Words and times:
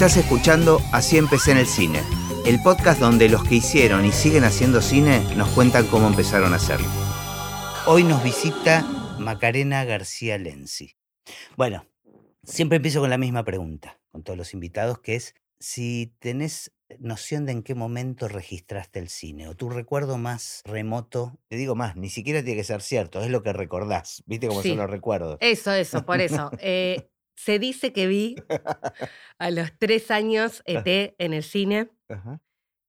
Estás 0.00 0.16
escuchando 0.16 0.80
Así 0.92 1.18
empecé 1.18 1.50
en 1.50 1.58
el 1.58 1.66
cine, 1.66 2.00
el 2.46 2.58
podcast 2.62 2.98
donde 2.98 3.28
los 3.28 3.44
que 3.44 3.56
hicieron 3.56 4.06
y 4.06 4.12
siguen 4.12 4.44
haciendo 4.44 4.80
cine 4.80 5.20
nos 5.36 5.50
cuentan 5.50 5.86
cómo 5.88 6.06
empezaron 6.08 6.54
a 6.54 6.56
hacerlo. 6.56 6.88
Hoy 7.84 8.04
nos 8.04 8.24
visita 8.24 8.80
Macarena 9.18 9.84
García 9.84 10.38
Lenzi. 10.38 10.96
Bueno, 11.54 11.84
siempre 12.44 12.76
empiezo 12.76 13.00
con 13.00 13.10
la 13.10 13.18
misma 13.18 13.44
pregunta, 13.44 14.00
con 14.10 14.22
todos 14.22 14.38
los 14.38 14.54
invitados, 14.54 15.00
que 15.00 15.16
es 15.16 15.34
si 15.58 16.14
tenés 16.18 16.72
noción 16.98 17.44
de 17.44 17.52
en 17.52 17.62
qué 17.62 17.74
momento 17.74 18.26
registraste 18.26 19.00
el 19.00 19.10
cine 19.10 19.48
o 19.48 19.54
tu 19.54 19.68
recuerdo 19.68 20.16
más 20.16 20.62
remoto, 20.64 21.38
te 21.48 21.56
digo 21.56 21.74
más, 21.74 21.96
ni 21.96 22.08
siquiera 22.08 22.42
tiene 22.42 22.56
que 22.56 22.64
ser 22.64 22.80
cierto, 22.80 23.20
es 23.20 23.28
lo 23.28 23.42
que 23.42 23.52
recordás, 23.52 24.22
viste 24.24 24.48
cómo 24.48 24.62
Sí. 24.62 24.70
son 24.70 24.78
los 24.78 24.88
recuerdos. 24.88 25.36
Eso, 25.40 25.74
eso, 25.74 26.06
por 26.06 26.22
eso. 26.22 26.50
Eh, 26.58 27.10
se 27.44 27.58
dice 27.58 27.92
que 27.92 28.06
vi 28.06 28.36
a 29.38 29.50
los 29.50 29.70
tres 29.78 30.10
años 30.10 30.62
ET 30.66 31.14
en 31.18 31.32
el 31.32 31.42
cine, 31.42 31.90
Ajá, 32.08 32.40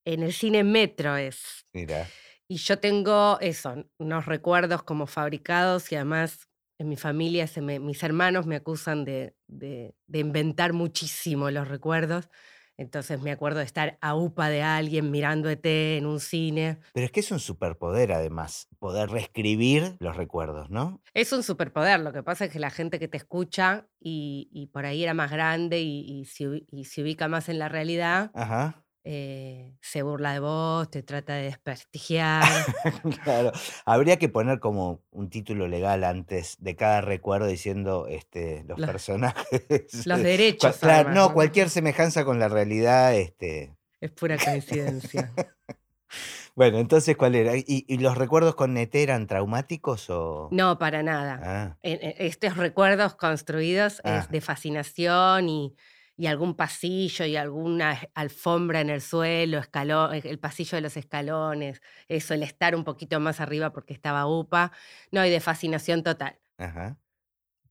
en 0.06 0.24
el 0.24 0.34
cine 0.34 0.64
Metro 0.64 1.16
es. 1.18 1.66
mira, 1.74 2.08
Y 2.48 2.58
yo 2.58 2.80
tengo 2.80 3.40
eso, 3.40 3.86
unos 3.98 4.26
recuerdos 4.26 4.84
como 4.84 5.08
fabricados 5.08 5.92
y 5.92 5.96
además 5.96 6.50
en 6.80 6.90
mi 6.90 6.98
familia, 6.98 7.48
se 7.48 7.62
me- 7.62 7.80
mis 7.80 8.04
hermanos 8.04 8.46
me 8.46 8.56
acusan 8.58 9.06
de, 9.06 9.36
de- 9.48 9.96
de 10.08 10.20
inventar 10.20 10.74
muchísimo 10.74 11.50
los 11.52 11.68
recuerdos. 11.68 12.30
Entonces 12.82 13.22
me 13.22 13.32
acuerdo 13.32 13.60
de 13.60 13.66
estar 13.66 13.98
a 14.02 14.16
upa 14.16 14.50
de 14.50 14.64
alguien 14.64 15.12
mirando 15.12 15.50
ET 15.50 15.98
en 15.98 16.06
un 16.06 16.20
cine. 16.20 16.80
pero 16.94 17.06
es 17.06 17.12
que 17.12 17.20
es 17.20 17.32
un 17.32 17.40
superpoder 17.40 18.12
además, 18.12 18.68
poder 18.80 19.10
reescribir 19.10 19.96
los 20.00 20.16
recuerdos, 20.18 20.70
¿no? 20.70 21.02
Es 21.14 21.32
un 21.32 21.44
superpoder, 21.44 22.00
lo 22.00 22.12
que 22.12 22.24
pasa 22.24 22.46
es 22.46 22.52
que 22.52 22.60
la 22.60 22.70
gente 22.72 23.00
que 23.00 23.08
te 23.08 23.18
escucha 23.18 23.88
y, 24.00 24.50
y 24.52 24.68
por 24.68 24.86
ahí 24.86 25.04
era 25.04 25.14
más 25.14 25.32
grande 25.32 25.82
y, 25.82 26.00
y 26.02 26.26
se, 26.26 26.66
y 26.72 26.86
se 26.86 27.04
ubica 27.04 27.28
más 27.28 27.50
en 27.50 27.60
la 27.60 27.70
realidad, 27.70 28.32
Ajá. 28.34 28.81
Eh, 29.04 29.74
se 29.82 30.02
burla 30.04 30.34
de 30.34 30.40
vos, 30.40 30.90
te 30.92 31.02
trata 31.04 31.34
de 31.36 31.44
desprestigiar. 31.44 32.44
Claro, 33.24 33.52
habría 33.86 34.18
que 34.18 34.30
poner 34.30 34.60
como 34.60 35.02
un 35.12 35.30
título 35.30 35.68
legal 35.68 36.04
antes 36.04 36.56
de 36.60 36.76
cada 36.76 37.02
recuerdo 37.02 37.48
diciendo 37.48 38.08
este, 38.08 38.64
los 38.68 38.78
Los- 38.80 38.90
personajes. 38.90 40.06
los 40.06 40.22
derechos. 40.24 40.84
además, 40.84 41.16
no, 41.16 41.34
cualquier 41.34 41.70
semejanza 41.70 42.26
con 42.26 42.40
la 42.40 42.48
realidad, 42.48 43.16
este. 43.16 43.76
Es 44.00 44.12
pura 44.12 44.38
coincidencia. 44.38 45.32
Bueno, 46.54 46.80
entonces, 46.80 47.16
¿cuál 47.16 47.36
era? 47.36 47.56
¿Y, 47.56 47.64
y 47.88 47.98
los 48.00 48.18
recuerdos 48.18 48.56
con 48.56 48.74
Nete 48.74 49.02
eran 49.04 49.26
traumáticos 49.26 50.10
o...? 50.10 50.50
No, 50.52 50.78
para 50.78 51.02
nada. 51.02 51.40
Ah, 51.42 51.78
estos 51.82 52.58
recuerdos 52.58 53.16
construidos 53.16 54.02
Ah. 54.04 54.18
es 54.20 54.30
de 54.30 54.42
fascinación 54.42 55.48
y, 55.48 55.74
y 56.22 56.28
algún 56.28 56.56
pasillo 56.56 57.26
y 57.26 57.36
alguna 57.36 58.00
alfombra 58.14 58.82
en 58.82 58.92
el 58.92 59.02
suelo, 59.02 59.58
escalón, 59.58 60.14
el 60.14 60.40
pasillo 60.40 60.76
de 60.76 60.82
los 60.82 60.96
escalones, 60.96 61.82
eso, 62.08 62.36
el 62.36 62.44
estar 62.44 62.76
un 62.76 62.84
poquito 62.84 63.20
más 63.20 63.40
arriba 63.40 63.74
porque 63.74 63.94
estaba 63.94 64.28
UPA. 64.28 64.72
No, 65.12 65.26
y 65.26 65.32
de 65.32 65.40
fascinación 65.40 66.04
total. 66.04 66.40
ajá. 66.58 66.98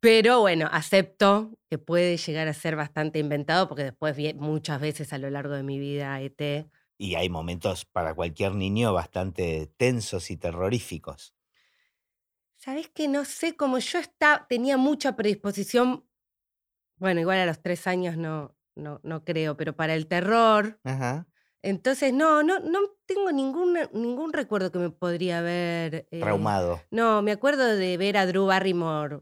Pero 0.01 0.41
bueno, 0.41 0.69
acepto 0.73 1.59
que 1.69 1.79
puede 1.79 2.17
llegar 2.17 2.49
a 2.49 2.55
ser 2.55 2.77
bastante 2.77 3.19
inventado 3.19 3.69
porque 3.69 3.85
después 3.85 4.17
vi 4.17 4.33
muchas 4.35 4.81
veces 4.81 5.13
a 5.13 5.19
lo 5.19 5.29
largo 5.31 5.55
de 5.55 5.63
mi 5.63 5.79
vida 5.79 6.21
ET. 6.21 6.71
Y 6.99 7.17
hay 7.17 7.29
momentos 7.29 7.85
para 7.85 8.15
cualquier 8.15 8.55
niño 8.55 8.93
bastante 8.93 9.67
tensos 9.77 10.31
y 10.31 10.37
terroríficos. 10.37 11.35
¿Sabes 12.57 12.89
que 12.91 13.09
No 13.09 13.25
sé, 13.25 13.57
como 13.57 13.79
yo 13.79 13.99
está, 13.99 14.47
tenía 14.49 14.77
mucha 14.77 15.17
predisposición, 15.17 16.07
bueno, 17.01 17.21
igual 17.21 17.39
a 17.41 17.47
los 17.47 17.61
tres 17.61 17.87
años 17.89 18.17
no, 18.17 18.55
no, 18.77 19.01
no 19.03 19.25
creo, 19.25 19.57
pero 19.57 19.75
para 19.75 19.95
el 19.95 20.07
terror. 20.07 20.79
Ajá. 20.85 21.27
Entonces, 21.63 22.13
no, 22.15 22.43
no, 22.43 22.61
no 22.61 22.79
tengo 23.07 23.33
ningún, 23.33 23.77
ningún 23.93 24.33
recuerdo 24.33 24.71
que 24.71 24.79
me 24.79 24.91
podría 24.91 25.41
haber. 25.41 26.07
eh, 26.11 26.21
Traumado. 26.21 26.81
No, 26.91 27.21
me 27.23 27.33
acuerdo 27.33 27.67
de 27.67 27.97
ver 27.99 28.17
a 28.17 28.27
Drew 28.27 28.47
Barrymore. 28.47 29.21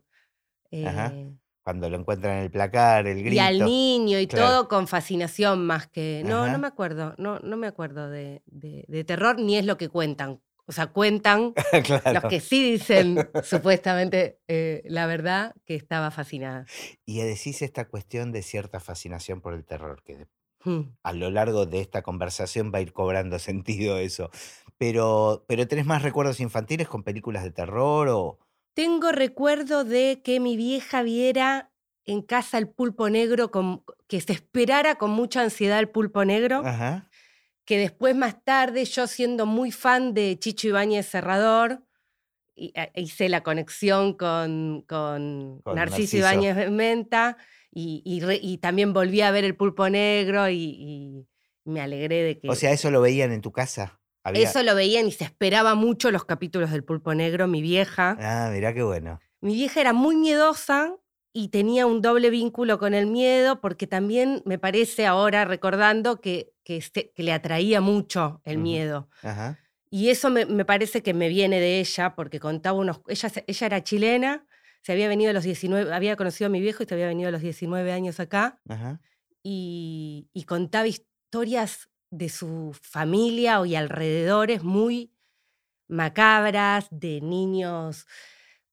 Ajá. 0.87 1.13
eh, 1.15 1.33
Cuando 1.65 1.91
lo 1.91 1.99
encuentran 1.99 2.37
en 2.39 2.43
el 2.45 2.51
placar, 2.51 3.07
el 3.07 3.19
grito. 3.21 3.35
y 3.35 3.39
al 3.41 3.65
niño 3.65 4.19
y 4.19 4.27
Claro. 4.27 4.47
todo 4.47 4.69
con 4.69 4.87
fascinación 4.87 5.67
más 5.67 5.87
que. 5.89 6.23
No, 6.25 6.45
Ajá. 6.45 6.53
no 6.53 6.59
me 6.59 6.67
acuerdo, 6.67 7.15
no, 7.19 7.39
no 7.41 7.57
me 7.57 7.67
acuerdo 7.67 8.09
de, 8.09 8.43
de- 8.47 8.85
de 8.89 9.05
terror, 9.05 9.39
ni 9.41 9.57
es 9.57 9.67
lo 9.67 9.77
que 9.77 9.89
cuentan. 9.89 10.41
O 10.69 10.73
sea, 10.73 10.89
cuentan 10.89 11.55
claro. 11.85 12.13
los 12.21 12.25
que 12.31 12.41
sí 12.41 12.73
dicen 12.73 13.17
supuestamente 13.43 14.39
eh, 14.49 14.83
la 14.85 15.07
verdad 15.07 15.55
que 15.65 15.75
estaba 15.75 16.11
fascinada. 16.11 16.67
Y 17.07 17.21
decís 17.21 17.63
esta 17.63 17.89
cuestión 17.89 18.33
de 18.33 18.43
cierta 18.43 18.79
fascinación 18.79 19.41
por 19.41 19.55
el 19.55 19.65
terror, 19.65 20.03
que 20.05 20.27
Hmm. 20.65 20.91
a 21.05 21.13
lo 21.13 21.31
largo 21.31 21.67
de 21.67 21.81
esta 21.81 22.03
conversación 22.03 22.73
va 22.75 22.79
a 22.79 22.81
ir 22.83 22.93
cobrando 22.93 23.39
sentido 23.39 23.99
eso. 23.99 24.29
Pero, 24.77 25.45
pero 25.49 25.67
¿tenés 25.69 25.87
más 25.87 26.03
recuerdos 26.03 26.41
infantiles 26.41 26.89
con 26.89 27.03
películas 27.05 27.45
de 27.45 27.51
terror 27.53 28.09
o...? 28.09 28.39
Tengo 28.75 29.11
recuerdo 29.13 29.85
de 29.85 30.21
que 30.25 30.39
mi 30.41 30.57
vieja 30.57 31.03
viera 31.03 31.71
en 32.05 32.23
casa 32.23 32.59
el 32.59 32.69
pulpo 32.69 33.09
negro, 33.11 33.51
con- 33.51 33.85
que 34.09 34.21
se 34.21 34.33
esperara 34.33 34.97
con 34.97 35.11
mucha 35.11 35.43
ansiedad 35.43 35.79
el 35.79 35.89
pulpo 35.91 36.25
negro, 36.25 36.63
Ajá. 36.65 37.08
Que 37.69 37.77
después 37.77 38.17
más 38.17 38.43
tarde 38.45 38.87
yo 38.87 39.07
siendo 39.07 39.45
muy 39.45 39.73
fan 39.73 40.15
de 40.15 40.39
Chicho 40.39 40.69
Ibáñez 40.69 41.05
Serrador, 41.05 41.83
a- 42.75 42.89
hice 42.99 43.29
la 43.29 43.43
conexión 43.43 44.15
con, 44.15 44.87
con 44.89 45.61
Con 45.63 45.75
Narciso. 45.75 46.17
Narciso 46.17 46.17
Ibáñez 46.17 46.71
Menta 46.71 47.37
y, 47.71 48.01
y 48.07 48.21
re- 48.21 48.41
y 48.43 48.57
también 48.57 48.95
volví 48.95 49.21
a 49.21 49.31
ver 49.33 49.45
el 49.45 49.55
pulpo 49.55 49.91
negro 49.91 50.49
y, 50.49 50.57
y 50.57 51.27
me 51.67 51.83
alegré 51.83 52.23
de 52.23 52.39
que... 52.39 52.49
O 52.49 52.55
sea, 52.55 52.73
¿eso 52.73 52.91
lo 52.91 53.03
veían 53.03 53.33
en 53.33 53.43
tu 53.43 53.53
casa? 53.53 54.01
Había- 54.25 54.49
eso 54.49 54.63
lo 54.63 54.75
veían 54.75 55.07
y 55.07 55.13
se 55.13 55.25
esperaba 55.25 55.75
mucho 55.75 56.11
los 56.11 56.25
capítulos 56.25 56.71
del 56.71 56.85
pulpo 56.85 57.13
negro, 57.15 57.49
mi 57.49 57.61
vieja. 57.61 58.17
Ah, 58.19 58.51
mirá 58.51 58.73
qué 58.73 58.83
bueno. 58.83 59.21
Mi 59.43 59.53
vieja 59.53 59.83
era 59.83 59.93
muy 59.93 60.17
miedosa 60.17 60.97
y 61.41 61.49
tenía 61.49 61.87
un 61.87 62.03
doble 62.03 62.31
vínculo 62.31 62.81
con 62.81 62.95
el 62.95 63.07
miedo 63.07 63.61
porque 63.61 63.87
también 63.87 64.43
me 64.45 64.59
parece 64.59 65.07
ahora 65.07 65.45
recordando 65.45 66.21
que, 66.21 66.53
que, 66.65 66.77
este- 66.79 67.13
que 67.15 67.23
le 67.23 67.33
atraía 67.33 67.81
mucho 67.81 68.41
el 68.45 68.59
miedo. 68.59 69.09
Ajá. 69.23 69.57
Y 69.89 70.11
eso 70.11 70.31
me, 70.31 70.47
me 70.47 70.65
parece 70.65 71.01
que 71.05 71.15
me 71.15 71.29
viene 71.29 71.61
de 71.61 71.79
ella 71.79 72.17
porque 72.17 72.41
contaba 72.41 72.77
unos... 72.79 73.01
Ella, 73.07 73.31
ella 73.47 73.67
era 73.67 73.85
chilena, 73.85 74.47
se 74.83 74.91
había 74.93 75.07
venido 75.07 75.31
a 75.31 75.33
los 75.33 75.45
19, 75.45 75.95
había 75.95 76.17
conocido 76.17 76.47
a 76.47 76.51
mi 76.51 76.61
viejo 76.61 76.83
y 76.83 76.87
se 76.87 76.95
había 76.95 77.07
venido 77.07 77.29
a 77.29 77.33
los 77.33 77.41
19 77.41 77.93
años 77.93 78.19
acá 78.19 78.61
Ajá. 78.69 79.01
y, 79.43 80.29
y 80.33 80.43
contaba 80.43 80.89
historias 80.89 81.89
de 82.11 82.29
su 82.31 82.77
familia 82.83 83.65
y 83.65 83.77
alrededores 83.77 84.65
muy 84.65 85.13
macabras, 85.89 86.89
de 86.91 87.21
niños 87.21 88.07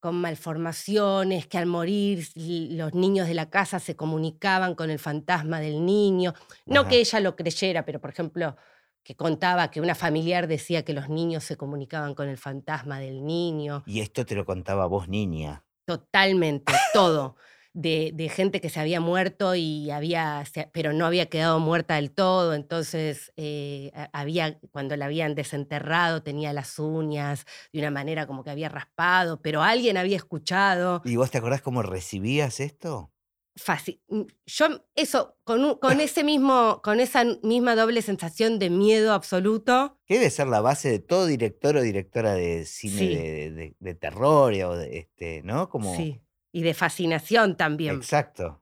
con 0.06 0.22
malformaciones, 0.22 1.48
que 1.48 1.58
al 1.58 1.66
morir 1.66 2.28
los 2.36 2.94
niños 2.94 3.28
de 3.28 3.34
la 3.34 3.50
casa 3.50 3.80
se 3.80 3.96
comunicaban 3.96 4.76
con 4.76 4.92
el 4.92 5.00
fantasma 5.00 5.60
del 5.60 5.84
niño. 5.84 6.36
No 6.68 6.82
Ajá. 6.82 6.90
que 6.90 7.00
ella 7.00 7.20
lo 7.22 7.36
creyera, 7.36 7.86
pero 7.86 8.00
por 8.00 8.12
ejemplo, 8.12 8.56
que 9.02 9.16
contaba 9.16 9.72
que 9.72 9.82
una 9.82 9.96
familiar 9.96 10.46
decía 10.46 10.86
que 10.86 10.94
los 10.94 11.10
niños 11.10 11.44
se 11.44 11.58
comunicaban 11.58 12.14
con 12.14 12.30
el 12.30 12.38
fantasma 12.38 13.00
del 13.00 13.26
niño. 13.26 13.82
Y 13.88 14.02
esto 14.02 14.28
te 14.28 14.36
lo 14.36 14.46
contaba 14.46 14.86
vos, 14.86 15.10
niña. 15.10 15.64
Totalmente, 15.86 16.72
todo. 16.94 17.36
De, 17.78 18.12
de 18.14 18.30
gente 18.30 18.62
que 18.62 18.70
se 18.70 18.80
había 18.80 19.02
muerto 19.02 19.54
y 19.54 19.92
había, 19.92 20.46
pero 20.72 20.94
no 20.94 21.06
había 21.06 21.26
quedado 21.26 21.60
muerta 21.60 21.96
del 21.96 22.10
todo. 22.12 22.54
Entonces, 22.54 23.34
eh, 23.36 23.92
había, 24.14 24.58
cuando 24.72 24.96
la 24.96 25.06
habían 25.08 25.36
desenterrado, 25.36 26.24
tenía 26.24 26.54
las 26.54 26.80
uñas 26.80 27.46
de 27.74 27.80
una 27.80 27.92
manera 27.92 28.28
como 28.28 28.46
que 28.46 28.50
había 28.52 28.70
raspado, 28.70 29.42
pero 29.42 29.62
alguien 29.62 29.98
había 29.98 30.16
escuchado. 30.16 31.02
¿Y 31.04 31.18
vos 31.18 31.32
te 31.32 31.38
acordás 31.40 31.62
cómo 31.62 31.82
recibías 31.82 32.62
esto? 32.62 33.12
Fácil. 33.58 34.02
Mm, 34.10 34.22
Yo, 34.46 34.66
eso, 34.96 35.38
con, 35.44 35.64
un- 35.66 35.76
con 35.76 36.00
ese 36.02 36.24
mismo, 36.24 36.82
con 36.82 37.02
esa 37.02 37.24
misma 37.44 37.76
doble 37.76 38.02
sensación 38.02 38.58
de 38.58 38.70
miedo 38.70 39.12
absoluto, 39.14 39.98
Que 40.06 40.16
debe 40.16 40.30
ser 40.30 40.48
la 40.48 40.62
base 40.62 40.90
de 40.90 41.00
todo 41.00 41.26
director 41.26 41.76
o 41.76 41.82
directora 41.82 42.34
de 42.36 42.66
cine 42.66 42.98
Sí. 42.98 43.08
de, 43.16 43.52
de- 43.52 43.76
de 43.80 43.96
terror 43.96 44.54
o 44.54 44.76
de 44.78 44.98
este, 44.98 45.42
¿no? 45.44 45.68
Como 45.70 45.94
sí. 45.96 46.22
Y 46.56 46.62
de 46.62 46.74
fascinación 46.74 47.58
también. 47.58 47.96
exacto. 47.96 48.62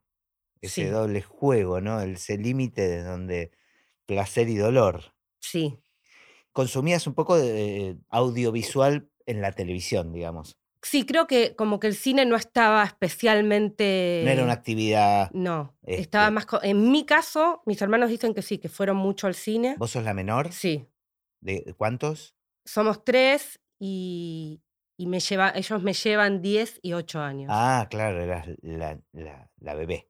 Ese 0.61 0.85
Sí. 0.85 0.87
doble 0.89 1.21
juego, 1.21 1.79
¿no? 1.81 2.01
Ese 2.01 2.37
límite 2.37 2.81
de 2.87 3.03
donde 3.03 3.51
placer 4.07 4.49
y 4.49 4.55
dolor. 4.55 5.13
Sí. 5.39 5.77
Consumías 6.53 7.05
un 7.05 7.13
poco 7.13 7.37
de 7.37 7.97
audiovisual 8.09 9.09
en 9.27 9.41
la 9.41 9.51
televisión, 9.51 10.11
digamos. 10.11 10.57
Sí, 10.81 11.05
creo 11.05 11.27
que 11.27 11.55
como 11.55 11.79
que 11.79 11.87
el 11.87 11.95
cine 11.95 12.25
no 12.25 12.35
estaba 12.35 12.83
especialmente... 12.83 14.21
No 14.25 14.31
era 14.31 14.43
una 14.43 14.53
actividad. 14.53 15.29
No, 15.31 15.77
estaba 15.83 16.25
este- 16.25 16.33
más... 16.57 16.63
En 16.63 16.91
mi 16.91 17.05
caso, 17.05 17.61
mis 17.65 17.81
hermanos 17.81 18.09
dicen 18.09 18.33
que 18.33 18.41
sí, 18.41 18.57
que 18.57 18.69
fueron 18.69 18.97
mucho 18.97 19.27
al 19.27 19.35
cine. 19.35 19.75
¿Vos 19.77 19.91
sos 19.91 20.03
la 20.03 20.13
menor? 20.13 20.51
Sí, 20.51 20.87
¿De 21.41 21.61
de 21.65 21.73
cuántos? 21.73 22.35
somos 22.65 23.03
tres 23.03 23.59
y, 23.79 24.61
y 25.03 25.07
me 25.07 25.19
lleva, 25.19 25.51
ellos 25.53 25.81
me 25.83 25.91
llevan 25.93 26.41
10 26.41 26.79
y 26.81 26.93
8 26.93 27.19
años. 27.19 27.49
Ah, 27.53 27.87
claro, 27.89 28.21
eras 28.21 28.47
la, 28.61 28.99
la- 29.11 29.49
la 29.59 29.73
bebé. 29.75 30.09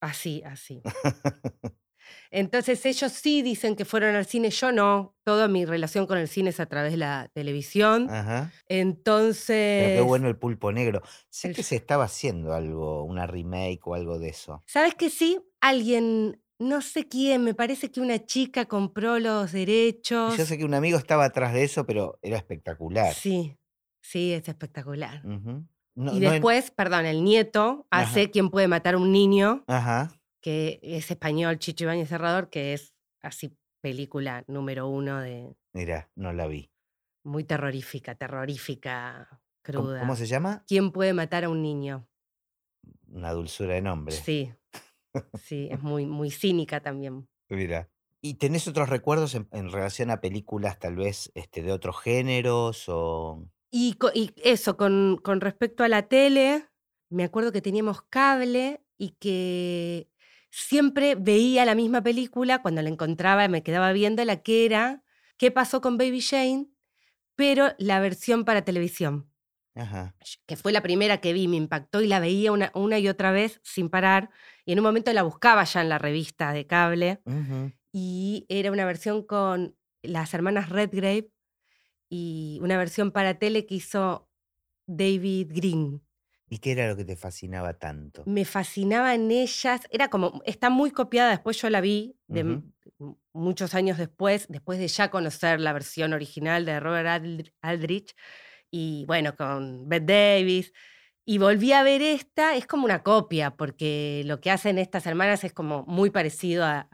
Así, 0.00 0.42
así. 0.46 0.82
Entonces 2.30 2.84
ellos 2.86 3.12
sí 3.12 3.42
dicen 3.42 3.76
que 3.76 3.84
fueron 3.84 4.14
al 4.16 4.24
cine, 4.24 4.50
yo 4.50 4.72
no. 4.72 5.14
Toda 5.24 5.46
mi 5.48 5.64
relación 5.66 6.06
con 6.06 6.16
el 6.16 6.28
cine 6.28 6.50
es 6.50 6.60
a 6.60 6.66
través 6.66 6.92
de 6.92 6.96
la 6.96 7.28
televisión. 7.34 8.08
Ajá. 8.08 8.50
Entonces... 8.68 9.82
Pero 9.82 9.94
qué 9.94 10.00
bueno 10.00 10.28
el 10.28 10.36
pulpo 10.38 10.72
negro. 10.72 11.02
Sé 11.28 11.48
el- 11.48 11.54
que 11.56 11.62
se 11.62 11.76
estaba 11.76 12.04
haciendo 12.04 12.54
algo, 12.54 13.04
una 13.04 13.26
remake 13.26 13.80
o 13.86 13.94
algo 13.94 14.18
de 14.18 14.28
eso. 14.30 14.62
¿Sabes 14.66 14.94
que 14.94 15.10
sí? 15.10 15.38
Alguien, 15.60 16.40
no 16.58 16.80
sé 16.82 17.08
quién, 17.08 17.44
me 17.44 17.54
parece 17.54 17.90
que 17.90 18.00
una 18.00 18.24
chica 18.24 18.64
compró 18.66 19.18
los 19.18 19.52
derechos. 19.52 20.36
Yo 20.38 20.46
sé 20.46 20.56
que 20.56 20.64
un 20.64 20.74
amigo 20.74 20.96
estaba 20.98 21.24
atrás 21.26 21.52
de 21.52 21.64
eso, 21.64 21.84
pero 21.84 22.18
era 22.22 22.36
espectacular. 22.38 23.12
Sí, 23.14 23.56
sí, 24.00 24.32
es 24.32 24.48
espectacular. 24.48 25.24
No- 25.24 25.66
y 26.14 26.20
no 26.20 26.30
después, 26.30 26.70
perdón, 26.70 27.04
el 27.06 27.24
nieto 27.24 27.86
hace 27.90 28.22
Ajá. 28.22 28.30
Quién 28.30 28.50
puede 28.50 28.68
matar 28.68 28.94
a 28.94 28.98
un 28.98 29.12
niño, 29.12 29.64
Ajá. 29.66 30.10
que 30.40 30.78
es 30.82 31.10
español, 31.10 31.58
Chicho 31.58 31.84
Ibáñez 31.84 32.08
Cerrador, 32.08 32.48
que 32.48 32.72
es 32.74 32.94
así 33.22 33.56
película 33.82 34.44
número 34.46 34.88
uno 34.88 35.20
de 35.20 35.54
Mira, 35.72 36.10
no 36.14 36.32
la 36.32 36.46
vi. 36.46 36.70
muy 37.24 37.44
terrorífica, 37.44 38.14
terrorífica, 38.14 39.28
¿Cómo, 39.64 39.82
cruda. 39.82 40.00
cómo 40.00 40.16
se 40.16 40.26
llama? 40.26 40.64
¿Quién 40.66 40.90
puede 40.92 41.12
matar 41.12 41.44
a 41.44 41.48
un 41.50 41.60
niño? 41.62 42.06
Una 43.08 43.32
dulzura 43.32 43.74
de 43.74 43.82
nombre. 43.82 44.14
Sí, 44.14 44.52
sí, 45.42 45.68
es 45.70 45.82
muy, 45.82 46.06
muy 46.06 46.30
cínica 46.30 46.80
también. 46.80 47.28
Mira. 47.48 47.90
¿Y 48.22 48.34
tenés 48.34 48.68
otros 48.68 48.88
recuerdos 48.90 49.34
en, 49.34 49.48
en 49.52 49.70
relación 49.72 50.10
a 50.10 50.20
películas 50.20 50.78
tal 50.78 50.94
vez 50.96 51.32
este, 51.34 51.62
de 51.62 51.72
otros 51.72 52.00
géneros 52.00 52.84
o...? 52.88 53.48
Y, 53.70 53.96
eso, 54.42 54.76
con, 54.76 55.18
con 55.22 55.40
respecto 55.40 55.84
a 55.84 55.88
la 55.88 56.08
tele, 56.08 56.68
me 57.08 57.24
acuerdo 57.24 57.52
que 57.52 57.62
teníamos 57.62 58.02
cable 58.02 58.84
y 58.98 59.10
que 59.20 60.10
siempre 60.50 61.14
veía 61.14 61.64
la 61.64 61.74
misma 61.74 62.02
película, 62.02 62.62
cuando 62.62 62.82
la 62.82 62.88
encontraba 62.88 63.46
me 63.48 63.62
quedaba 63.62 63.92
viendo 63.92 64.24
la 64.24 64.42
que 64.42 64.64
era 64.66 65.02
¿Qué 65.40 65.50
pasó 65.50 65.80
con 65.80 65.96
Baby 65.96 66.20
Jane? 66.20 66.66
Pero 67.34 67.72
la 67.78 67.98
versión 67.98 68.44
para 68.44 68.62
televisión, 68.62 69.32
Ajá. 69.74 70.14
que 70.46 70.54
fue 70.56 70.70
la 70.70 70.82
primera 70.82 71.22
que 71.22 71.32
vi, 71.32 71.48
me 71.48 71.56
impactó 71.56 72.02
y 72.02 72.08
la 72.08 72.20
veía 72.20 72.52
una, 72.52 72.70
una 72.74 72.98
y 72.98 73.08
otra 73.08 73.32
vez 73.32 73.58
sin 73.64 73.88
parar. 73.88 74.28
Y 74.66 74.72
en 74.72 74.80
un 74.80 74.84
momento 74.84 75.10
la 75.14 75.22
buscaba 75.22 75.64
ya 75.64 75.80
en 75.80 75.88
la 75.88 75.96
revista 75.96 76.52
de 76.52 76.66
cable 76.66 77.22
y 77.90 78.44
era 78.50 78.70
una 78.70 78.84
versión 78.84 79.24
con 79.24 79.74
las 80.02 80.34
hermanas 80.34 80.68
Redgrave 80.68 81.30
y 82.10 82.58
una 82.60 82.76
versión 82.76 83.12
para 83.12 83.38
tele 83.38 83.64
que 83.64 83.76
hizo 83.76 84.28
David 84.86 85.52
Green. 85.54 86.02
¿Y 86.50 86.58
qué 86.58 86.72
era 86.72 86.88
lo 86.88 86.96
que 86.96 87.04
te 87.04 87.16
fascinaba 87.16 87.74
tanto? 87.78 88.24
Me 88.26 88.44
fascinaban 88.44 89.30
ellas, 89.30 89.82
era 89.90 90.08
como, 90.08 90.42
está 90.44 90.68
muy 90.68 90.90
copiada, 90.90 91.30
después 91.30 91.62
yo 91.62 91.70
la 91.70 91.80
vi 91.80 92.16
de 92.26 92.60
muchos 93.32 93.74
años 93.74 93.98
después, 93.98 94.46
después 94.48 94.80
de 94.80 94.88
ya 94.88 95.10
conocer 95.10 95.60
la 95.60 95.72
versión 95.72 96.12
original 96.12 96.66
de 96.66 96.80
Robert 96.80 97.06
Aldr- 97.06 97.54
Aldrich, 97.62 98.16
y 98.70 99.04
bueno, 99.06 99.36
con 99.36 99.88
Bette 99.88 100.06
Davis, 100.06 100.72
y 101.24 101.38
volví 101.38 101.72
a 101.72 101.84
ver 101.84 102.02
esta, 102.02 102.56
es 102.56 102.66
como 102.66 102.84
una 102.84 103.04
copia, 103.04 103.52
porque 103.52 104.22
lo 104.26 104.40
que 104.40 104.50
hacen 104.50 104.78
estas 104.78 105.06
hermanas 105.06 105.44
es 105.44 105.52
como 105.52 105.84
muy 105.86 106.10
parecido 106.10 106.64
a. 106.64 106.88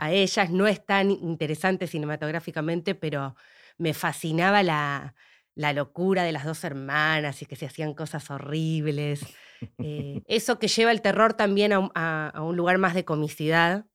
a 0.00 0.12
ellas, 0.12 0.50
no 0.50 0.66
es 0.66 0.84
tan 0.84 1.10
interesante 1.10 1.86
cinematográficamente, 1.86 2.94
pero 2.94 3.36
me 3.78 3.94
fascinaba 3.94 4.62
la, 4.62 5.14
la 5.54 5.72
locura 5.72 6.22
de 6.24 6.32
las 6.32 6.44
dos 6.44 6.64
hermanas 6.64 7.42
y 7.42 7.46
que 7.46 7.56
se 7.56 7.66
hacían 7.66 7.94
cosas 7.94 8.30
horribles. 8.30 9.28
Eh, 9.80 10.22
eso 10.26 10.58
que 10.58 10.68
lleva 10.68 10.92
el 10.92 11.02
terror 11.02 11.34
también 11.34 11.72
a 11.72 11.78
un, 11.80 11.90
a- 11.94 12.30
a 12.34 12.42
un 12.42 12.56
lugar 12.56 12.78
más 12.78 12.94
de 12.94 13.04
comicidad, 13.04 13.86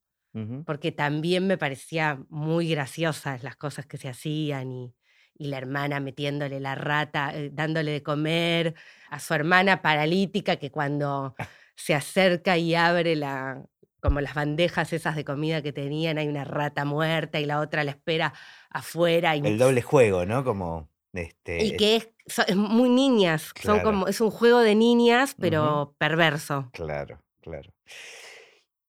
porque 0.66 0.92
también 0.92 1.48
me 1.48 1.58
parecía 1.58 2.20
muy 2.30 2.70
graciosas 2.70 3.44
las 3.44 3.56
cosas 3.56 3.86
que 3.86 3.98
se 3.98 4.10
hacían 4.10 4.72
y, 4.72 4.96
y 5.38 5.48
la 5.48 5.58
hermana 5.58 6.00
metiéndole 6.00 6.60
la 6.60 6.76
rata, 6.76 7.32
eh, 7.36 7.52
dándole 7.54 7.92
de 7.92 8.04
comer 8.04 8.76
a 9.10 9.20
su 9.20 9.34
hermana 9.36 9.82
paralítica 9.84 10.56
que 10.58 10.72
cuando 10.72 11.36
se 11.76 11.94
acerca 11.94 12.58
y 12.58 12.74
abre 12.76 13.16
la 13.16 13.64
como 14.06 14.22
las 14.22 14.36
bandejas 14.36 14.94
esas 14.94 15.16
de 15.16 15.26
comida 15.26 15.64
que 15.64 15.74
tenían, 15.74 16.20
hay 16.20 16.28
una 16.28 16.44
rata 16.44 16.86
muerta 16.86 17.40
y 17.40 17.46
la 17.46 17.60
otra 17.60 17.84
la 17.84 17.90
espera 17.90 18.36
afuera. 18.70 19.36
Y, 19.36 19.40
El 19.40 19.58
doble 19.58 19.82
juego, 19.82 20.28
¿no? 20.28 20.44
Como 20.44 20.92
este. 21.12 21.66
y 21.66 21.76
que 21.76 21.96
es, 21.96 22.56
muy 22.56 22.90
niñas, 22.90 23.52
son 23.64 23.80
como, 23.80 24.08
es 24.08 24.22
un 24.22 24.30
juego 24.30 24.60
de 24.60 24.76
niñas, 24.76 25.36
pero 25.40 25.96
perverso. 25.98 26.70
Claro, 26.72 27.20
claro. 27.42 27.74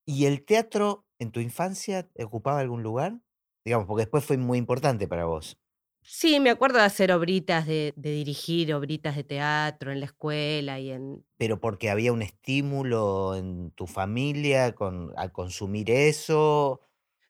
¿Y 0.05 0.27
el 0.27 0.45
teatro 0.45 1.07
en 1.19 1.31
tu 1.31 1.41
infancia 1.41 2.11
ocupaba 2.23 2.61
algún 2.61 2.83
lugar? 2.83 3.17
Digamos, 3.65 3.87
porque 3.87 4.03
después 4.03 4.23
fue 4.23 4.37
muy 4.37 4.59
importante 4.59 5.09
para 5.09 5.25
vos. 5.25 5.59
Sí, 6.09 6.39
me 6.39 6.51
acuerdo 6.51 6.79
de 6.79 6.85
hacer 6.85 7.11
obritas, 7.11 7.67
de, 7.67 7.93
de 7.97 8.11
dirigir 8.13 8.73
obritas 8.73 9.17
de 9.17 9.25
teatro 9.25 9.91
en 9.91 9.99
la 9.99 10.07
escuela 10.07 10.79
y 10.79 10.93
en... 10.93 11.25
Pero 11.37 11.61
porque 11.61 11.91
había 11.91 12.13
un 12.13 12.23
estímulo 12.23 13.35
en 13.35 13.73
tu 13.73 13.89
familia 13.89 14.73
con, 14.73 15.13
al 15.17 15.33
consumir 15.33 15.91
eso. 15.91 16.81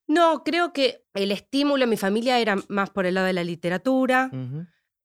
No, 0.06 0.44
creo 0.44 0.74
que 0.74 1.06
el 1.14 1.32
estímulo 1.32 1.84
en 1.84 1.90
mi 1.90 1.96
familia 1.96 2.38
era 2.38 2.56
más 2.68 2.90
por 2.90 3.06
el 3.06 3.14
lado 3.14 3.26
de 3.26 3.32
la 3.32 3.44
literatura, 3.44 4.30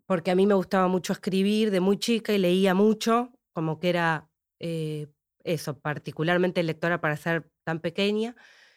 porque 0.05 0.31
a 0.31 0.35
mí 0.35 0.45
me 0.45 0.53
gustaba 0.53 0.89
mucho 0.89 1.13
escribir 1.13 1.71
de 1.71 1.79
muy 1.79 1.97
chica 1.97 2.33
y 2.33 2.37
leía 2.37 2.73
mucho, 2.73 3.31
como 3.53 3.79
que 3.79 3.89
era 3.89 4.29
eh, 4.59 5.07
eso, 5.43 5.79
particularmente 5.79 6.61
lectora 6.61 6.99
para 6.99 7.15
ser 7.15 7.49
tan 7.63 7.79
pequeña. 7.79 8.35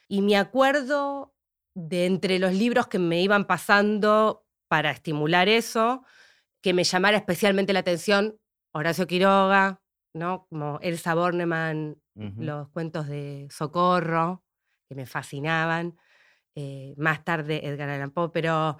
Y 0.08 0.23
me 0.23 0.37
acuerdo 0.37 1.35
de 1.75 2.06
entre 2.06 2.38
los 2.38 2.55
libros 2.55 2.87
que 2.87 3.00
me 3.00 3.20
iban 3.20 3.46
pasando 3.46 4.44
para 4.75 4.91
estimular 4.91 5.49
eso, 5.49 6.03
que 6.61 6.73
me 6.75 6.82
llamara 6.82 7.17
especialmente 7.17 7.73
la 7.73 7.79
atención 7.79 8.41
Horacio 8.73 9.06
Quiroga, 9.06 9.81
¿no? 10.15 10.47
Como 10.49 10.81
Elsa 10.82 11.15
Bornemann, 11.15 12.03
Ujú. 12.17 12.43
los 12.43 12.69
cuentos 12.71 13.06
de 13.06 13.47
Socorro, 13.53 14.43
que 14.88 14.97
me 14.97 15.06
fascinaban. 15.06 15.97
eh, 16.56 16.94
más 16.97 17.25
tarde 17.25 17.67
Edgar 17.69 17.88
Allan 17.88 18.11
Poe, 18.11 18.31
pero, 18.31 18.79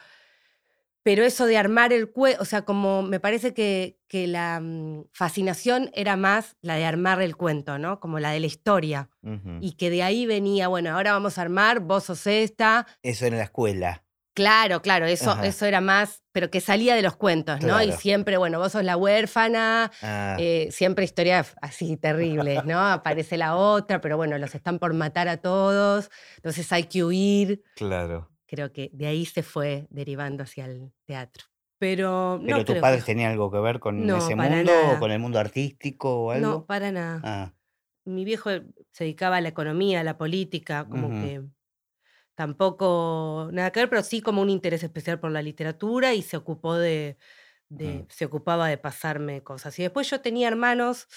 pero 1.05 1.23
eso 1.25 1.47
de 1.47 1.59
armar 1.59 1.93
el 1.93 2.11
cuento, 2.11 2.41
o 2.43 2.45
sea, 2.45 2.63
como 2.65 3.03
me 3.03 3.21
parece 3.21 3.53
que, 3.55 3.99
que 4.09 4.27
la 4.27 4.59
mm, 4.61 5.05
fascinación 5.13 5.91
era 5.95 6.17
más 6.17 6.57
la 6.61 6.77
de 6.77 6.85
armar 6.87 7.21
el 7.21 7.37
cuento, 7.37 7.79
¿no? 7.79 8.01
Como 8.01 8.19
la 8.21 8.31
de 8.31 8.41
la 8.41 8.47
historia. 8.47 9.11
Y 9.61 9.73
que 9.73 9.91
de 9.91 10.03
ahí 10.03 10.27
venía, 10.27 10.69
bueno, 10.69 10.91
ahora 10.91 11.13
vamos 11.13 11.39
a 11.39 11.43
armar, 11.43 11.81
vos 11.81 12.05
sos 12.05 12.27
esta. 12.27 12.87
Eso 13.03 13.27
en 13.27 13.37
la 13.37 13.45
escuela. 13.45 14.04
Claro, 14.35 14.83
claro, 14.83 15.07
eso, 15.07 15.31
Ajá. 15.31 15.47
eso 15.47 15.65
era 15.65 15.81
más, 15.81 16.25
pero 16.33 16.51
que 16.51 16.61
salía 16.61 16.97
de 16.97 17.03
los 17.03 17.15
cuentos, 17.17 17.63
¿no? 17.63 17.81
Y 17.81 17.93
siempre, 17.93 18.37
bueno, 18.37 18.59
vos 18.59 18.73
sos 18.73 18.83
la 18.83 18.97
huérfana, 18.97 19.93
Ah, 20.03 20.37
eh, 20.41 20.69
siempre 20.73 21.05
historias 21.05 21.55
así 21.63 21.97
terribles, 21.97 22.65
¿no? 22.65 22.81
Aparece 22.91 23.37
la 23.37 23.55
otra, 23.55 24.01
pero 24.01 24.17
bueno, 24.17 24.37
los 24.39 24.53
están 24.55 24.81
por 24.81 24.93
matar 24.93 25.29
a 25.29 25.37
todos, 25.37 26.11
entonces 26.37 26.71
hay 26.73 26.85
que 26.85 27.05
huir. 27.05 27.63
claro. 27.77 28.29
Creo 28.47 28.73
que 28.73 28.91
de 28.93 29.07
ahí 29.07 29.25
se 29.25 29.43
fue 29.43 29.87
derivando 29.91 30.43
hacia 30.43 30.67
el 30.67 30.93
teatro. 31.07 31.45
Pero, 31.79 32.41
¿Pero 32.45 32.65
tus 32.65 32.77
padres 32.79 33.03
que- 33.05 33.13
tenían 33.13 33.33
algo 33.33 33.51
que 33.51 33.59
ver 33.59 33.81
con 33.81 34.07
No, 34.07 34.19
ese 34.19 34.37
mundo 34.37 34.63
nada. 34.65 34.93
o 34.97 34.99
con 35.01 35.11
el 35.11 35.19
mundo 35.19 35.39
artístico 35.41 36.25
o 36.25 36.31
algo? 36.31 36.47
No, 36.49 36.65
para 36.67 36.93
nada. 36.93 37.21
Ah, 37.25 37.53
Mi 38.05 38.25
viejo 38.25 38.51
se 38.93 39.05
dedicaba 39.05 39.37
a 39.39 39.41
la 39.41 39.49
economía, 39.49 40.01
a 40.01 40.05
la 40.05 40.19
política, 40.19 40.87
como 40.89 41.09
que 41.11 41.43
tampoco 42.35 43.49
nada 43.53 43.71
que 43.71 43.81
ver, 43.81 43.89
pero 43.89 44.03
sí 44.03 44.21
como 44.21 44.43
un 44.43 44.51
interés 44.51 44.83
especial 44.83 45.21
por 45.21 45.31
la 45.31 45.43
literatura 45.43 46.15
y 46.15 46.23
se 46.23 46.37
ocupó 46.37 46.75
de, 46.77 47.17
de- 47.69 48.07
se 48.09 48.25
ocupaba 48.27 48.69
de 48.69 48.79
pasarme 48.79 49.43
cosas. 49.43 49.79
Y 49.79 49.83
después 49.83 50.09
yo 50.11 50.21
tenía 50.21 50.49
hermanos, 50.49 51.09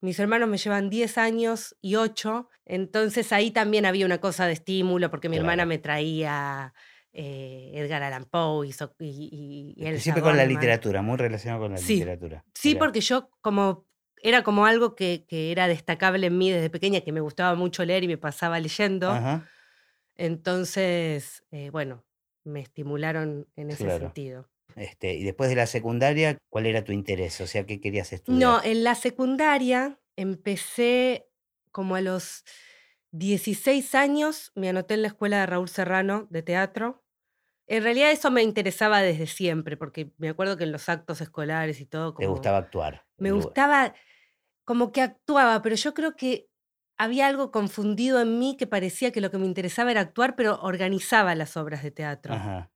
mis 0.00 0.18
hermanos 0.18 0.48
me 0.48 0.58
llevan 0.58 0.90
10 0.90 1.18
años 1.18 1.76
y 1.80 1.96
8, 1.96 2.48
entonces 2.64 3.32
ahí 3.32 3.50
también 3.50 3.86
había 3.86 4.06
una 4.06 4.20
cosa 4.20 4.46
de 4.46 4.52
estímulo, 4.52 5.10
porque 5.10 5.28
mi 5.28 5.36
hermana 5.36 5.62
Claro. 5.64 5.68
me 5.68 5.78
traía 5.78 6.74
eh, 7.12 7.72
Edgar 7.74 8.02
Allan 8.02 8.24
Poe 8.26 8.66
y, 8.68 8.70
y, 8.98 9.74
y- 9.76 9.98
siempre 10.00 10.22
con 10.22 10.36
la 10.36 10.44
literatura, 10.44 11.00
muy 11.02 11.16
relacionado 11.16 11.62
con 11.62 11.72
la 11.72 11.78
Sí. 11.78 11.94
literatura. 11.94 12.44
Sí, 12.54 12.74
porque 12.74 13.00
yo 13.00 13.30
como 13.40 13.86
era 14.22 14.42
como 14.42 14.66
algo 14.66 14.94
que, 14.94 15.24
que 15.28 15.52
era 15.52 15.68
destacable 15.68 16.26
en 16.26 16.36
mí 16.38 16.50
desde 16.50 16.68
pequeña, 16.70 17.00
que 17.02 17.12
me 17.12 17.20
gustaba 17.20 17.54
mucho 17.54 17.84
leer 17.84 18.04
y 18.04 18.08
me 18.08 18.18
pasaba 18.18 18.58
leyendo. 18.60 19.10
Ajá. 19.10 19.46
Entonces, 20.16 21.44
eh, 21.50 21.70
bueno, 21.70 22.04
me 22.44 22.60
estimularon 22.60 23.48
en 23.56 23.70
ese 23.70 23.84
Claro. 23.84 24.06
sentido. 24.06 24.48
Este, 24.74 25.14
y 25.14 25.24
después 25.24 25.48
de 25.48 25.56
la 25.56 25.66
secundaria, 25.66 26.36
¿cuál 26.50 26.66
era 26.66 26.84
tu 26.84 26.92
interés? 26.92 27.40
O 27.40 27.46
sea, 27.46 27.64
¿qué 27.66 27.80
querías 27.80 28.12
estudiar? 28.12 28.38
No, 28.40 28.62
en 28.62 28.84
la 28.84 28.94
secundaria 28.94 29.98
empecé 30.16 31.28
como 31.72 31.94
a 31.96 32.00
los 32.00 32.44
16 33.10 33.94
años, 33.94 34.52
me 34.54 34.68
anoté 34.68 34.94
en 34.94 35.02
la 35.02 35.08
escuela 35.08 35.40
de 35.40 35.46
Raúl 35.46 35.68
Serrano 35.68 36.26
de 36.30 36.42
teatro. 36.42 37.04
En 37.68 37.82
realidad 37.82 38.10
eso 38.10 38.30
me 38.30 38.42
interesaba 38.42 39.02
desde 39.02 39.26
siempre, 39.26 39.76
porque 39.76 40.12
me 40.18 40.28
acuerdo 40.28 40.56
que 40.56 40.64
en 40.64 40.72
los 40.72 40.88
actos 40.88 41.20
escolares 41.20 41.80
y 41.80 41.86
todo... 41.86 42.12
¿Te 42.12 42.16
como- 42.16 42.30
gustaba 42.30 42.58
actuar? 42.58 43.06
Me 43.18 43.32
gustaba, 43.32 43.94
como 44.64 44.92
que 44.92 45.00
actuaba, 45.00 45.62
pero 45.62 45.74
yo 45.76 45.94
creo 45.94 46.16
que 46.16 46.50
había 46.98 47.26
algo 47.26 47.50
confundido 47.50 48.20
en 48.20 48.38
mí 48.38 48.56
que 48.58 48.66
parecía 48.66 49.12
que 49.12 49.20
lo 49.20 49.30
que 49.30 49.38
me 49.38 49.46
interesaba 49.46 49.90
era 49.90 50.00
actuar, 50.00 50.36
pero 50.36 50.60
organizaba 50.62 51.34
las 51.34 51.56
obras 51.56 51.82
de 51.82 51.90
teatro. 51.90 52.34
Ajá. 52.34 52.70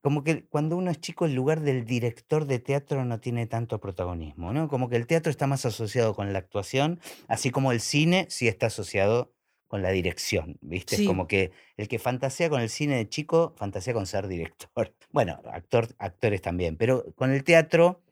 Como 0.00 0.22
que 0.22 0.44
cuando 0.46 0.76
uno 0.76 0.90
es 0.90 1.00
chico, 1.00 1.26
el 1.26 1.34
lugar 1.34 1.60
del 1.60 1.84
director 1.84 2.46
de 2.46 2.60
teatro 2.60 3.04
no 3.04 3.18
tiene 3.20 3.46
tanto 3.46 3.80
protagonismo, 3.80 4.52
¿no? 4.52 4.68
Como 4.68 4.88
que 4.88 4.96
el 4.96 5.06
teatro 5.06 5.30
está 5.30 5.46
más 5.48 5.66
asociado 5.66 6.14
con 6.14 6.32
la 6.32 6.38
actuación, 6.38 7.00
así 7.26 7.50
como 7.50 7.72
el 7.72 7.80
cine 7.80 8.26
sí 8.30 8.46
está 8.46 8.66
asociado 8.66 9.34
con 9.66 9.82
la 9.82 9.90
dirección, 9.90 10.56
¿viste? 10.60 10.94
Es 10.96 11.02
como 11.06 11.26
que 11.26 11.50
el 11.76 11.88
que 11.88 11.98
fantasea 11.98 12.48
con 12.48 12.60
el 12.60 12.68
cine 12.70 12.96
de 12.96 13.08
chico, 13.08 13.54
fantasea 13.56 13.92
con 13.92 14.06
ser 14.06 14.28
director. 14.28 14.94
Bueno, 15.10 15.40
actor, 15.52 15.88
actores 15.98 16.42
también, 16.42 16.76
pero 16.76 17.04
con 17.16 17.32
el 17.32 17.42
teatro, 17.42 18.02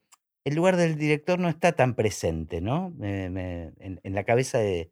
el 0.45 0.55
lugar 0.57 0.77
del 0.77 0.97
director 0.97 1.39
no 1.39 1.49
está 1.49 1.73
tan 1.73 1.95
presente, 1.95 2.61
¿no? 2.61 2.91
Me- 2.97 3.31
me- 3.31 3.73
en, 3.79 4.01
en 4.03 4.15
la 4.15 4.25
cabeza 4.25 4.59
de, 4.59 4.91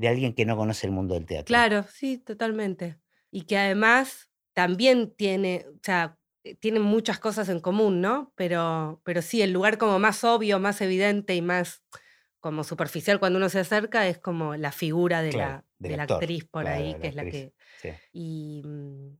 de 0.00 0.08
alguien 0.08 0.34
que 0.34 0.44
no 0.46 0.56
conoce 0.56 0.86
el 0.86 0.92
mundo 0.92 1.14
del 1.14 1.26
teatro. 1.26 1.46
Claro, 1.46 1.84
sí, 1.90 2.18
totalmente. 2.18 2.98
Y 3.30 3.42
que 3.42 3.56
además 3.58 4.30
también 4.52 5.14
tiene, 5.14 5.66
o 5.68 5.78
sea, 5.82 6.18
eh, 6.44 6.54
tienen 6.54 6.82
muchas 6.82 7.18
cosas 7.18 7.48
en 7.48 7.60
común, 7.60 8.00
¿no? 8.00 8.32
Pero, 8.36 9.00
pero 9.04 9.22
sí, 9.22 9.42
el 9.42 9.52
lugar 9.52 9.78
como 9.78 9.98
más 9.98 10.24
obvio, 10.24 10.58
más 10.58 10.80
evidente 10.80 11.34
y 11.34 11.42
más 11.42 11.82
como 12.40 12.64
superficial 12.64 13.18
cuando 13.20 13.38
uno 13.38 13.48
se 13.50 13.60
acerca 13.60 14.06
es 14.08 14.18
como 14.18 14.56
la 14.56 14.72
figura 14.72 15.22
de 15.22 15.32
Claro, 15.32 15.62
la, 15.62 15.64
de 15.78 15.96
la 15.96 16.02
actriz 16.04 16.44
por 16.46 16.62
claro, 16.62 16.76
ahí, 16.76 16.94
que 16.94 17.08
es 17.08 17.14
la 17.14 17.22
actriz, 17.22 17.32
que... 17.44 17.54
sí. 17.76 17.88
Y 18.12 18.62
mm, 18.64 19.18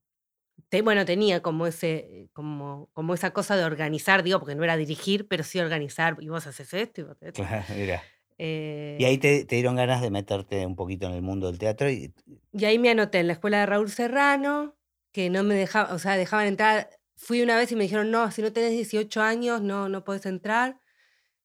te- 0.70 0.82
bueno, 0.82 1.04
tenía 1.04 1.42
como 1.42 1.66
ese, 1.66 2.30
como, 2.32 2.90
como 2.92 3.14
esa 3.14 3.32
cosa 3.32 3.56
de 3.56 3.64
organizar, 3.64 4.22
digo, 4.22 4.38
porque 4.40 4.54
no 4.56 4.64
era 4.64 4.76
dirigir, 4.76 5.28
pero 5.28 5.44
sí 5.44 5.60
organizar, 5.60 6.16
y 6.20 6.28
vos 6.28 6.46
haces 6.46 6.72
esto, 6.74 7.00
y 7.02 7.04
vos 7.04 7.16
haces 7.22 7.38
esto. 7.40 7.60
Claro, 7.64 7.64
mira. 7.74 8.02
Y 8.40 9.04
Eh, 9.04 9.06
ahí 9.06 9.18
te, 9.18 9.44
te 9.44 9.56
dieron 9.56 9.76
ganas 9.76 10.00
de 10.00 10.10
meterte 10.10 10.64
un 10.64 10.74
poquito 10.74 11.06
en 11.06 11.12
el 11.12 11.20
mundo 11.20 11.48
del 11.48 11.58
teatro 11.58 11.90
y 11.90 12.14
Y 12.52 12.64
ahí 12.64 12.78
me 12.78 12.88
anoté 12.88 13.18
en 13.18 13.26
la 13.26 13.34
escuela 13.34 13.60
de 13.60 13.66
Raúl 13.66 13.90
Serrano, 13.90 14.78
que 15.12 15.28
no 15.28 15.42
me 15.42 15.54
dejaban, 15.54 15.94
o 15.94 15.98
sea, 15.98 16.16
dejaban 16.16 16.46
entrar. 16.46 16.88
Fui 17.16 17.42
una 17.42 17.58
vez 17.58 17.70
y 17.70 17.76
me 17.76 17.82
dijeron, 17.82 18.10
no, 18.10 18.30
si 18.30 18.40
no 18.40 18.50
tenés 18.50 18.70
18 18.70 19.20
años, 19.20 19.60
no, 19.60 19.90
no 19.90 20.04
podés 20.04 20.24
entrar. 20.24 20.80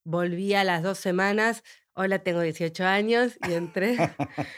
Volví 0.05 0.53
a 0.53 0.63
las 0.63 0.83
dos 0.83 0.97
semanas, 0.97 1.63
hola, 1.95 2.19
tengo 2.19 2.39
18 2.39 2.85
años, 2.85 3.37
y 3.45 3.51
entré. 3.51 3.97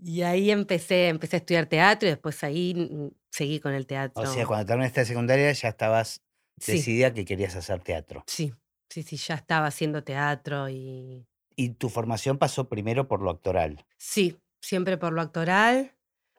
y 0.00 0.22
ahí 0.22 0.50
empecé, 0.50 1.08
empecé 1.08 1.36
a 1.36 1.38
estudiar 1.38 1.66
teatro 1.66 2.08
y 2.08 2.10
después 2.10 2.42
ahí 2.42 2.74
mm, 2.74 3.08
seguí 3.30 3.60
con 3.60 3.72
el 3.72 3.86
teatro. 3.86 4.20
O 4.20 4.26
sea, 4.26 4.46
cuando 4.46 4.66
terminaste 4.66 5.02
la 5.02 5.06
secundaria 5.06 5.52
ya 5.52 5.68
estabas 5.68 6.22
sí, 6.58 6.72
decidida 6.72 7.14
que 7.14 7.24
querías 7.24 7.54
hacer 7.54 7.80
teatro. 7.82 8.24
sí, 8.26 8.52
sí, 8.88 9.04
sí, 9.04 9.16
ya 9.16 9.36
estaba 9.36 9.68
haciendo 9.68 10.02
teatro 10.02 10.68
y 10.68 11.24
Y 11.56 11.70
tu 11.70 11.88
formación 11.88 12.38
pasó 12.38 12.68
primero 12.68 13.08
por 13.08 13.22
lo 13.22 13.30
actoral. 13.30 13.84
sí, 13.96 14.36
siempre 14.60 14.96
por 14.96 15.12
lo 15.12 15.20
actoral. 15.20 15.92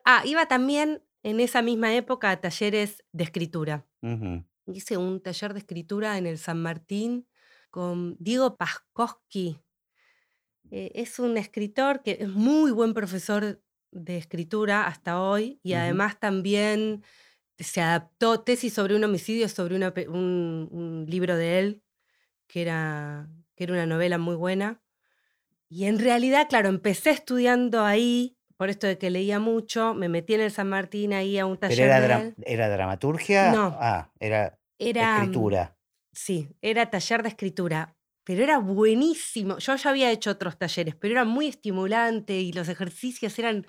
Ah, 0.04 0.22
iba 0.24 0.46
también 0.46 1.02
en 1.22 1.40
esa 1.40 1.62
misma 1.62 1.94
época 1.94 2.30
a 2.30 2.40
talleres 2.40 3.04
de 3.12 3.24
escritura. 3.24 3.86
Hice 4.66 4.96
un 4.96 5.20
taller 5.20 5.52
de 5.52 5.60
escritura 5.60 6.18
en 6.18 6.26
el 6.26 6.38
San 6.38 6.60
Martín 6.60 7.28
con 7.70 8.16
Diego 8.18 8.56
Paskowski. 8.56 9.58
Eh, 10.70 10.90
es 10.94 11.18
un 11.18 11.36
escritor 11.36 12.02
que 12.02 12.18
es 12.20 12.28
muy 12.28 12.72
buen 12.72 12.94
profesor 12.94 13.62
de 13.92 14.16
escritura 14.16 14.86
hasta 14.86 15.20
hoy 15.22 15.60
y 15.62 15.74
además 15.74 16.18
también 16.18 17.04
se 17.58 17.80
adaptó 17.80 18.40
tesis 18.40 18.74
sobre 18.74 18.96
un 18.96 19.04
homicidio, 19.04 19.48
sobre 19.48 19.76
una 19.76 19.94
un, 20.08 20.68
un 20.70 21.06
libro 21.08 21.36
de 21.36 21.58
él, 21.58 21.82
que 22.48 22.62
era, 22.62 23.28
que 23.54 23.64
era 23.64 23.72
una 23.72 23.86
novela 23.86 24.18
muy 24.18 24.34
buena. 24.36 24.82
Y 25.68 25.84
en 25.86 25.98
realidad, 25.98 26.46
claro, 26.48 26.68
empecé 26.68 27.10
estudiando 27.10 27.84
ahí, 27.84 28.36
por 28.56 28.70
esto 28.70 28.86
de 28.86 28.98
que 28.98 29.10
leía 29.10 29.38
mucho, 29.38 29.94
me 29.94 30.08
metí 30.08 30.34
en 30.34 30.40
el 30.42 30.50
San 30.50 30.68
Martín 30.68 31.12
ahí 31.12 31.38
a 31.38 31.46
un 31.46 31.56
¿Pero 31.56 31.68
taller 31.68 31.86
era, 31.86 32.00
de 32.00 32.08
dra- 32.08 32.34
era 32.44 32.68
dramaturgia? 32.68 33.52
No. 33.52 33.76
Ah, 33.80 34.10
era 34.20 34.58
Era, 34.78 35.10
mm, 35.10 35.18
escritura. 35.18 35.76
Sí, 36.12 36.48
era 36.62 36.88
taller 36.88 37.22
de 37.22 37.28
escritura, 37.28 37.96
pero 38.24 38.42
era 38.42 38.58
buenísimo. 38.58 39.58
Yo 39.58 39.76
ya 39.76 39.90
había 39.90 40.10
hecho 40.10 40.30
otros 40.30 40.56
talleres, 40.58 40.94
pero 40.94 41.12
era 41.12 41.24
muy 41.24 41.48
estimulante 41.48 42.38
y 42.38 42.52
los 42.52 42.68
ejercicios 42.68 43.38
eran 43.38 43.66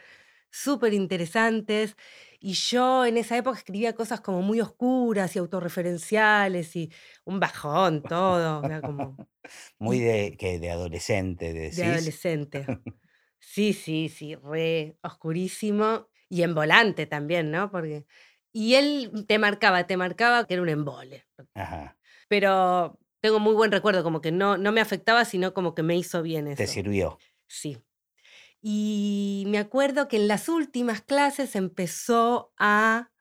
súper 0.51 0.93
interesantes. 0.93 1.95
Y 2.39 2.53
yo 2.53 3.05
en 3.05 3.17
esa 3.17 3.35
época 3.37 3.57
escribía 3.57 3.95
cosas 3.95 4.21
como 4.21 4.41
muy 4.41 4.61
oscuras 4.61 5.35
y 5.35 5.39
autorreferenciales 5.39 6.75
y 6.75 6.91
un 7.25 7.39
bajón, 7.39 8.05
todo, 8.05 8.63
como 8.83 9.19
Muy 9.79 9.99
de, 9.99 10.35
que 10.37 10.59
de 10.59 10.71
adolescente, 10.71 11.53
de 11.53 11.61
decís. 11.61 11.83
adolescente. 11.85 12.67
Sí, 13.39 13.73
sí, 13.73 14.09
sí, 14.09 14.35
re 14.35 14.97
oscurísimo 15.03 16.09
y 16.29 16.43
en 16.43 16.55
volante 16.55 17.05
también, 17.05 17.51
¿no? 17.51 17.71
Porque 17.71 18.05
y 18.53 18.75
él 18.75 19.25
te 19.27 19.39
marcaba, 19.39 19.87
te 19.87 19.97
marcaba 19.97 20.45
que 20.47 20.55
era 20.55 20.63
un 20.63 20.69
embole. 20.69 21.27
Ajá. 21.55 21.97
Pero 22.29 22.99
tengo 23.21 23.39
muy 23.39 23.53
buen 23.53 23.71
recuerdo, 23.71 24.03
como 24.03 24.21
que 24.21 24.31
no, 24.31 24.57
no 24.57 24.71
me 24.71 24.81
afectaba, 24.81 25.25
sino 25.25 25.53
como 25.53 25.75
que 25.75 25.83
me 25.83 25.95
hizo 25.97 26.21
bien 26.23 26.47
Te 26.47 26.63
eso. 26.63 26.73
sirvió. 26.73 27.17
Sí. 27.47 27.77
Y 28.61 29.45
me 29.47 29.59
acuerdo 29.59 30.07
que 30.07 30.17
en 30.17 30.27
las 30.27 30.49
últimas 30.49 31.01
clases 31.01 31.55
empezó 31.55 32.53
a 32.57 33.11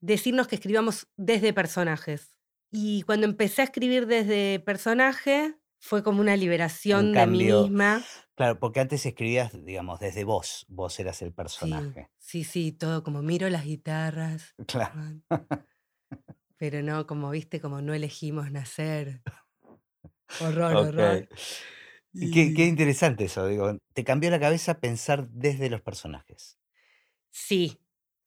decirnos 0.00 0.48
que 0.48 0.56
escribamos 0.56 1.08
desde 1.16 1.52
personajes. 1.52 2.38
Y 2.70 3.02
cuando 3.02 3.26
empecé 3.26 3.62
a 3.62 3.66
escribir 3.66 4.06
desde 4.06 4.60
personaje, 4.60 5.54
fue 5.78 6.02
como 6.02 6.20
una 6.20 6.34
Un 6.34 6.40
liberación 6.40 7.12
de 7.12 7.26
mí 7.26 7.44
misma. 7.44 8.04
Claro, 8.34 8.58
porque 8.58 8.80
antes 8.80 9.06
escribías, 9.06 9.52
digamos, 9.64 10.00
desde 10.00 10.24
vos. 10.24 10.66
Vos 10.68 10.98
eras 11.00 11.22
el 11.22 11.32
personaje. 11.32 12.10
sí, 12.18 12.44
sí, 12.44 12.72
todo 12.72 13.02
como 13.02 13.22
miro 13.22 13.48
las 13.48 13.64
guitarras, 13.64 14.54
Claro. 14.66 14.92
Juan, 14.92 15.24
pero 16.58 16.82
no, 16.82 17.06
como 17.06 17.30
viste, 17.30 17.60
como 17.60 17.80
no 17.80 17.94
elegimos 17.94 18.50
nacer. 18.50 19.22
Horror, 20.40 20.76
horror. 20.76 21.28
Y 22.18 22.54
qué, 22.54 22.64
interesante 22.64 23.24
eso, 23.24 23.46
digo. 23.46 23.76
Te 23.92 24.04
cambió 24.04 24.30
la 24.30 24.40
cabeza 24.40 24.80
pensar 24.80 25.28
desde 25.30 25.70
los 25.70 25.82
personajes. 25.82 26.58
sí, 27.30 27.78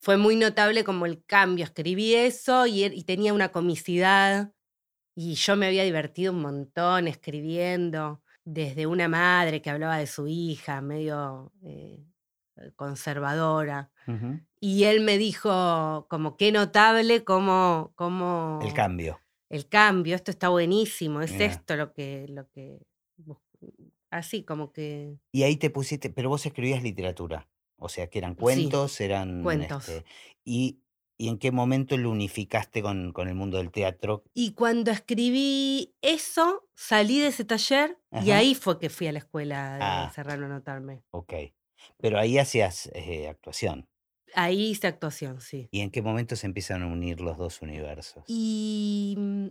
fue 0.02 0.18
muy 0.18 0.36
notable 0.36 0.84
como 0.84 1.06
el 1.06 1.24
cambio. 1.26 1.66
Escribí 1.66 2.16
eso 2.16 2.66
y, 2.68 2.84
er- 2.84 2.94
y 2.96 3.04
tenía 3.04 3.34
una 3.34 3.52
comicidad 3.52 4.54
y 5.16 5.36
yo 5.36 5.56
me 5.58 5.68
había 5.68 5.84
divertido 5.84 6.34
un 6.34 6.42
montón 6.42 7.08
escribiendo, 7.08 8.24
desde 8.46 8.88
una 8.88 9.08
madre 9.10 9.62
que 9.62 9.70
hablaba 9.70 9.98
de 9.98 10.08
su 10.08 10.28
hija, 10.28 10.82
medio 10.82 11.54
eh, 11.64 12.06
conservadora. 12.76 13.92
Y 14.62 14.86
él 14.86 15.02
me 15.02 15.18
dijo 15.18 16.08
como 16.10 16.38
qué 16.38 16.52
notable 16.52 17.24
como, 17.24 17.94
El 18.60 18.74
como 18.74 18.74
cambio. 18.74 19.20
el 19.50 19.70
cambio, 19.70 20.16
esto 20.16 20.32
está 20.32 20.50
buenísimo, 20.50 21.22
es 21.22 21.40
esto 21.40 21.76
lo 21.78 21.94
que, 21.94 22.28
lo 22.30 22.50
que 22.50 22.80
así 24.12 24.44
como 24.44 24.72
que 24.72 25.18
Y 25.32 25.44
ahí 25.44 25.58
te 25.58 25.70
pusiste, 25.70 26.10
pero 26.10 26.30
vos 26.30 26.46
escribías 26.46 26.84
literatura. 26.84 27.48
O 27.78 27.88
sea, 27.90 28.08
que 28.10 28.18
eran 28.20 28.32
sí, 28.34 28.38
cuentos, 28.42 29.00
eran 29.02 29.42
cuentos. 29.44 29.88
este. 29.88 30.06
Y, 30.44 30.82
y 31.18 31.30
en 31.30 31.38
qué 31.38 31.52
momento 31.52 31.98
lo 31.98 32.12
unificaste 32.12 32.82
con, 32.82 33.14
con 33.14 33.28
el 33.28 33.36
mundo 33.36 33.58
del 33.58 33.72
teatro? 33.72 34.24
Y 34.34 34.54
cuando 34.54 34.92
escribí 34.92 35.94
eso, 36.02 36.68
salí 36.76 37.20
de 37.20 37.28
ese 37.28 37.46
taller 37.46 37.98
y 38.24 38.32
ahí 38.32 38.56
fue 38.56 38.80
que 38.80 38.90
fui 38.90 39.08
a 39.08 39.12
la 39.14 39.20
escuela 39.20 39.76
de 39.76 39.80
Ah, 39.84 40.12
Serrano 40.14 40.44
a 40.44 40.46
anotarme. 40.48 41.04
ok. 41.12 41.34
Pero 41.98 42.20
ahí 42.20 42.38
hacías 42.38 42.90
eh, 42.94 43.28
actuación. 43.30 43.88
Ahí 44.36 44.72
hice 44.72 44.88
actuación, 44.88 45.42
sí. 45.42 45.70
¿Y 45.72 45.80
en 45.80 45.90
qué 45.92 46.02
momento 46.02 46.36
se 46.36 46.46
empiezan 46.48 46.84
a 46.84 46.88
unir 46.88 47.20
los 47.22 47.38
dos 47.38 47.62
universos? 47.62 48.24
Y, 48.28 49.16
mm, 49.18 49.48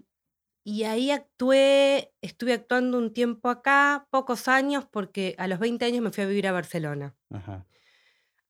y 0.70 0.84
ahí 0.84 1.10
actué, 1.10 2.12
estuve 2.20 2.52
actuando 2.52 2.98
un 2.98 3.14
tiempo 3.14 3.48
acá, 3.48 4.06
pocos 4.10 4.48
años, 4.48 4.84
porque 4.84 5.34
a 5.38 5.46
los 5.48 5.58
20 5.58 5.86
años 5.86 6.02
me 6.02 6.10
fui 6.10 6.22
a 6.24 6.26
vivir 6.26 6.46
a 6.46 6.52
Barcelona. 6.52 7.16
Ajá. 7.30 7.66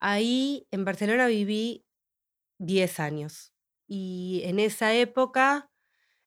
Ahí 0.01 0.67
en 0.71 0.83
Barcelona 0.83 1.27
viví 1.27 1.85
10 2.57 2.99
años. 2.99 3.53
Y 3.87 4.41
en 4.43 4.59
esa 4.59 4.93
época 4.93 5.71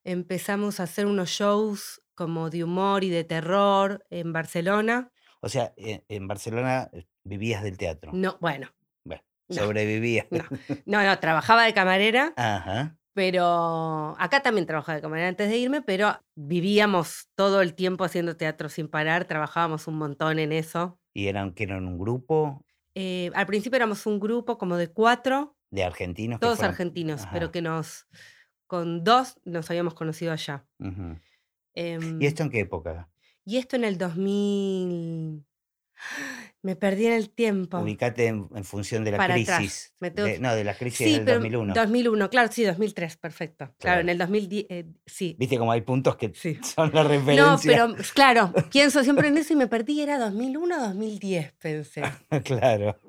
empezamos 0.03 0.79
a 0.79 0.83
hacer 0.83 1.05
unos 1.05 1.29
shows 1.29 2.01
como 2.15 2.49
de 2.49 2.63
humor 2.63 3.03
y 3.03 3.09
de 3.09 3.23
terror 3.23 4.03
en 4.09 4.33
Barcelona. 4.33 5.11
O 5.41 5.49
sea, 5.49 5.73
e- 5.77 6.03
en 6.07 6.27
Barcelona 6.27 6.89
eh, 6.91 7.05
vivías 7.23 7.61
del 7.61 7.77
teatro. 7.77 8.11
No, 8.13 8.37
bueno, 8.41 8.73
Bueno, 9.03 9.23
no, 9.47 9.55
sobrevivías. 9.55 10.25
no, 10.31 10.43
no, 10.87 11.03
no, 11.03 11.19
trabajaba 11.19 11.65
de 11.65 11.73
camarera, 11.75 12.33
Ajá. 12.35 12.97
Pero 13.13 14.15
acá 14.19 14.41
también 14.41 14.65
trabajaba 14.65 14.95
de 14.95 15.01
camarera 15.01 15.27
antes 15.29 15.49
de 15.49 15.57
irme, 15.57 15.81
pero 15.81 16.19
vivíamos 16.35 17.29
todo 17.35 17.61
el 17.61 17.73
tiempo 17.75 18.03
haciendo 18.03 18.35
teatro 18.37 18.69
sin 18.69 18.87
parar, 18.87 19.25
trabajábamos 19.25 19.87
un 19.87 19.95
montón 19.97 20.39
en 20.39 20.51
eso. 20.51 20.99
Y 21.13 21.27
eran 21.27 21.53
que 21.53 21.63
eran 21.63 21.85
un 21.85 21.97
grupo 21.99 22.65
Eh, 22.95 23.31
al 23.33 23.45
principio 23.47 23.75
éramos 23.77 24.05
un 24.05 24.19
grupo 24.19 24.57
como 24.57 24.77
de 24.77 24.87
cuatro, 24.91 25.55
de 25.71 25.83
argentinos 25.83 26.39
todos 26.39 26.57
fueron. 26.57 26.71
argentinos, 26.73 27.27
pero 27.31 27.51
que 27.51 27.61
nos, 27.61 28.07
con 28.67 29.03
dos 29.03 29.39
nos 29.45 29.69
habíamos 29.71 29.93
conocido 29.95 30.31
allá. 30.31 30.65
¿Y 30.79 30.85
Em, 31.75 32.21
esto 32.21 32.43
en 32.43 32.49
qué 32.51 32.59
época? 32.59 33.09
y 33.45 33.57
esto 33.57 33.75
en 33.75 33.83
el 33.83 33.97
2000, 33.97 35.43
Me 36.61 36.75
perdí 36.75 37.05
en 37.07 37.13
el 37.13 37.29
tiempo. 37.29 37.77
Ubicate 37.79 38.27
en, 38.27 38.47
en 38.55 38.63
función 38.63 39.03
de 39.03 39.11
la 39.11 39.17
Para 39.17 39.35
atrás. 39.35 39.57
crisis. 39.59 39.93
Me 39.99 40.11
tengo 40.11 40.27
de- 40.27 40.39
no, 40.39 40.53
de 40.55 40.63
la 40.63 40.73
crisis 40.75 40.97
Sí, 41.07 41.13
del 41.15 41.25
pero 41.25 41.37
2001. 41.39 41.73
2001, 41.73 42.29
claro, 42.29 42.49
sí, 42.51 42.63
2003, 42.63 43.17
perfecto. 43.17 43.65
Claro, 43.65 43.75
Claro. 43.79 44.01
en 44.01 44.09
el 44.09 44.17
2010, 44.17 44.65
eh, 44.69 44.85
sí. 45.05 45.35
Viste 45.37 45.57
como 45.57 45.71
hay 45.71 45.81
puntos 45.81 46.15
que 46.15 46.31
Sí. 46.33 46.57
son 46.63 46.91
la 46.93 47.03
referencia. 47.03 47.45
No, 47.45 47.59
pero 47.63 47.95
claro, 48.13 48.53
pienso 48.71 49.03
siempre 49.03 49.27
en 49.27 49.37
eso 49.37 49.53
y 49.53 49.55
me 49.55 49.67
perdí, 49.67 50.01
era 50.01 50.17
2001 50.19 50.77
o 50.77 50.81
2010, 50.87 51.53
pensé. 51.53 52.01
claro. 52.43 52.99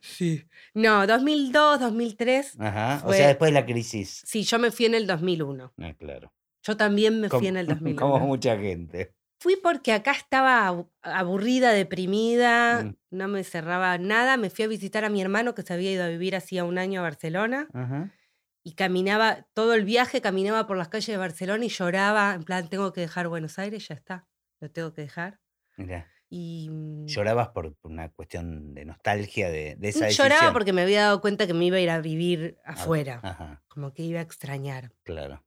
Sí. 0.00 0.44
No, 0.74 1.06
2002, 1.06 1.80
2003. 1.80 2.54
Ajá. 2.60 3.00
O 3.04 3.08
Fue- 3.08 3.16
sea, 3.16 3.28
después 3.28 3.50
de 3.52 3.60
la 3.60 3.66
crisis. 3.66 4.22
Sí, 4.24 4.42
yo 4.44 4.58
me 4.58 4.70
fui 4.70 4.86
en 4.86 4.94
el 4.94 5.06
2001. 5.06 5.72
Ah, 5.80 5.92
claro. 5.98 6.32
Yo 6.62 6.76
también 6.76 7.20
me 7.20 7.28
fui 7.28 7.38
Como- 7.38 7.48
en 7.48 7.56
el 7.56 7.66
2001. 7.66 8.00
Como 8.00 8.26
mucha 8.26 8.56
gente. 8.58 9.12
Fui 9.42 9.56
porque 9.56 9.92
acá 9.92 10.12
estaba 10.12 10.66
abu- 10.68 10.90
aburrida, 11.02 11.72
deprimida, 11.72 12.84
Mm. 12.84 12.96
no 13.10 13.26
me 13.28 13.42
cerraba 13.42 13.96
nada. 13.96 14.36
Me 14.36 14.50
fui 14.50 14.64
a 14.66 14.68
visitar 14.68 15.02
a 15.04 15.08
mi 15.08 15.22
hermano 15.22 15.54
que 15.54 15.62
se 15.62 15.72
había 15.72 15.90
ido 15.92 16.04
a 16.04 16.08
vivir 16.08 16.36
hacía 16.36 16.64
un 16.64 16.76
año 16.76 17.00
a 17.00 17.04
Barcelona 17.04 17.68
Ajá. 17.72 18.10
y 18.62 18.72
caminaba, 18.74 19.46
todo 19.54 19.72
el 19.72 19.84
viaje 19.86 20.20
caminaba 20.20 20.66
por 20.66 20.76
las 20.76 20.88
calles 20.88 21.06
de 21.08 21.16
Barcelona 21.16 21.64
y 21.64 21.68
lloraba, 21.70 22.34
en 22.34 22.44
plan, 22.44 22.68
tengo 22.68 22.92
que 22.92 23.00
dejar 23.00 23.28
Buenos 23.28 23.58
Aires, 23.58 23.88
ya 23.88 23.94
está, 23.94 24.26
lo 24.60 24.70
tengo 24.70 24.92
que 24.92 25.00
dejar. 25.02 25.40
Mirá, 25.78 26.06
Y 26.28 26.68
mm, 26.70 27.06
llorabas 27.06 27.48
por 27.48 27.74
por 27.76 27.90
una 27.90 28.10
cuestión 28.10 28.74
de 28.74 28.84
nostalgia 28.84 29.48
de, 29.50 29.74
de 29.76 29.88
esa 29.88 30.08
lloraba 30.10 30.28
decisión. 30.34 30.52
porque 30.52 30.72
me 30.74 30.82
había 30.82 31.00
dado 31.04 31.20
cuenta 31.22 31.46
que 31.46 31.54
me 31.54 31.64
iba 31.64 31.78
a 31.78 31.80
ir 31.80 31.88
a 31.90 32.00
vivir 32.02 32.58
afuera, 32.64 33.20
Ajá, 33.22 33.62
como 33.68 33.94
que 33.94 34.02
iba 34.02 34.20
a 34.20 34.22
extrañar. 34.22 34.92
claro. 35.02 35.42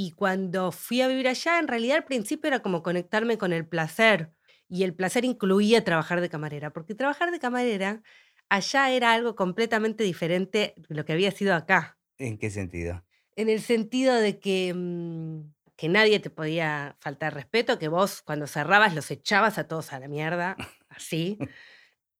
Y 0.00 0.12
cuando 0.12 0.70
fui 0.70 1.00
a 1.00 1.08
vivir 1.08 1.26
allá, 1.26 1.58
en 1.58 1.66
realidad 1.66 1.96
al 1.96 2.04
principio 2.04 2.46
era 2.46 2.60
como 2.60 2.84
conectarme 2.84 3.36
con 3.36 3.52
el 3.52 3.66
placer. 3.66 4.30
Y 4.68 4.84
el 4.84 4.94
placer 4.94 5.24
incluía 5.24 5.82
trabajar 5.82 6.20
de 6.20 6.28
camarera, 6.28 6.72
porque 6.72 6.94
trabajar 6.94 7.32
de 7.32 7.40
camarera 7.40 8.00
allá 8.48 8.92
era 8.92 9.12
algo 9.12 9.34
completamente 9.34 10.04
diferente 10.04 10.74
de 10.76 10.94
lo 10.94 11.04
que 11.04 11.14
había 11.14 11.32
sido 11.32 11.52
acá. 11.52 11.98
¿En 12.16 12.38
qué 12.38 12.48
sentido? 12.48 13.02
En 13.34 13.48
el 13.48 13.60
sentido 13.60 14.14
de 14.14 14.38
que, 14.38 14.72
mm, 14.72 15.52
que 15.74 15.88
nadie 15.88 16.20
te 16.20 16.30
podía 16.30 16.96
faltar 17.00 17.34
respeto, 17.34 17.80
que 17.80 17.88
vos 17.88 18.22
cuando 18.22 18.46
cerrabas 18.46 18.94
los 18.94 19.10
echabas 19.10 19.58
a 19.58 19.66
todos 19.66 19.92
a 19.92 19.98
la 19.98 20.06
mierda, 20.06 20.56
así. 20.90 21.38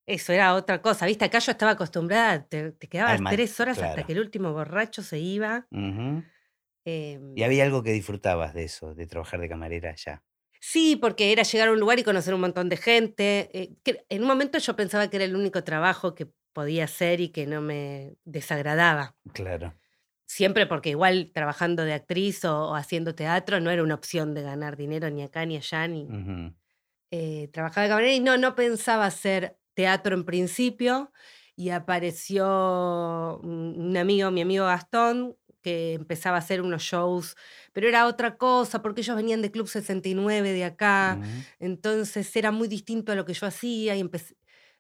Eso 0.05 0.33
era 0.33 0.55
otra 0.55 0.83
cosa. 0.83 1.07
Viste, 1.07 1.27
acá 1.27 1.39
yo 1.39 1.53
estaba 1.53 1.73
acostumbrada, 1.73 2.43
te, 2.43 2.73
te 2.73 2.89
quedabas 2.89 3.21
tres 3.31 3.61
horas 3.61 3.77
claro. 3.77 3.91
hasta 3.91 4.05
que 4.05 4.15
el 4.15 4.19
último 4.19 4.53
borracho 4.53 5.05
se 5.05 5.21
iba. 5.21 5.69
Em, 6.85 7.35
Y 7.37 7.43
había 7.43 7.65
algo 7.65 7.83
que 7.83 7.93
disfrutabas 7.93 8.55
de 8.55 8.65
eso, 8.65 8.95
de 8.95 9.07
trabajar 9.07 9.41
de 9.41 9.49
camarera 9.49 9.91
allá. 9.91 10.25
Sí, 10.61 10.97
porque 10.97 11.33
era 11.33 11.43
llegar 11.45 11.69
a 11.69 11.73
un 11.73 11.81
lugar 11.81 11.99
y 11.99 12.05
conocer 12.05 12.35
un 12.35 12.41
montón 12.41 12.69
de 12.69 12.77
gente. 12.77 13.51
eh, 13.53 13.77
que 13.85 14.05
en 14.09 14.23
un 14.23 14.29
momento 14.29 14.59
yo 14.59 14.77
pensaba 14.77 15.09
que 15.09 15.17
era 15.17 15.25
el 15.25 15.37
único 15.37 15.63
trabajo 15.65 16.15
que 16.15 16.29
podía 16.53 16.85
hacer 16.85 17.21
y 17.21 17.29
que 17.31 17.47
no 17.47 17.61
me 17.61 18.17
desagradaba. 18.25 19.17
Claro. 19.33 19.75
Siempre 20.27 20.67
porque 20.67 20.91
igual 20.91 21.31
trabajando 21.35 21.85
de 21.85 21.95
actriz 21.95 22.45
o, 22.45 22.71
o 22.71 22.75
haciendo 22.75 23.15
teatro 23.15 23.61
no 23.61 23.71
era 23.71 23.83
una 23.83 23.95
opción 23.95 24.35
de 24.35 24.43
ganar 24.43 24.77
dinero 24.77 25.09
ni 25.11 25.23
acá 25.23 25.47
ni 25.47 25.57
allá. 25.57 25.89
Ni, 25.89 26.13
eh, 27.11 27.49
trabajaba 27.53 27.85
de 27.85 27.89
camarera 27.91 28.13
y 28.15 28.21
no, 28.21 28.37
no 28.37 28.55
pensaba 28.55 29.07
hacer 29.07 29.59
teatro 29.75 30.15
en 30.17 30.25
principio. 30.25 31.13
Y 31.57 31.71
apareció 31.71 33.41
un 33.43 33.97
amigo, 33.97 34.31
mi 34.31 34.43
amigo 34.43 34.67
Gastón, 34.67 35.38
que 35.63 35.95
empezaba 35.95 36.37
a 36.37 36.41
hacer 36.41 36.63
unos 36.63 36.83
shows, 36.83 37.37
pero 37.73 37.89
era 37.89 38.07
otra 38.07 38.37
cosa, 38.37 38.83
porque 38.83 39.01
ellos 39.03 39.17
venían 39.17 39.43
de 39.43 39.51
Club 39.51 39.69
69 39.69 40.53
de 40.53 40.65
acá. 40.65 41.21
Entonces 41.59 42.35
era 42.37 42.51
muy 42.53 42.69
distinto 42.69 43.13
a 43.13 43.15
lo 43.15 43.25
que 43.25 43.35
yo 43.35 43.47
hacía 43.47 43.97
y 43.97 44.01
empecé. 44.01 44.37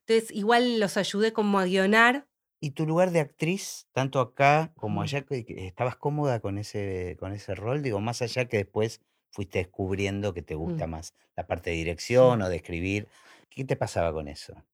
Entonces, 0.06 0.30
igual 0.34 0.80
los 0.80 0.96
ayudé 0.96 1.32
como 1.32 1.58
a 1.58 1.64
guionar. 1.66 2.26
¿Y 2.60 2.72
tu 2.72 2.86
lugar 2.86 3.10
de 3.12 3.20
actriz, 3.20 3.86
tanto 3.92 4.20
acá 4.20 4.72
como 4.76 5.02
allá, 5.02 5.24
estabas 5.30 5.96
cómoda 5.96 6.40
con 6.40 6.58
ese, 6.58 7.16
con 7.20 7.32
ese 7.32 7.54
rol? 7.54 7.82
Digo, 7.82 8.00
más 8.00 8.20
allá 8.22 8.46
que 8.46 8.56
después 8.58 9.00
fuiste 9.30 9.58
descubriendo 9.58 10.34
que 10.34 10.42
te 10.42 10.54
gusta 10.54 10.86
Mm. 10.86 10.90
más 10.90 11.14
la 11.36 11.46
parte 11.46 11.70
de 11.70 11.76
dirección 11.76 12.42
o 12.42 12.48
de 12.48 12.56
escribir. 12.56 13.08
¿Qué 13.48 13.64
te 13.64 13.76
pasaba 13.76 14.12
con 14.12 14.26
eso? 14.28 14.64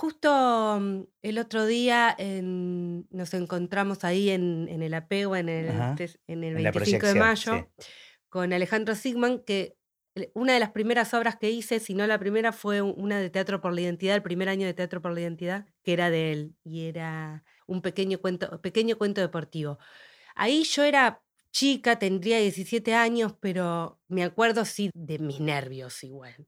Justo 0.00 0.78
mm, 0.80 1.02
el 1.20 1.38
otro 1.38 1.66
día 1.66 2.14
en- 2.16 3.06
nos 3.10 3.34
encontramos 3.34 4.02
ahí 4.02 4.30
en, 4.30 4.66
en 4.70 4.82
el 4.82 4.94
apego, 4.94 5.36
en 5.36 5.50
el, 5.50 5.68
Ajá, 5.68 5.94
en 6.26 6.42
el 6.42 6.56
en 6.56 6.64
la 6.64 6.70
25 6.70 7.06
de 7.06 7.14
mayo, 7.16 7.70
con 8.30 8.54
Alejandro 8.54 8.94
Sigman, 8.94 9.40
que 9.40 9.76
una 10.32 10.54
de 10.54 10.60
las 10.60 10.70
primeras 10.70 11.12
obras 11.12 11.36
que 11.36 11.50
hice, 11.50 11.80
si 11.80 11.92
no 11.92 12.06
la 12.06 12.18
primera, 12.18 12.52
fue 12.52 12.80
una 12.80 13.20
de 13.20 13.28
Teatro 13.28 13.60
por 13.60 13.74
la 13.74 13.82
Identidad, 13.82 14.16
el 14.16 14.22
primer 14.22 14.48
año 14.48 14.66
de 14.66 14.72
Teatro 14.72 15.02
por 15.02 15.12
la 15.12 15.20
Identidad, 15.20 15.66
que 15.82 15.92
era 15.92 16.08
de 16.08 16.32
él, 16.32 16.54
y 16.64 16.86
era 16.86 17.44
un 17.66 17.82
pequeño 17.82 18.20
cuento, 18.20 18.58
pequeño 18.62 18.96
cuento 18.96 19.20
deportivo. 19.20 19.78
Ahí 20.34 20.64
yo 20.64 20.82
era 20.82 21.22
chica, 21.52 21.98
tendría 21.98 22.38
17 22.38 22.94
años, 22.94 23.34
pero 23.38 24.00
me 24.08 24.24
acuerdo 24.24 24.64
sí 24.64 24.90
de 24.94 25.18
mis 25.18 25.40
nervios 25.40 26.02
igual. 26.04 26.46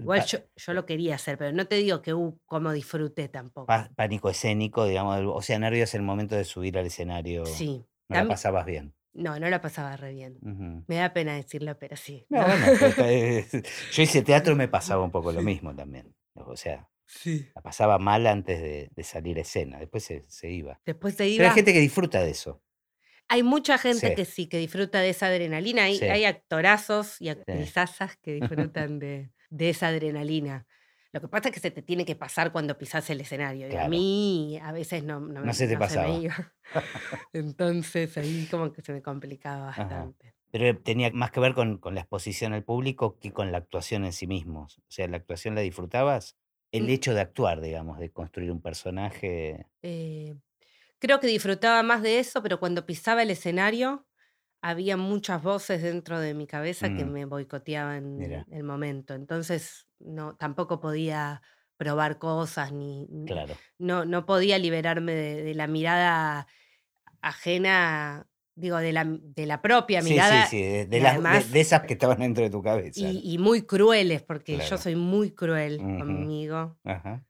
Igual 0.00 0.24
yo, 0.26 0.38
yo 0.56 0.72
lo 0.74 0.86
quería 0.86 1.14
hacer, 1.14 1.36
pero 1.38 1.52
no 1.52 1.66
te 1.66 1.76
digo 1.76 2.02
que 2.02 2.14
uh, 2.14 2.38
como 2.46 2.72
disfruté 2.72 3.28
tampoco. 3.28 3.66
pa- 3.66 3.90
pánico 3.96 4.30
escénico, 4.30 4.84
digamos, 4.86 5.20
o 5.26 5.42
sea, 5.42 5.58
nervios 5.58 5.94
en 5.94 6.00
el 6.00 6.06
momento 6.06 6.34
de 6.36 6.44
subir 6.44 6.76
al 6.78 6.86
escenario. 6.86 7.46
Sí. 7.46 7.84
No 8.08 8.16
la 8.16 8.28
pasabas 8.28 8.66
bien. 8.66 8.94
No, 9.12 9.38
no 9.40 9.48
la 9.50 9.60
pasaba 9.60 9.96
re 9.96 10.12
bien. 10.12 10.38
Me 10.86 10.96
da 10.96 11.12
pena 11.12 11.34
decirlo, 11.34 11.76
pero 11.78 11.96
sí. 11.96 12.24
No, 12.28 12.42
bueno, 12.44 12.66
pero 12.78 12.86
está- 12.86 13.10
es- 13.10 13.50
yo 13.92 14.02
hice 14.02 14.22
teatro 14.22 14.52
y 14.52 14.56
me 14.56 14.68
pasaba 14.68 15.02
un 15.04 15.10
poco 15.10 15.32
lo 15.32 15.42
mismo 15.42 15.74
también. 15.74 16.14
O 16.34 16.56
sea, 16.56 16.88
Sí. 17.06 17.48
la 17.56 17.60
pasaba 17.60 17.98
mal 17.98 18.24
antes 18.28 18.60
de, 18.62 18.88
de 18.94 19.02
salir 19.02 19.36
a 19.38 19.40
escena, 19.40 19.78
después 19.80 20.04
se, 20.04 20.24
se 20.28 20.48
iba. 20.50 20.80
Después 20.86 21.14
se 21.14 21.24
Pero 21.24 21.34
iba. 21.34 21.48
hay 21.48 21.54
gente 21.54 21.72
que 21.72 21.80
disfruta 21.80 22.22
de 22.22 22.30
eso. 22.30 22.62
Hay 23.26 23.42
mucha 23.44 23.78
gente 23.78 24.08
Sí. 24.10 24.14
que 24.14 24.24
sí, 24.24 24.46
que 24.48 24.58
disfruta 24.58 25.00
de 25.00 25.10
esa 25.10 25.26
adrenalina. 25.26 25.84
Hay, 25.84 25.98
hay 26.00 26.24
actorazos 26.24 27.20
y 27.20 27.28
actrizazas 27.28 28.16
que 28.16 28.34
disfrutan 28.34 28.98
de, 28.98 29.30
de 29.50 29.70
esa 29.70 29.88
adrenalina. 29.88 30.66
Lo 31.12 31.20
que 31.20 31.28
pasa 31.28 31.48
es 31.48 31.54
que 31.54 31.60
se 31.60 31.70
te 31.72 31.82
tiene 31.82 32.04
que 32.04 32.16
pasar 32.16 32.52
cuando 32.52 32.78
pisas 32.78 33.10
el 33.10 33.20
escenario. 33.20 33.68
Y 33.68 33.76
a 33.76 33.76
Claro. 33.76 33.88
mí 33.88 34.58
a 34.62 34.72
veces 34.72 35.04
no, 35.04 35.20
no, 35.20 35.42
No 35.42 35.52
se 35.54 35.66
te 35.68 35.76
me 35.76 35.78
pasaba. 35.78 36.08
iba. 36.18 36.54
Entonces 37.32 38.16
ahí 38.18 38.48
como 38.48 38.72
que 38.72 38.82
se 38.82 38.92
me 38.92 39.02
complicaba 39.02 39.66
Ajá. 39.74 40.12
bastante. 40.12 40.34
Pero 40.52 40.80
tenía 40.82 41.10
más 41.12 41.30
que 41.30 41.40
ver 41.40 41.54
con, 41.54 41.78
con 41.78 41.94
la 41.94 42.00
exposición 42.02 42.52
al 42.52 42.64
público 42.64 43.18
que 43.18 43.32
con 43.32 43.52
la 43.52 43.58
actuación 43.58 44.04
en 44.04 44.12
sí 44.12 44.26
mismos. 44.26 44.78
O 44.80 44.82
sea, 44.90 45.06
¿la 45.08 45.16
actuación 45.18 45.54
la 45.54 45.60
disfrutabas? 45.60 46.36
El 46.72 46.84
Mm. 46.84 46.90
hecho 46.90 47.14
de 47.14 47.20
actuar, 47.20 47.60
digamos, 47.60 47.98
de 47.98 48.10
construir 48.12 48.50
un 48.52 48.60
personaje. 48.60 49.66
Eh, 49.82 50.36
creo 51.00 51.20
que 51.20 51.26
disfrutaba 51.28 51.82
más 51.82 52.02
de 52.02 52.18
eso, 52.20 52.42
pero 52.42 52.60
cuando 52.60 52.86
pisaba 52.86 53.22
el 53.22 53.30
escenario 53.30 54.06
había 54.62 54.96
muchas 54.96 55.42
voces 55.42 55.82
dentro 55.82 56.20
de 56.20 56.34
mi 56.34 56.46
cabeza 56.46 56.88
que 56.88 57.04
Mm. 57.04 57.12
me 57.12 57.24
boicoteaban 57.24 58.16
Mira. 58.18 58.46
el 58.50 58.62
momento. 58.64 59.14
Entonces 59.14 59.86
no, 59.98 60.36
tampoco 60.36 60.80
podía 60.80 61.40
probar 61.76 62.18
cosas 62.18 62.72
ni 62.72 63.06
Claro. 63.26 63.54
no, 63.78 64.04
no 64.04 64.26
podía 64.26 64.58
liberarme 64.58 65.14
de, 65.14 65.42
de 65.42 65.54
la 65.54 65.66
mirada 65.66 66.46
ajena, 67.22 68.26
digo, 68.54 68.76
de 68.78 68.92
la, 68.92 69.04
de 69.06 69.46
la 69.46 69.62
propia 69.62 70.02
Sí, 70.02 70.10
mirada 70.10 70.44
sí, 70.46 70.58
sí, 70.58 70.62
de, 70.62 70.86
de 70.86 71.00
las- 71.00 71.12
de- 71.14 71.18
además- 71.28 71.50
de 71.52 71.60
esas 71.60 71.82
que 71.82 71.94
estaban 71.94 72.18
dentro 72.18 72.44
de 72.44 72.50
tu 72.50 72.62
cabeza. 72.62 73.00
y, 73.00 73.34
y 73.34 73.38
muy 73.38 73.62
crueles, 73.62 74.22
porque 74.22 74.54
Claro. 74.56 74.70
yo 74.70 74.78
soy 74.78 74.96
muy 74.96 75.30
cruel 75.32 75.78
conmigo. 75.78 76.78
Ajá. 76.84 77.24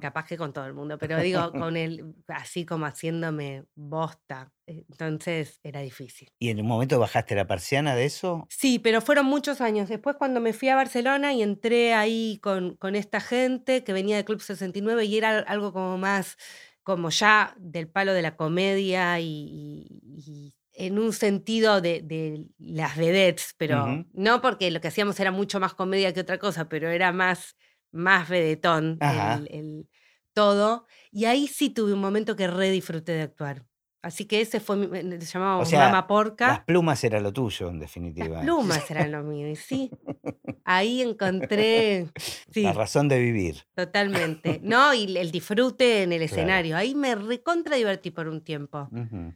Capaz 0.00 0.26
que 0.26 0.36
con 0.36 0.52
todo 0.52 0.66
el 0.66 0.74
mundo, 0.74 0.96
pero 0.98 1.20
digo, 1.20 1.50
con 1.52 1.76
él 1.76 2.14
así 2.28 2.64
como 2.64 2.86
haciéndome 2.86 3.64
bosta. 3.74 4.52
eh, 4.66 4.84
Entonces 4.88 5.58
era 5.62 5.80
difícil. 5.80 6.28
¿Y 6.38 6.50
en 6.50 6.60
un 6.60 6.66
momento 6.66 6.98
bajaste 6.98 7.34
la 7.34 7.46
persiana 7.46 7.94
de 7.96 8.04
eso? 8.04 8.46
Sí, 8.50 8.78
pero 8.78 9.00
fueron 9.00 9.26
muchos 9.26 9.60
años. 9.60 9.88
Después 9.88 10.16
cuando 10.16 10.40
me 10.40 10.52
fui 10.52 10.68
a 10.68 10.76
Barcelona 10.76 11.32
y 11.32 11.42
entré 11.42 11.94
ahí 11.94 12.38
con, 12.42 12.76
con 12.76 12.94
esta 12.94 13.20
gente 13.20 13.82
que 13.84 13.92
venía 13.92 14.16
de 14.16 14.24
Club 14.24 14.40
69 14.40 15.04
y 15.04 15.18
era 15.18 15.38
algo 15.40 15.72
como 15.72 15.98
más, 15.98 16.36
como 16.82 17.10
ya 17.10 17.54
del 17.58 17.88
palo 17.88 18.12
de 18.14 18.22
la 18.22 18.36
comedia 18.36 19.18
y, 19.20 19.26
y- 19.26 20.22
y 20.26 20.54
en 20.72 20.98
un 20.98 21.12
sentido 21.12 21.80
de, 21.80 22.02
de 22.02 22.46
las 22.58 22.96
vedettes, 22.96 23.54
pero 23.58 23.84
Ujú. 23.84 24.06
no 24.12 24.40
porque 24.40 24.70
lo 24.70 24.80
que 24.80 24.88
hacíamos 24.88 25.18
era 25.18 25.32
mucho 25.32 25.58
más 25.58 25.74
comedia 25.74 26.12
que 26.14 26.20
otra 26.20 26.38
cosa, 26.38 26.68
pero 26.68 26.88
era 26.88 27.10
más, 27.12 27.56
más 27.92 28.28
vedetón 28.28 28.98
el, 29.00 29.48
el 29.50 29.88
todo. 30.34 30.86
Y 31.10 31.24
ahí 31.26 31.46
sí 31.48 31.70
tuve 31.70 31.92
un 31.92 32.00
momento 32.00 32.36
que 32.36 32.46
re 32.46 32.70
disfruté 32.70 33.12
de 33.12 33.22
actuar. 33.22 33.64
Así 34.02 34.26
que 34.26 34.40
ese 34.40 34.60
fue, 34.60 34.76
le 34.76 35.18
llamábamos 35.18 35.68
sea, 35.70 35.86
Mama 35.86 36.06
Porca. 36.06 36.48
Las 36.48 36.64
plumas 36.64 37.02
era 37.02 37.18
lo 37.20 37.32
tuyo, 37.32 37.68
en 37.68 37.74
Las 37.74 37.88
definitiva. 37.90 38.40
plumas 38.42 38.90
eran 38.90 39.10
lo 39.12 39.22
mío, 39.24 39.48
y 39.48 39.56
sí. 39.56 39.90
Ahí 40.64 41.02
encontré, 41.02 42.08
sí, 42.52 42.62
La 42.62 42.72
razón 42.74 43.08
de 43.08 43.18
vivir. 43.18 43.64
totalmente. 43.74 44.60
No, 44.62 44.94
y 44.94 45.16
el 45.16 45.30
disfrute 45.30 46.02
en 46.04 46.12
el 46.12 46.18
Claro. 46.18 46.32
escenario. 46.32 46.76
Ahí 46.76 46.94
me 46.94 47.14
recontra 47.16 47.76
divertí 47.76 48.10
por 48.10 48.28
un 48.28 48.42
tiempo. 48.44 48.88
Ujú. 48.92 49.34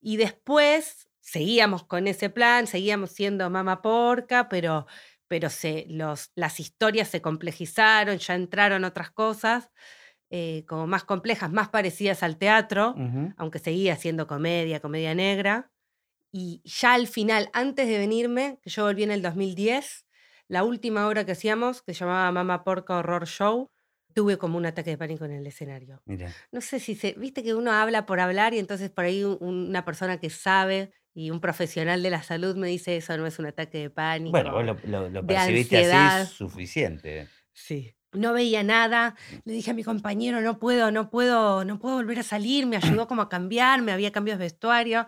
Y 0.00 0.16
después 0.16 1.08
seguíamos 1.20 1.84
con 1.84 2.06
ese 2.08 2.30
plan, 2.30 2.66
seguíamos 2.66 3.10
siendo 3.10 3.48
mamá 3.50 3.82
porca, 3.82 4.48
pero, 4.48 4.86
pero 5.30 5.48
se, 5.48 5.86
los, 5.88 6.32
las 6.34 6.58
historias 6.58 7.06
se 7.08 7.22
complejizaron, 7.22 8.18
ya 8.18 8.34
entraron 8.34 8.82
otras 8.82 9.12
cosas. 9.12 9.70
Eh, 10.32 10.64
como 10.68 10.86
más 10.88 11.04
complejas, 11.04 11.50
más 11.52 11.68
parecidas 11.68 12.22
al 12.24 12.36
teatro, 12.36 12.94
aunque 13.36 13.58
seguía 13.60 13.94
siendo 13.96 14.26
comedia, 14.26 14.80
comedia 14.80 15.14
negra. 15.14 15.70
Y 16.32 16.62
ya 16.64 16.94
al 16.94 17.06
final, 17.06 17.48
antes 17.52 17.86
de 17.88 17.98
venirme, 17.98 18.58
que 18.62 18.70
yo 18.70 18.84
volví 18.84 19.02
en 19.04 19.12
el 19.12 19.22
2010, 19.22 20.06
la 20.48 20.64
última 20.64 21.06
obra 21.08 21.24
que 21.24 21.32
hacíamos, 21.32 21.82
que 21.82 21.94
se 21.94 22.00
llamaba 22.00 22.30
Mama 22.32 22.64
Porca 22.64 22.96
Horror 22.98 23.26
Show, 23.26 23.70
tuve 24.14 24.36
como 24.38 24.58
un 24.58 24.66
ataque 24.66 24.90
de 24.90 24.98
pánico 24.98 25.24
en 25.26 25.32
el 25.32 25.46
escenario. 25.46 26.02
Mira. 26.06 26.32
No 26.52 26.60
sé 26.60 26.80
si 26.80 26.94
se, 26.96 27.12
viste 27.12 27.42
que 27.44 27.54
uno 27.54 27.70
habla 27.72 28.06
por 28.06 28.18
hablar 28.20 28.54
y 28.54 28.58
entonces 28.58 28.90
por 28.90 29.04
ahí 29.04 29.22
un- 29.24 29.38
una 29.40 29.84
persona 29.84 30.18
que 30.18 30.30
sabe 30.30 30.92
y 31.14 31.30
un 31.30 31.40
profesional 31.40 32.02
de 32.02 32.10
la 32.10 32.22
salud 32.22 32.56
me 32.56 32.68
dice 32.68 32.96
eso 32.96 33.16
no 33.16 33.26
es 33.26 33.38
un 33.38 33.46
ataque 33.46 33.78
de 33.78 33.90
pánico. 33.90 34.30
Bueno, 34.30 34.52
vos 34.52 34.64
lo, 34.64 34.76
lo- 34.84 35.08
lo 35.10 35.26
percibiste 35.26 35.78
ansiedad. 35.78 36.20
así 36.22 36.34
suficiente. 36.34 37.28
Sí. 37.52 37.94
No 38.12 38.32
veía 38.32 38.62
nada. 38.64 39.14
Le 39.44 39.52
dije 39.52 39.70
a 39.70 39.74
mi 39.74 39.84
compañero, 39.84 40.40
no 40.40 40.58
puedo, 40.58 40.90
no 40.90 41.10
puedo, 41.10 41.64
no 41.64 41.78
puedo 41.78 41.94
volver 41.96 42.18
a 42.18 42.22
salir. 42.24 42.66
Me 42.66 42.76
ayudó 42.76 43.06
como 43.06 43.22
a 43.22 43.28
cambiar, 43.28 43.82
me 43.82 43.92
había 43.92 44.10
cambios 44.10 44.38
de 44.38 44.44
vestuario. 44.46 45.06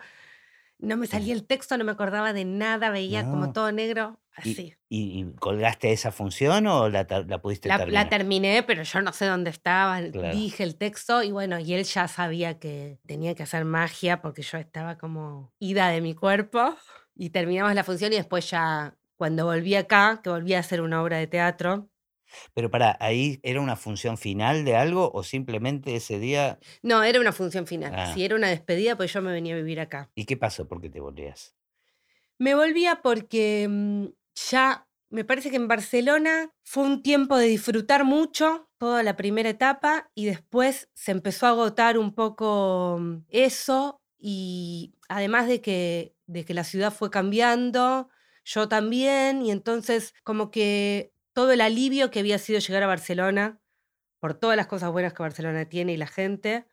No 0.82 0.96
me 0.96 1.06
salía 1.06 1.32
el 1.32 1.46
texto, 1.46 1.78
no 1.78 1.84
me 1.84 1.92
acordaba 1.92 2.32
de 2.32 2.44
nada, 2.44 2.90
veía 2.90 3.22
como 3.30 3.52
todo 3.52 3.70
negro, 3.72 4.18
¿Y, 4.44 4.50
así. 4.50 4.74
y- 4.88 5.20
y 5.20 5.32
colgaste 5.38 5.92
esa 5.92 6.10
función 6.10 6.66
o 6.66 6.88
la, 6.88 7.06
la 7.28 7.40
pudiste 7.40 7.68
La, 7.68 7.78
terminar? 7.78 8.04
la 8.04 8.10
terminé, 8.10 8.62
pero 8.64 8.82
yo 8.82 9.00
no 9.00 9.12
sé 9.12 9.26
dónde 9.26 9.50
estaba. 9.50 10.00
Claro. 10.10 10.36
Dije 10.36 10.64
el 10.64 10.76
texto 10.76 11.22
y 11.22 11.30
bueno, 11.30 11.58
y 11.60 11.72
él 11.74 11.84
ya 11.84 12.08
sabía 12.08 12.58
que 12.58 12.98
tenía 13.06 13.34
que 13.36 13.44
hacer 13.44 13.64
magia 13.64 14.20
porque 14.20 14.42
yo 14.42 14.58
estaba 14.58 14.98
como 14.98 15.52
ida 15.60 15.88
de 15.88 16.00
mi 16.00 16.14
cuerpo. 16.14 16.74
Y 17.14 17.30
terminamos 17.30 17.74
la 17.74 17.84
función 17.84 18.12
y 18.12 18.16
después 18.16 18.50
ya, 18.50 18.96
cuando 19.16 19.44
volví 19.44 19.76
acá, 19.76 20.20
que 20.24 20.30
volví 20.30 20.54
a 20.54 20.58
hacer 20.58 20.80
una 20.80 21.00
obra 21.02 21.18
de 21.18 21.28
teatro, 21.28 21.88
Pero 22.54 22.70
para, 22.70 22.96
¿ahí 23.00 23.40
era 23.42 23.60
una 23.60 23.76
función 23.76 24.18
final 24.18 24.64
de 24.64 24.76
algo 24.76 25.10
o 25.12 25.22
simplemente 25.22 25.96
ese 25.96 26.18
día? 26.18 26.58
No, 26.82 27.02
era 27.02 27.20
una 27.20 27.32
función 27.32 27.66
final. 27.66 27.92
Ah. 27.94 28.12
Si 28.14 28.24
era 28.24 28.36
una 28.36 28.48
despedida, 28.48 28.96
pues 28.96 29.12
yo 29.12 29.22
me 29.22 29.32
venía 29.32 29.54
a 29.54 29.58
vivir 29.58 29.80
acá. 29.80 30.10
¿Y 30.14 30.24
qué 30.24 30.36
pasó? 30.36 30.68
¿Por 30.68 30.80
qué 30.80 30.90
te 30.90 31.00
volvías? 31.00 31.54
Me 32.38 32.54
volvía 32.54 33.02
porque 33.02 33.66
mm, 33.68 34.06
ya 34.50 34.86
me 35.10 35.24
parece 35.24 35.50
que 35.50 35.56
en 35.56 35.68
Barcelona 35.68 36.54
fue 36.64 36.84
un 36.84 37.02
tiempo 37.02 37.36
de 37.36 37.46
disfrutar 37.46 38.04
mucho 38.04 38.68
toda 38.78 39.02
la 39.02 39.14
primera 39.14 39.50
etapa 39.50 40.10
y 40.14 40.24
después 40.24 40.88
se 40.94 41.12
empezó 41.12 41.46
a 41.46 41.50
agotar 41.50 41.98
un 41.98 42.14
poco 42.14 42.98
mm, 42.98 43.26
eso 43.28 44.00
y 44.18 44.94
además 45.08 45.48
de 45.48 45.60
que, 45.60 46.16
de 46.26 46.44
que 46.44 46.54
la 46.54 46.64
ciudad 46.64 46.92
fue 46.92 47.10
cambiando, 47.10 48.08
yo 48.44 48.68
también 48.68 49.42
y 49.42 49.50
entonces 49.50 50.14
como 50.24 50.50
que 50.50 51.12
todo 51.34 51.52
el 51.52 51.60
alivio 51.60 52.10
que 52.10 52.20
había 52.20 52.38
sido 52.38 52.58
llegar 52.60 52.82
a 52.82 52.86
Barcelona 52.86 53.60
por 54.20 54.34
todas 54.34 54.56
las 54.56 54.66
cosas 54.68 54.92
buenas 54.92 55.14
que 55.14 55.22
Barcelona 55.22 55.66
tiene 55.68 55.92
y 55.94 55.96
la 55.96 56.06
gente, 56.06 56.66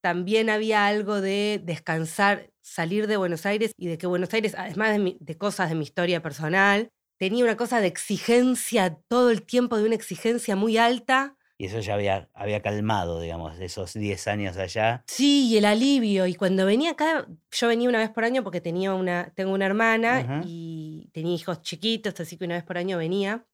también 0.00 0.50
había 0.50 0.86
algo 0.86 1.20
de 1.20 1.60
descansar, 1.64 2.50
salir 2.60 3.06
de 3.06 3.16
Buenos 3.16 3.46
Aires 3.46 3.72
y 3.76 3.88
de 3.88 3.98
que 3.98 4.06
Buenos 4.06 4.32
Aires, 4.34 4.54
además 4.56 4.92
de, 4.92 4.98
mi- 4.98 5.18
de 5.20 5.38
cosas 5.38 5.68
de 5.70 5.74
mi 5.76 5.84
historia 5.84 6.22
personal, 6.22 6.88
tenía 7.18 7.44
una 7.44 7.56
cosa 7.56 7.80
de 7.80 7.86
exigencia 7.88 8.98
todo 9.08 9.30
el 9.30 9.42
tiempo, 9.44 9.76
de 9.78 9.84
una 9.84 9.94
exigencia 9.94 10.56
muy 10.56 10.76
alta. 10.78 11.36
Y 11.56 11.66
eso 11.66 11.80
ya 11.80 11.94
había, 11.94 12.28
había 12.34 12.60
calmado, 12.62 13.20
digamos, 13.20 13.58
esos 13.60 13.94
10 13.94 14.26
años 14.26 14.56
allá. 14.56 15.04
Sí, 15.06 15.48
y 15.48 15.56
el 15.58 15.64
alivio. 15.64 16.26
Y 16.26 16.34
cuando 16.34 16.66
venía 16.66 16.92
acá, 16.92 17.26
yo 17.52 17.68
venía 17.68 17.88
una 17.88 17.98
vez 17.98 18.10
por 18.10 18.24
año 18.24 18.42
porque 18.42 18.60
tenía 18.60 18.92
una, 18.94 19.32
tengo 19.36 19.52
una 19.52 19.66
hermana 19.66 20.26
y 20.40 21.08
tenía 21.12 21.34
hijos 21.34 21.62
chiquitos, 21.62 22.18
así 22.18 22.36
que 22.36 22.44
una 22.44 22.56
vez 22.56 22.64
por 22.64 22.76
año 22.78 22.98
venía. 22.98 23.46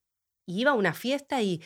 Y 0.46 0.60
iba 0.62 0.72
a 0.72 0.74
una 0.74 0.94
fiesta 0.94 1.42
y, 1.42 1.62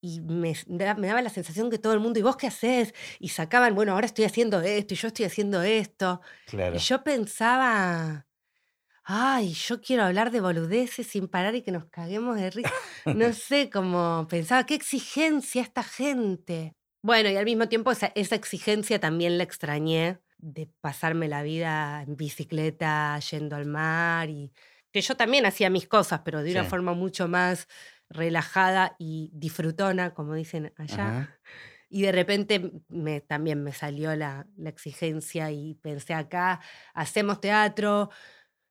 y 0.00 0.20
me, 0.20 0.54
da- 0.68 0.94
me 0.96 1.06
daba 1.08 1.22
la 1.22 1.30
sensación 1.30 1.70
que 1.70 1.78
todo 1.78 1.92
el 1.94 2.00
mundo, 2.00 2.18
¿y 2.18 2.22
vos 2.22 2.36
qué 2.36 2.48
haces? 2.48 2.94
Y 3.20 3.30
sacaban, 3.30 3.74
bueno, 3.74 3.92
ahora 3.92 4.06
estoy 4.06 4.24
haciendo 4.26 4.60
esto 4.62 4.94
y 4.94 4.96
yo 4.96 5.08
estoy 5.08 5.26
haciendo 5.26 5.62
esto. 5.62 6.20
Claro. 6.44 6.72
Y 6.72 6.78
yo 6.80 7.04
pensaba, 7.04 8.26
ay, 9.04 9.52
yo 9.54 9.80
quiero 9.80 10.04
hablar 10.04 10.30
de 10.30 10.40
boludeces 10.40 11.06
sin 11.08 11.28
parar 11.28 11.54
y 11.54 11.62
que 11.62 11.72
nos 11.72 11.86
caguemos 11.86 12.36
de 12.36 12.50
risa. 12.50 12.70
No 13.12 13.32
sé, 13.32 13.70
como 13.70 14.26
pensaba, 14.28 14.64
qué 14.66 14.74
exigencia 14.74 15.62
esta 15.62 15.82
gente. 15.82 16.76
Bueno, 17.02 17.28
y 17.30 17.36
al 17.36 17.44
mismo 17.44 17.68
tiempo 17.68 17.90
esa, 17.90 18.12
esa 18.14 18.36
exigencia 18.36 19.00
también 19.00 19.36
la 19.38 19.44
extrañé 19.44 20.20
de 20.38 20.68
pasarme 20.80 21.28
la 21.28 21.42
vida 21.42 22.02
en 22.02 22.16
bicicleta, 22.16 23.18
yendo 23.18 23.56
al 23.56 23.66
mar 23.66 24.30
y 24.30 24.52
que 24.92 25.00
yo 25.00 25.16
también 25.16 25.46
hacía 25.46 25.70
mis 25.70 25.88
cosas, 25.88 26.20
pero 26.24 26.42
de 26.42 26.52
una 26.52 26.64
Sí. 26.64 26.64
forma 26.64 26.92
mucho 26.94 27.26
más 27.28 27.66
relajada 28.12 28.94
y 28.98 29.30
disfrutona, 29.32 30.14
como 30.14 30.34
dicen 30.34 30.72
allá. 30.76 31.08
Ajá. 31.08 31.38
Y 31.88 32.02
de 32.02 32.12
repente 32.12 32.72
me, 32.88 33.20
también 33.20 33.62
me 33.62 33.72
salió 33.72 34.16
la, 34.16 34.46
la 34.56 34.70
exigencia 34.70 35.50
y 35.50 35.74
pensé 35.74 36.14
acá, 36.14 36.60
hacemos 36.94 37.40
teatro, 37.40 38.08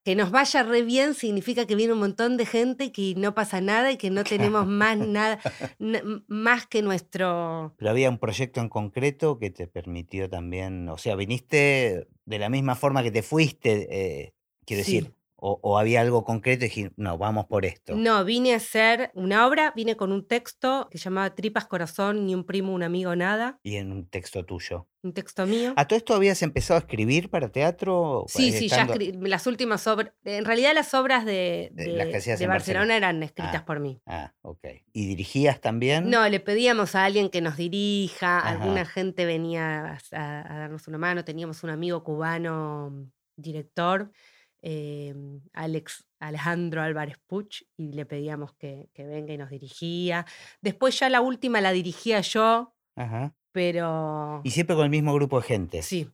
que 0.03 0.15
nos 0.15 0.31
vaya 0.31 0.63
re 0.63 0.81
bien 0.81 1.13
significa 1.13 1.67
que 1.67 1.75
viene 1.75 1.93
un 1.93 1.99
montón 1.99 2.35
de 2.35 2.47
gente 2.47 2.91
que 2.91 3.13
no 3.15 3.35
pasa 3.35 3.61
nada 3.61 3.91
y 3.91 3.97
que 3.97 4.09
no 4.09 4.23
tenemos 4.23 4.65
más 4.65 4.97
nada, 4.97 5.39
más 6.27 6.65
que 6.65 6.81
nuestro... 6.81 7.75
Pero 7.77 7.91
había 7.91 8.09
un 8.09 8.17
proyecto 8.17 8.59
en 8.61 8.69
concreto 8.69 9.37
que 9.37 9.51
te 9.51 9.67
permitió 9.67 10.27
también, 10.27 10.89
o 10.89 10.97
sea, 10.97 11.15
viniste 11.15 12.07
de 12.25 12.39
la 12.39 12.49
misma 12.49 12.73
forma 12.75 13.03
que 13.03 13.11
te 13.11 13.21
fuiste, 13.21 13.87
eh, 13.91 14.33
quiero 14.65 14.83
Sí. 14.83 14.95
decir, 14.95 15.13
o, 15.43 15.59
o 15.63 15.79
había 15.79 16.01
algo 16.01 16.23
concreto 16.23 16.65
y 16.65 16.67
dije, 16.67 16.91
no, 16.97 17.17
vamos 17.17 17.47
por 17.47 17.65
esto. 17.65 17.95
No, 17.95 18.23
vine 18.23 18.53
a 18.53 18.57
hacer 18.57 19.09
una 19.15 19.47
obra, 19.47 19.73
vine 19.75 19.97
con 19.97 20.11
un 20.11 20.27
texto 20.27 20.87
que 20.91 20.99
se 20.99 21.05
llamaba 21.05 21.33
Tripas 21.33 21.65
Corazón, 21.65 22.27
ni 22.27 22.35
un 22.35 22.45
primo, 22.45 22.73
un 22.73 22.83
amigo, 22.83 23.15
nada, 23.15 23.59
Y 23.63 23.77
en 23.77 23.91
un 23.91 24.07
texto 24.07 24.45
tuyo. 24.45 24.87
un 25.03 25.13
texto 25.13 25.47
mío. 25.47 25.73
¿A 25.77 25.87
todo 25.87 25.97
esto 25.97 26.13
habías 26.13 26.43
empezado 26.43 26.77
a 26.77 26.81
escribir 26.81 27.31
para 27.31 27.49
teatro? 27.51 28.25
Sí, 28.27 28.49
Eh, 28.49 28.51
sí, 28.51 28.67
ya 28.67 28.85
escri- 28.85 29.17
las 29.27 29.47
últimas 29.47 29.87
obras, 29.87 30.13
en 30.25 30.45
realidad 30.45 30.73
las 30.75 30.93
obras 30.93 31.25
de, 31.25 31.71
De- 31.73 31.87
las 31.87 32.05
que 32.05 32.11
de- 32.11 32.17
hacías 32.19 32.37
de 32.37 32.45
en 32.45 32.49
Barcelona. 32.51 32.79
Barcelona 32.81 32.97
eran 32.97 33.23
escritas 33.23 33.55
Ah. 33.61 33.65
por 33.65 33.79
mí. 33.79 33.99
Ah, 34.05 34.33
ok. 34.43 34.59
¿Y 34.93 35.07
dirigías 35.07 35.59
también? 35.59 36.07
No, 36.11 36.29
le 36.29 36.39
pedíamos 36.39 36.93
a 36.93 37.03
alguien 37.05 37.29
que 37.29 37.41
nos 37.41 37.57
dirija, 37.57 38.37
Ajá. 38.37 38.49
alguna 38.49 38.85
gente 38.85 39.25
venía 39.25 39.97
a, 40.11 40.43
darnos 40.59 40.87
una 40.87 40.99
mano, 40.99 41.25
teníamos 41.25 41.63
un 41.63 41.71
amigo 41.71 42.03
cubano 42.03 43.07
director, 43.37 44.11
eh, 44.61 45.13
Alex 45.53 46.07
Alejandro 46.19 46.81
Álvarez 46.81 47.17
Puch, 47.27 47.63
y 47.77 47.93
le 47.93 48.05
pedíamos 48.05 48.53
que, 48.53 48.89
que 48.93 49.05
venga 49.05 49.33
y 49.33 49.37
nos 49.37 49.49
dirigía. 49.49 50.25
Después 50.61 50.99
ya 50.99 51.09
la 51.09 51.21
última 51.21 51.61
la 51.61 51.71
dirigía 51.71 52.21
yo, 52.21 52.75
Ajá. 52.95 53.35
pero 53.51 54.41
Y 54.43 54.51
siempre 54.51 54.75
con 54.75 54.85
el 54.85 54.91
mismo 54.91 55.13
grupo 55.13 55.39
de 55.41 55.47
gente. 55.47 55.81
sí, 55.81 56.09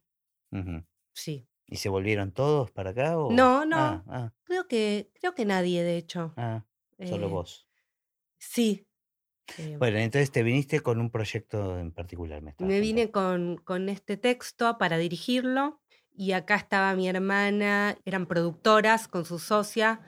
sí. 1.13 1.47
¿Y 1.69 1.75
se 1.75 1.89
volvieron 1.89 2.31
todos 2.31 2.71
para 2.71 2.91
acá? 2.91 3.17
O? 3.19 3.29
No, 3.31 3.65
no. 3.65 3.75
Ah, 3.77 4.03
ah, 4.07 4.33
Creo 4.43 4.67
que, 4.69 5.11
creo 5.19 5.35
que 5.35 5.43
nadie, 5.43 5.83
de 5.83 5.97
hecho. 5.97 6.33
ah, 6.37 6.65
solo 7.05 7.27
Eh, 7.27 7.29
vos. 7.29 7.67
Sí. 8.39 8.87
Eh, 9.57 9.75
Bueno, 9.77 9.97
entonces 9.97 10.31
te 10.31 10.43
viniste 10.43 10.79
con 10.79 11.01
un 11.01 11.09
proyecto 11.09 11.77
en 11.77 11.91
particular, 11.91 12.41
me 12.41 12.55
Me 12.59 12.79
vine 12.79 13.11
con, 13.11 13.57
con 13.57 13.89
este 13.89 14.15
texto 14.15 14.77
para 14.77 14.97
dirigirlo 14.97 15.81
y 16.17 16.33
acá 16.33 16.55
estaba 16.55 16.95
mi 16.95 17.09
hermana, 17.09 17.97
eran 18.05 18.27
productoras 18.27 19.07
con 19.07 19.25
su 19.25 19.39
socia, 19.39 20.01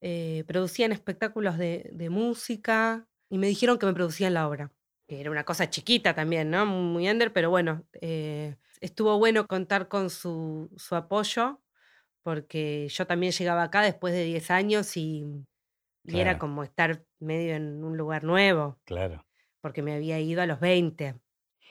eh, 0.00 0.44
producían 0.46 0.92
espectáculos 0.92 1.58
de, 1.58 1.90
de 1.92 2.10
música 2.10 3.08
y 3.30 3.38
me 3.38 3.46
dijeron 3.48 3.78
que 3.78 3.86
me 3.86 3.94
producían 3.94 4.34
la 4.34 4.48
obra, 4.48 4.72
era 5.08 5.30
una 5.30 5.44
cosa 5.44 5.70
chiquita 5.70 6.14
también, 6.14 6.50
¿no? 6.50 6.66
Muy 6.66 7.08
under, 7.08 7.32
pero 7.32 7.50
bueno, 7.50 7.86
eh, 8.00 8.56
estuvo 8.80 9.18
bueno 9.18 9.46
contar 9.48 9.88
con 9.88 10.10
su, 10.10 10.70
su 10.76 10.94
apoyo 10.96 11.62
porque 12.22 12.88
yo 12.90 13.06
también 13.06 13.32
llegaba 13.32 13.64
acá 13.64 13.82
después 13.82 14.14
de 14.14 14.24
10 14.24 14.50
años 14.50 14.96
y, 14.96 15.26
y 16.04 16.20
era 16.20 16.38
como 16.38 16.64
estar 16.64 17.04
medio 17.20 17.54
en 17.54 17.84
un 17.84 17.96
lugar 17.96 18.24
nuevo, 18.24 18.80
Claro. 18.84 19.24
porque 19.62 19.82
me 19.82 19.94
había 19.94 20.20
ido 20.20 20.42
a 20.42 20.46
los 20.46 20.60
20. 20.60 21.16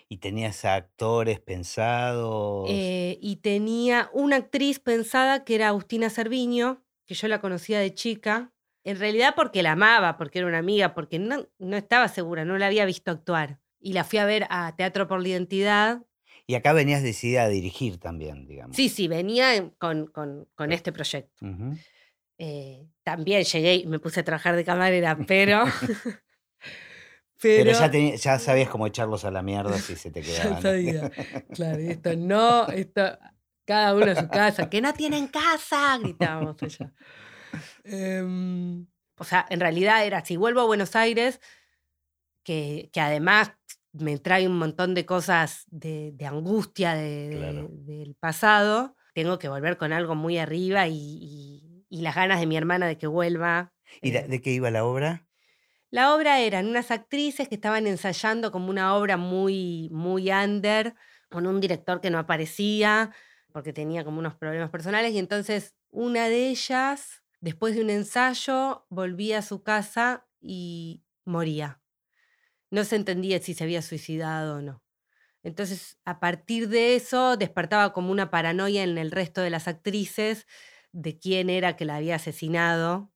¿Y 0.09 0.17
tenías 0.17 0.63
actores 0.65 1.39
pensados? 1.39 2.67
Eh, 2.69 3.17
y 3.21 3.37
tenía 3.37 4.09
una 4.13 4.37
actriz 4.37 4.79
pensada 4.79 5.43
que 5.43 5.55
era 5.55 5.69
Agustina 5.69 6.09
Cerviño, 6.09 6.83
que 7.05 7.13
yo 7.15 7.27
la 7.27 7.41
conocía 7.41 7.79
de 7.79 7.93
chica, 7.93 8.51
en 8.85 8.99
realidad 8.99 9.33
porque 9.35 9.63
la 9.63 9.73
amaba, 9.73 10.17
porque 10.17 10.39
era 10.39 10.47
una 10.47 10.57
amiga, 10.59 10.93
porque 10.93 11.19
no, 11.19 11.47
no 11.57 11.77
estaba 11.77 12.07
segura, 12.07 12.45
no 12.45 12.57
la 12.57 12.67
había 12.67 12.85
visto 12.85 13.11
actuar. 13.11 13.59
Y 13.79 13.93
la 13.93 14.03
fui 14.03 14.19
a 14.19 14.25
ver 14.25 14.45
a 14.49 14.75
Teatro 14.75 15.07
por 15.07 15.21
la 15.21 15.27
Identidad. 15.29 16.03
Y 16.47 16.55
acá 16.55 16.73
venías 16.73 17.03
decidida 17.03 17.43
a 17.43 17.49
dirigir 17.49 17.97
también, 17.97 18.45
digamos. 18.45 18.75
Sí, 18.75 18.89
sí, 18.89 19.07
venía 19.07 19.55
en- 19.55 19.69
con, 19.71 20.07
con- 20.07 20.47
con 20.55 20.71
este 20.71 20.91
proyecto. 20.91 21.45
Eh, 22.37 22.87
también 23.03 23.43
llegué 23.43 23.75
y 23.75 23.85
me 23.87 23.99
puse 23.99 24.21
a 24.21 24.23
trabajar 24.23 24.55
de 24.55 24.63
camarera, 24.63 25.17
pero... 25.27 25.63
pero, 27.43 27.71
Pero 27.71 27.91
ya, 27.91 28.15
ya 28.15 28.39
sabías 28.39 28.69
cómo 28.69 28.87
echarlos 28.87 29.23
a 29.25 29.31
la 29.31 29.41
mierda 29.43 29.77
si 29.77 29.95
se 29.95 30.09
te 30.09 30.21
Ya 30.23 30.33
quedaban. 30.33 30.61
sabía. 30.63 31.11
Claro, 31.53 31.81
y 31.81 31.89
esto 31.89 32.15
no, 32.15 32.67
esto, 32.69 33.01
cada 33.65 33.93
uno 33.93 34.09
a 34.09 34.15
su 34.15 34.27
casa, 34.27 34.69
que 34.69 34.81
no 34.81 34.93
tienen 34.93 35.27
casa, 35.27 35.97
gritábamos 35.99 36.61
allá. 36.63 36.91
Em, 37.83 38.87
O 39.19 39.23
sea, 39.23 39.45
en 39.49 39.59
realidad 39.59 40.05
era, 40.05 40.25
si 40.25 40.37
vuelvo 40.37 40.61
a 40.61 40.65
Buenos 40.65 40.95
Aires, 40.95 41.39
que, 42.43 42.89
que 42.91 42.99
además 42.99 43.53
me 43.93 44.17
trae 44.17 44.47
un 44.47 44.57
montón 44.57 44.95
de 44.95 45.05
cosas 45.05 45.65
de, 45.69 46.11
de 46.13 46.25
angustia 46.25 46.95
de- 46.95 47.67
del 47.69 48.15
pasado, 48.15 48.95
tengo 49.13 49.37
que 49.37 49.47
volver 49.49 49.77
con 49.77 49.93
algo 49.93 50.15
muy 50.15 50.39
arriba 50.39 50.87
y, 50.87 50.95
y- 50.97 51.85
y 51.89 52.01
las 52.01 52.15
ganas 52.15 52.39
de 52.39 52.47
mi 52.47 52.57
hermana 52.57 52.87
de 52.87 52.97
que 52.97 53.05
vuelva. 53.05 53.71
¿Y 54.01 54.09
de, 54.11 54.19
eh, 54.19 54.27
de 54.27 54.41
qué 54.41 54.49
iba 54.51 54.71
la 54.71 54.83
obra? 54.83 55.27
La 55.93 56.15
obra 56.15 56.39
eran 56.39 56.65
unas 56.65 56.89
actrices 56.89 57.47
que 57.47 57.53
estaban 57.53 57.85
ensayando 57.85 58.51
como 58.51 58.71
una 58.71 58.95
obra 58.95 59.15
muy, 59.15 59.89
muy 59.91 60.31
under, 60.31 60.95
con 61.29 61.45
un 61.45 61.61
director 61.61 62.01
que 62.01 62.09
no 62.09 62.17
aparecía 62.17 63.11
porque 63.51 63.73
tenía 63.73 64.03
como 64.03 64.17
unos 64.17 64.33
problemas 64.33 64.71
personales. 64.71 65.13
Y 65.13 65.19
entonces 65.19 65.75
una 65.91 66.29
de 66.29 66.49
ellas, 66.49 67.21
después 67.41 67.75
de 67.75 67.83
un 67.83 67.91
ensayo, 67.91 68.87
volvía 68.89 69.37
a 69.37 69.41
su 69.43 69.61
casa 69.61 70.25
y 70.41 71.03
moría. 71.25 71.79
No 72.71 72.85
se 72.85 72.95
entendía 72.95 73.39
si 73.39 73.53
se 73.53 73.63
había 73.63 73.83
suicidado 73.83 74.55
o 74.55 74.61
no. 74.63 74.83
Entonces, 75.43 75.99
a 76.05 76.19
partir 76.19 76.69
de 76.69 76.95
eso, 76.95 77.37
despertaba 77.37 77.93
como 77.93 78.11
una 78.11 78.31
paranoia 78.31 78.81
en 78.81 78.97
el 78.97 79.11
resto 79.11 79.41
de 79.41 79.51
las 79.51 79.67
actrices 79.67 80.47
de 80.91 81.19
quién 81.19 81.51
era 81.51 81.75
que 81.75 81.85
la 81.85 81.97
había 81.97 82.15
asesinado 82.15 83.11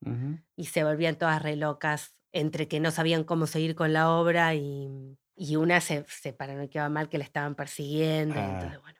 y 0.55 0.65
se 0.65 0.83
volvían 0.83 1.17
todas 1.17 1.41
re 1.41 1.55
locas 1.55 2.13
entre 2.39 2.67
que 2.67 2.79
no 2.79 2.91
sabían 2.91 3.23
cómo 3.23 3.47
seguir 3.47 3.75
con 3.75 3.93
la 3.93 4.11
obra 4.11 4.55
y, 4.55 5.17
y 5.35 5.55
una 5.55 5.81
se, 5.81 6.05
se 6.07 6.33
paranoiqueaba 6.33 6.89
mal 6.89 7.09
que 7.09 7.17
la 7.17 7.23
estaban 7.25 7.55
persiguiendo. 7.55 8.43
y 8.43 8.43
Ah. 8.43 8.47
entonces, 8.53 8.81
bueno. 8.81 8.99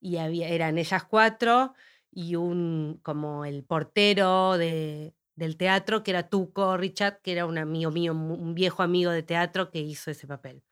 Y 0.00 0.16
había, 0.18 0.48
eran 0.48 0.78
ellas 0.78 1.04
cuatro 1.04 1.74
y 2.10 2.36
un 2.36 3.00
como 3.02 3.44
el 3.44 3.64
portero 3.64 4.58
de, 4.58 5.14
del 5.36 5.56
teatro, 5.56 6.02
que 6.02 6.10
era 6.12 6.28
Tuco 6.28 6.76
Richard, 6.76 7.20
que 7.22 7.32
era 7.32 7.46
un 7.46 7.58
amigo 7.58 7.90
mío, 7.90 8.12
un 8.12 8.54
viejo 8.54 8.82
amigo 8.82 9.10
de 9.12 9.22
teatro 9.22 9.70
que 9.70 9.80
hizo 9.80 10.10
ese 10.10 10.26
papel. 10.26 10.62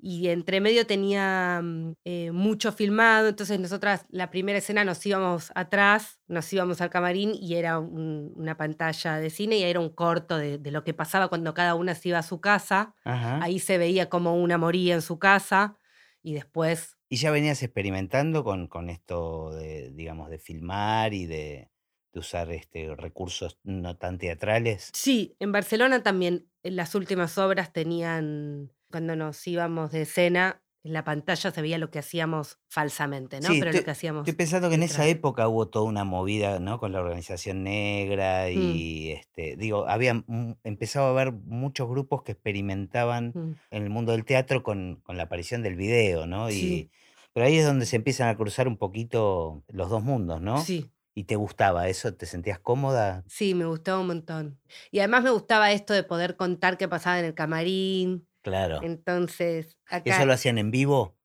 Y 0.00 0.28
entre 0.28 0.60
medio 0.60 0.86
tenía 0.86 1.60
mm, 1.62 1.92
eh, 2.04 2.30
mucho 2.30 2.70
filmado, 2.72 3.28
entonces 3.28 3.58
nosotras 3.58 4.06
la 4.10 4.30
primera 4.30 4.58
escena 4.58 4.84
nos 4.84 5.04
íbamos 5.04 5.50
atrás, 5.56 6.20
nos 6.28 6.52
íbamos 6.52 6.80
al 6.80 6.88
camarín 6.90 7.32
y 7.34 7.54
era 7.56 7.78
un- 7.80 8.32
una 8.36 8.56
pantalla 8.56 9.18
de 9.18 9.30
cine 9.30 9.58
y 9.58 9.62
era 9.64 9.80
un 9.80 9.90
corto 9.90 10.38
de, 10.38 10.58
de 10.58 10.70
lo 10.70 10.84
que 10.84 10.94
pasaba 10.94 11.28
cuando 11.28 11.52
cada 11.52 11.74
una 11.74 11.94
se 11.96 12.10
iba 12.10 12.18
a 12.18 12.22
su 12.22 12.40
casa. 12.40 12.94
Ajá. 13.04 13.42
Ahí 13.42 13.58
se 13.58 13.76
veía 13.78 14.08
como 14.08 14.36
una 14.40 14.56
moría 14.58 14.94
en 14.94 15.02
su 15.02 15.18
casa 15.18 15.76
y 16.22 16.34
después... 16.34 16.96
¿Y 17.10 17.16
ya 17.16 17.30
venías 17.30 17.62
experimentando 17.62 18.44
con, 18.44 18.68
con 18.68 18.90
esto 18.90 19.50
de, 19.54 19.90
digamos, 19.92 20.28
de 20.30 20.38
filmar 20.38 21.14
y 21.14 21.24
de, 21.26 21.70
de 22.12 22.20
usar 22.20 22.52
este, 22.52 22.94
recursos 22.94 23.58
no 23.64 23.96
tan 23.96 24.18
teatrales? 24.18 24.90
Sí, 24.92 25.34
en 25.40 25.50
Barcelona 25.50 26.02
también 26.02 26.50
en 26.62 26.76
las 26.76 26.94
últimas 26.94 27.38
obras 27.38 27.72
tenían, 27.72 28.70
cuando 28.90 29.16
nos 29.16 29.46
íbamos 29.46 29.92
de 29.92 30.02
escena, 30.02 30.62
en 30.84 30.92
la 30.92 31.04
pantalla 31.04 31.50
se 31.50 31.60
veía 31.60 31.76
lo 31.76 31.90
que 31.90 31.98
hacíamos 31.98 32.58
falsamente, 32.68 33.40
¿no? 33.40 33.48
Sí, 33.48 33.58
Pero 33.58 33.70
estoy- 33.70 33.80
lo 33.80 33.84
que 33.84 33.90
hacíamos... 33.90 34.20
Estoy 34.28 34.36
pensando 34.38 34.68
que 34.68 34.76
en 34.76 34.84
esa 34.84 35.06
época 35.06 35.48
hubo 35.48 35.68
toda 35.68 35.84
una 35.84 36.04
movida, 36.04 36.60
¿no? 36.60 36.78
Con 36.78 36.92
la 36.92 37.00
organización 37.00 37.64
negra 37.64 38.46
Mm. 38.46 38.58
y, 38.58 39.10
este, 39.10 39.56
digo, 39.56 39.86
había 39.88 40.24
empezaba 40.64 41.08
a 41.08 41.10
haber 41.10 41.32
muchos 41.32 41.88
grupos 41.88 42.22
que 42.22 42.32
experimentaban 42.32 43.32
Mm. 43.34 43.54
en 43.70 43.82
el 43.82 43.90
mundo 43.90 44.12
del 44.12 44.24
teatro 44.24 44.62
con, 44.62 45.00
con 45.02 45.16
la 45.16 45.24
aparición 45.24 45.62
del 45.62 45.74
video, 45.74 46.26
¿no? 46.26 46.48
Y, 46.48 46.52
Sí. 46.54 46.90
pero 47.34 47.46
ahí 47.46 47.56
es 47.58 47.66
donde 47.66 47.84
se 47.84 47.96
empiezan 47.96 48.28
a 48.28 48.36
cruzar 48.36 48.68
un 48.68 48.78
poquito 48.78 49.64
los 49.68 49.90
dos 49.90 50.02
mundos, 50.02 50.40
¿no? 50.40 50.62
Sí, 50.62 50.90
¿Y 51.14 51.24
te 51.24 51.34
gustaba 51.34 51.88
eso? 51.88 52.14
¿Te 52.14 52.26
sentías 52.26 52.60
cómoda? 52.60 53.24
sí, 53.26 53.52
me 53.52 53.66
gustaba 53.66 53.98
un 53.98 54.06
montón. 54.06 54.60
Y 54.92 55.00
además 55.00 55.24
me 55.24 55.30
gustaba 55.30 55.72
esto 55.72 55.92
de 55.92 56.04
poder 56.04 56.36
contar 56.36 56.78
qué 56.78 56.86
pasaba 56.86 57.18
en 57.18 57.24
el 57.24 57.34
camarín. 57.34 58.27
Claro. 58.48 58.80
Entonces, 58.82 59.78
acá... 59.86 60.02
¿Eso 60.16 60.26
lo 60.26 60.32
hacían 60.32 60.58
en 60.58 60.70
vivo? 60.70 61.16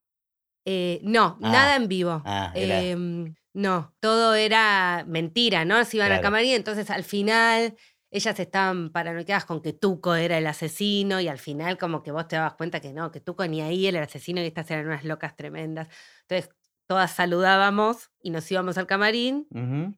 eh, 0.65 1.01
no, 1.03 1.37
Ah, 1.41 1.51
nada 1.51 1.75
en 1.75 1.87
vivo. 1.89 2.21
Ah. 2.25 2.51
Em, 2.55 3.33
no, 3.53 3.93
todo 3.99 4.33
era 4.35 5.03
mentira, 5.07 5.65
¿no? 5.65 5.83
Se 5.83 5.97
iban 5.97 6.05
al 6.11 6.19
Claro. 6.19 6.23
camarín, 6.23 6.53
entonces 6.53 6.89
al 6.89 7.03
final 7.03 7.75
ellas 8.11 8.39
estaban 8.39 8.91
paranoicadas 8.91 9.43
con 9.45 9.61
que 9.61 9.73
Tuco 9.73 10.15
era 10.15 10.37
el 10.37 10.47
asesino 10.47 11.19
y 11.19 11.27
al 11.27 11.37
final 11.39 11.77
como 11.77 12.01
que 12.03 12.11
vos 12.11 12.27
te 12.27 12.35
dabas 12.37 12.53
cuenta 12.53 12.79
que 12.79 12.93
no, 12.93 13.11
que 13.11 13.19
Tuco 13.19 13.45
ni 13.47 13.61
ahí 13.61 13.87
era 13.87 13.97
el 13.99 14.05
asesino 14.05 14.39
y 14.41 14.45
estas 14.45 14.69
eran 14.71 14.85
unas 14.87 15.03
locas 15.03 15.35
tremendas. 15.35 15.87
Entonces 16.21 16.49
todas 16.87 17.11
saludábamos 17.11 18.11
y 18.21 18.29
nos 18.29 18.49
íbamos 18.51 18.77
al 18.77 18.87
camarín 18.87 19.47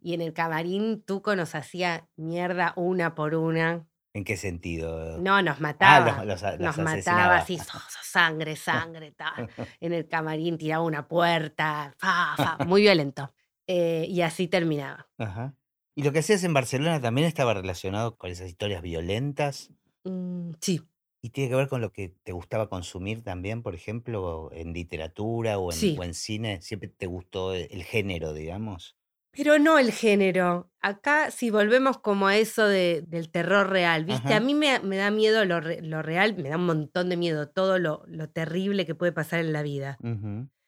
y 0.01 0.13
en 0.13 0.21
el 0.21 0.33
camarín 0.33 1.03
Tuco 1.03 1.35
nos 1.35 1.53
hacía 1.55 2.07
mierda 2.15 2.73
una 2.75 3.13
por 3.15 3.35
una. 3.35 3.85
¿En 4.15 4.23
qué 4.23 4.37
sentido? 4.37 5.17
No, 5.19 5.41
nos 5.41 5.57
ah, 5.57 5.59
mataba. 5.61 6.17
los, 6.19 6.25
los, 6.25 6.43
a- 6.43 6.57
nos 6.57 6.77
mataba 6.77 7.35
así, 7.35 7.57
so- 7.57 7.65
so- 7.65 7.99
sangre, 8.01 8.55
sangre, 8.55 9.11
tal. 9.11 9.49
En 9.81 9.91
el 9.91 10.07
camarín 10.07 10.57
tiraba 10.57 10.83
una 10.85 11.05
puerta, 11.05 11.93
fa, 11.97 12.35
fa, 12.37 12.63
muy 12.65 12.81
violento. 12.81 13.29
Eh, 13.67 14.05
y 14.07 14.21
así 14.21 14.47
terminaba. 14.47 15.07
Ajá. 15.17 15.53
¿Y 15.95 16.03
lo 16.03 16.13
que 16.13 16.19
hacías 16.19 16.43
en 16.45 16.53
Barcelona 16.53 17.01
también 17.01 17.27
estaba 17.27 17.53
relacionado 17.53 18.15
con 18.17 18.29
esas 18.31 18.47
historias 18.47 18.81
violentas? 18.81 19.71
Mm, 20.05 20.51
sí, 20.61 20.81
¿Y 21.21 21.31
tiene 21.31 21.49
que 21.49 21.55
ver 21.55 21.67
con 21.67 21.81
lo 21.81 21.91
que 21.91 22.09
te 22.23 22.31
gustaba 22.31 22.69
consumir 22.69 23.21
también, 23.23 23.63
por 23.63 23.73
ejemplo, 23.75 24.49
en 24.53 24.71
literatura 24.73 25.57
o 25.57 25.71
en, 25.73 25.77
Sí. 25.77 25.97
o 25.99 26.03
en 26.03 26.13
cine? 26.13 26.61
¿Siempre 26.61 26.87
te 26.87 27.07
gustó 27.07 27.53
el, 27.53 27.67
el 27.71 27.83
género, 27.83 28.31
digamos? 28.33 28.95
Pero 29.35 29.59
no 29.59 29.77
el 29.79 29.91
género. 29.91 30.71
Acá, 30.81 31.31
si 31.31 31.49
volvemos 31.49 31.97
como 31.97 32.27
a 32.27 32.37
eso 32.37 32.67
de- 32.67 33.03
del 33.07 33.29
terror 33.31 33.69
real, 33.69 34.05
¿viste? 34.05 34.33
A 34.33 34.39
mí 34.39 34.53
me, 34.53 34.79
me 34.79 34.97
da 34.97 35.11
miedo 35.11 35.43
lo, 35.45 35.59
re- 35.59 35.81
lo 35.81 36.01
real, 36.01 36.35
me 36.37 36.49
da 36.49 36.57
un 36.57 36.65
montón 36.65 37.09
de 37.09 37.17
miedo 37.17 37.49
todo 37.49 37.79
lo, 37.79 38.03
lo 38.07 38.29
terrible 38.29 38.85
que 38.85 38.95
puede 38.95 39.11
pasar 39.11 39.39
en 39.39 39.51
la 39.53 39.63
vida. 39.63 39.97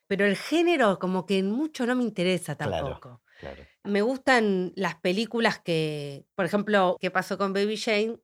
Pero 0.08 0.26
el 0.26 0.36
género, 0.38 1.00
como 1.00 1.26
que 1.26 1.44
mucho 1.44 1.86
no 1.86 1.96
me 1.96 2.04
interesa 2.04 2.56
tampoco. 2.56 3.22
Claro. 3.40 3.64
Me 3.84 4.02
gustan 4.02 4.74
las 4.76 4.96
películas 4.96 5.60
que, 5.60 6.26
por 6.36 6.46
ejemplo, 6.46 6.98
¿qué 7.00 7.12
pasó 7.12 7.38
con 7.38 7.54
Baby 7.54 7.78
Jane? 7.78 8.18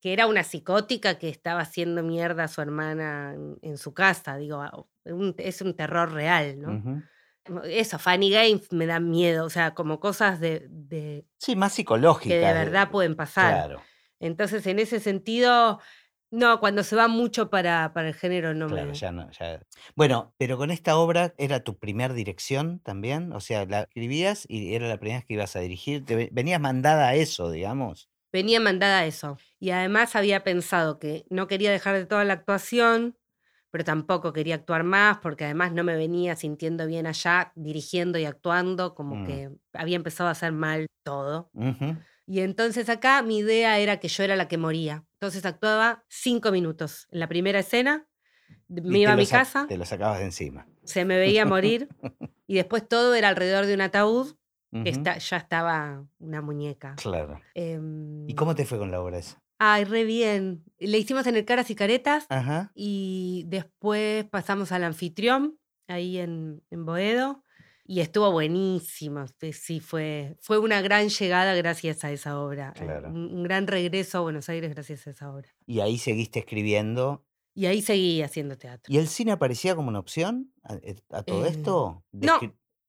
Que 0.00 0.12
era 0.12 0.26
una 0.26 0.42
psicótica 0.42 1.18
que 1.18 1.28
estaba 1.28 1.60
haciendo 1.60 2.02
mierda 2.02 2.44
a 2.44 2.48
su 2.48 2.60
hermana 2.60 3.32
en, 3.34 3.58
en 3.62 3.78
su 3.78 3.94
casa. 3.94 4.36
Digo, 4.36 4.62
un- 5.04 5.34
es 5.38 5.60
un 5.62 5.74
terror 5.74 6.12
real, 6.12 6.60
¿no? 6.60 6.70
Eso, 7.64 7.98
Funny 7.98 8.30
Games 8.30 8.72
me 8.72 8.86
da 8.86 9.00
miedo, 9.00 9.44
o 9.44 9.50
sea, 9.50 9.74
como 9.74 10.00
cosas 10.00 10.40
de, 10.40 10.66
de- 10.70 11.26
Sí, 11.38 11.56
más 11.56 11.72
psicológica. 11.74 12.34
que 12.34 12.40
de 12.40 12.52
verdad 12.52 12.90
pueden 12.90 13.16
pasar. 13.16 13.52
Claro, 13.54 13.82
Entonces, 14.20 14.66
en 14.66 14.78
ese 14.78 15.00
sentido, 15.00 15.80
no, 16.30 16.58
cuando 16.60 16.82
se 16.82 16.96
va 16.96 17.08
mucho 17.08 17.50
para, 17.50 17.92
para 17.92 18.08
el 18.08 18.14
género 18.14 18.54
no 18.54 18.66
claro, 18.68 18.88
me... 18.88 18.94
ya 18.94 19.12
no. 19.12 19.30
Ya... 19.30 19.60
Bueno, 19.94 20.34
pero 20.38 20.56
con 20.56 20.70
esta 20.70 20.96
obra, 20.96 21.34
¿era 21.38 21.60
tu 21.60 21.78
primer 21.78 22.12
dirección 22.14 22.80
también? 22.80 23.32
O 23.32 23.40
sea, 23.40 23.64
la 23.66 23.82
escribías 23.82 24.44
y 24.48 24.74
era 24.74 24.88
la 24.88 24.98
primera 24.98 25.18
vez 25.20 25.26
que 25.26 25.34
ibas 25.34 25.54
a 25.56 25.60
dirigir. 25.60 26.04
Te 26.04 26.30
venías 26.32 26.60
mandada 26.60 27.08
a 27.08 27.14
eso, 27.14 27.50
digamos. 27.50 28.08
venía 28.32 28.60
mandada 28.60 29.00
a 29.00 29.06
eso. 29.06 29.38
Y 29.58 29.70
además 29.70 30.16
había 30.16 30.44
pensado 30.44 30.98
que 30.98 31.24
no 31.30 31.46
quería 31.46 31.70
dejar 31.70 31.94
de 31.96 32.06
toda 32.06 32.24
la 32.24 32.34
actuación, 32.34 33.16
pero 33.70 33.84
tampoco 33.84 34.32
quería 34.32 34.54
actuar 34.54 34.84
más, 34.84 35.18
porque 35.18 35.44
además 35.44 35.72
no 35.72 35.84
me 35.84 35.96
venía 35.96 36.36
sintiendo 36.36 36.86
bien 36.86 37.06
allá, 37.06 37.52
dirigiendo 37.54 38.18
y 38.18 38.24
actuando, 38.24 38.94
como 38.94 39.16
Mm. 39.16 39.26
que 39.26 39.50
había 39.74 39.96
empezado 39.96 40.28
a 40.28 40.32
hacer 40.32 40.52
mal 40.52 40.86
todo. 41.04 41.50
Y 42.26 42.40
entonces 42.40 42.88
acá 42.88 43.22
mi 43.22 43.38
idea 43.38 43.78
era 43.78 43.98
que 44.00 44.08
yo 44.08 44.22
era 44.24 44.34
la 44.36 44.48
que 44.48 44.58
moría. 44.58 45.04
Entonces 45.20 45.44
actuaba 45.46 46.04
cinco 46.08 46.50
minutos. 46.50 47.06
En 47.10 47.20
la 47.20 47.28
primera 47.28 47.58
escena 47.60 48.06
Y 48.68 48.80
me 48.80 48.98
iba 48.98 49.12
a 49.12 49.16
mi 49.16 49.26
sa- 49.26 49.38
casa, 49.38 49.66
Te 49.68 49.78
lo 49.78 49.84
sacabas 49.84 50.18
de 50.18 50.24
encima. 50.26 50.66
se 50.84 51.04
me 51.04 51.16
veía 51.18 51.44
morir, 51.46 51.88
y 52.48 52.54
después 52.56 52.86
todo 52.88 53.14
era 53.14 53.28
alrededor 53.28 53.66
de 53.66 53.74
un 53.74 53.80
ataúd, 53.82 54.34
que 54.82 54.90
está, 54.90 55.16
ya 55.18 55.36
estaba 55.38 56.04
una 56.18 56.42
muñeca. 56.42 56.96
Claro. 56.96 57.40
¿Y 57.54 57.60
Em, 57.62 58.34
cómo 58.34 58.54
te 58.54 58.66
fue 58.66 58.78
con 58.78 58.90
la 58.90 59.00
obra 59.00 59.18
esa? 59.18 59.40
Ay, 59.58 59.84
re 59.84 60.04
bien. 60.04 60.64
Le 60.78 60.98
hicimos 60.98 61.26
en 61.26 61.36
el 61.36 61.44
Caras 61.44 61.70
y 61.70 61.74
Caretas 61.74 62.26
Ajá. 62.28 62.70
y 62.74 63.44
después 63.46 64.24
pasamos 64.26 64.72
al 64.72 64.84
anfitrión, 64.84 65.58
ahí 65.88 66.18
en, 66.18 66.62
en 66.70 66.84
Boedo, 66.84 67.42
y 67.86 68.00
estuvo 68.00 68.30
buenísimo. 68.32 69.24
Sí, 69.52 69.80
fue, 69.80 70.36
fue 70.40 70.58
una 70.58 70.80
gran 70.82 71.08
llegada 71.08 71.54
gracias 71.54 72.04
a 72.04 72.10
esa 72.12 72.38
obra. 72.40 72.72
Claro. 72.74 73.08
Un, 73.08 73.32
un 73.34 73.42
gran 73.44 73.66
regreso 73.66 74.18
a 74.18 74.20
Buenos 74.22 74.48
Aires 74.48 74.74
gracias 74.74 75.06
a 75.06 75.10
esa 75.10 75.32
obra. 75.32 75.48
Y 75.66 75.80
ahí 75.80 75.96
seguiste 75.96 76.40
escribiendo. 76.40 77.24
Y 77.54 77.64
ahí 77.66 77.80
seguí 77.80 78.20
haciendo 78.20 78.58
teatro. 78.58 78.92
¿Y 78.92 78.98
el 78.98 79.08
cine 79.08 79.32
aparecía 79.32 79.74
como 79.74 79.88
una 79.88 80.00
opción 80.00 80.52
a, 80.64 80.74
eh, 80.74 80.96
a 81.10 81.22
todo 81.22 81.46
Eh, 81.46 81.48
esto? 81.48 82.04
De 82.12 82.26
no, 82.26 82.38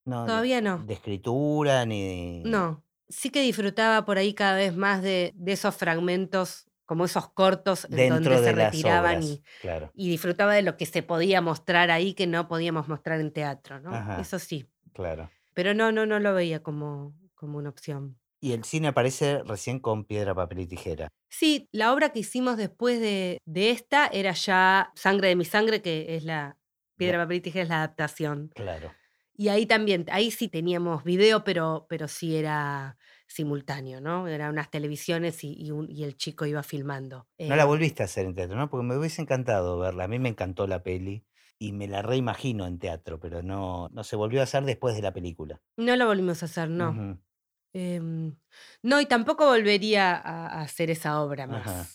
no, 0.04 0.22
de- 0.24 0.28
Todavía 0.28 0.60
no. 0.62 0.80
De 0.84 0.94
escritura 0.96 1.86
ni. 1.86 2.42
No. 2.44 2.84
Sí 3.10 3.30
que 3.30 3.42
disfrutaba 3.42 4.06
por 4.06 4.18
ahí 4.18 4.34
cada 4.34 4.56
vez 4.56 4.76
más 4.76 5.02
de, 5.02 5.34
de 5.36 5.52
esos 5.54 5.76
fragmentos, 5.76 6.68
como 6.86 7.06
esos 7.06 7.30
cortos 7.30 7.86
en 7.92 8.10
donde 8.10 8.30
de 8.30 8.44
se 8.44 8.52
retiraban 8.54 9.18
obras. 9.18 9.26
y, 9.26 9.44
Claro, 9.62 9.92
y 9.94 10.10
disfrutaba 10.10 10.54
de 10.54 10.62
lo 10.62 10.78
que 10.78 10.86
se 10.86 11.04
podía 11.04 11.42
mostrar 11.42 11.92
ahí 11.92 12.14
que 12.14 12.28
no 12.28 12.48
podíamos 12.48 12.88
mostrar 12.88 13.20
en 13.20 13.32
teatro, 13.32 13.80
¿no? 13.80 13.94
Ajá. 13.94 14.22
Eso 14.22 14.40
sí. 14.40 14.66
claro. 14.94 15.30
Pero 15.54 15.74
no, 15.74 15.92
no, 15.92 16.06
no 16.06 16.20
lo 16.20 16.34
veía 16.36 16.62
como, 16.62 17.16
como 17.34 17.58
una 17.58 17.70
opción. 17.70 18.20
Y 18.40 18.52
el 18.54 18.64
cine 18.64 18.90
aparece 18.90 19.42
recién 19.44 19.80
con 19.80 20.06
piedra, 20.06 20.36
papel 20.36 20.60
y 20.60 20.68
tijera. 20.68 21.08
Sí, 21.30 21.68
la 21.72 21.92
obra 21.92 22.12
que 22.12 22.20
hicimos 22.20 22.58
después 22.58 23.00
de, 23.00 23.40
de 23.46 23.72
esta 23.72 24.06
era 24.08 24.34
ya 24.34 24.92
Sangre 24.96 25.30
de 25.30 25.36
mi 25.36 25.46
sangre, 25.46 25.82
que 25.82 26.16
es 26.16 26.24
la 26.24 26.58
piedra, 26.96 27.18
papel 27.18 27.38
y 27.38 27.42
tijera, 27.42 27.64
es 27.64 27.70
la 27.70 27.78
adaptación. 27.78 28.52
Claro. 28.54 28.94
Y 29.38 29.50
ahí 29.50 29.66
también, 29.68 30.06
ahí 30.12 30.32
sí 30.32 30.48
teníamos 30.50 31.04
video, 31.04 31.44
pero, 31.44 31.86
pero 31.90 32.08
sí 32.08 32.36
era 32.36 32.98
simultáneo, 33.28 34.02
¿no? 34.02 34.28
Eran 34.28 34.52
unas 34.52 34.72
televisiones 34.72 35.44
y, 35.44 35.54
y 35.58 35.72
un- 35.72 35.90
y 35.92 36.04
el 36.04 36.18
chico 36.18 36.46
iba 36.48 36.64
filmando. 36.64 37.28
No 37.46 37.56
la 37.58 37.66
Eh, 37.66 37.66
volviste 37.66 38.04
a 38.04 38.06
hacer 38.06 38.26
en 38.26 38.36
teatro, 38.36 38.56
¿no? 38.58 38.70
Porque 38.70 38.86
me 38.86 38.96
hubiese 38.98 39.22
encantado 39.22 39.78
verla. 39.80 40.04
A 40.06 40.08
mí 40.08 40.18
me 40.20 40.30
encantó 40.30 40.66
la 40.68 40.82
peli 40.84 41.26
y 41.60 41.74
me 41.74 41.88
la 41.88 42.02
reimagino 42.02 42.66
en 42.68 42.80
teatro, 42.80 43.20
pero 43.20 43.42
no, 43.44 43.90
no 43.90 44.04
se 44.06 44.16
volvió 44.16 44.40
a 44.42 44.44
hacer 44.44 44.64
después 44.66 44.96
de 44.96 45.02
la 45.02 45.14
película. 45.14 45.62
no 45.78 45.96
lo 45.96 46.08
volvimos 46.08 46.42
a 46.44 46.46
hacer, 46.48 46.70
no. 46.70 47.04
Em, 47.74 48.38
no, 48.84 49.02
y 49.02 49.08
tampoco 49.08 49.48
volvería 49.48 50.16
a, 50.16 50.48
a 50.48 50.62
hacer 50.64 50.92
esa 50.92 51.22
obra 51.22 51.48
más. 51.48 51.72
Ajá. 51.72 51.92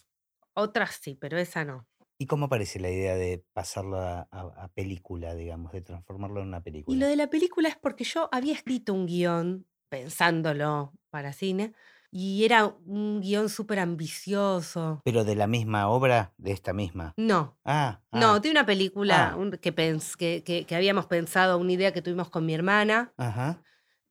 Otras 0.55 1.01
sí, 1.03 1.17
pero 1.21 1.39
esa 1.39 1.65
no. 1.65 1.89
¿Y 2.23 2.27
cómo 2.27 2.47
aparece 2.47 2.79
la 2.79 2.89
idea 2.89 3.17
de 3.17 3.45
pasarlo 3.53 3.99
a, 3.99 4.29
a- 4.31 4.55
a 4.65 4.69
película, 4.69 5.35
digamos, 5.35 5.73
de 5.73 5.81
transformarlo 5.81 6.41
en 6.41 6.47
una 6.47 6.59
Y 6.59 6.61
lo 6.61 6.63
película? 6.63 7.07
de 7.09 7.17
la 7.17 7.27
película 7.29 7.69
es 7.69 7.75
porque 7.77 8.05
yo 8.05 8.29
había 8.31 8.55
escrito 8.55 8.95
un 8.95 9.07
guion 9.07 9.67
pensándolo 9.89 10.93
para 11.11 11.33
cine 11.33 11.73
y 12.13 12.45
era 12.45 12.67
un 12.87 13.21
guion 13.21 13.49
súper 13.49 13.81
ambicioso. 13.81 15.01
Pero 15.05 15.25
de 15.25 15.35
la 15.35 15.49
misma 15.49 15.89
obra, 15.89 16.33
de 16.39 16.53
esta 16.53 16.73
misma. 16.73 17.13
No, 17.17 17.59
Ah, 17.65 18.01
no, 18.13 18.35
ah, 18.35 18.39
de 18.39 18.53
una 18.53 18.65
película 18.65 19.33
ah. 19.33 19.37
un- 19.37 19.51
que, 19.51 19.75
pens- 19.75 20.15
que, 20.17 20.45
que- 20.45 20.65
que 20.65 20.77
habíamos 20.77 21.07
pensado, 21.07 21.59
una 21.59 21.73
idea 21.73 21.93
que 21.93 22.03
tuvimos 22.03 22.31
con 22.31 22.47
mi 22.47 22.55
hermana 22.55 23.13
Ajá. 23.17 23.65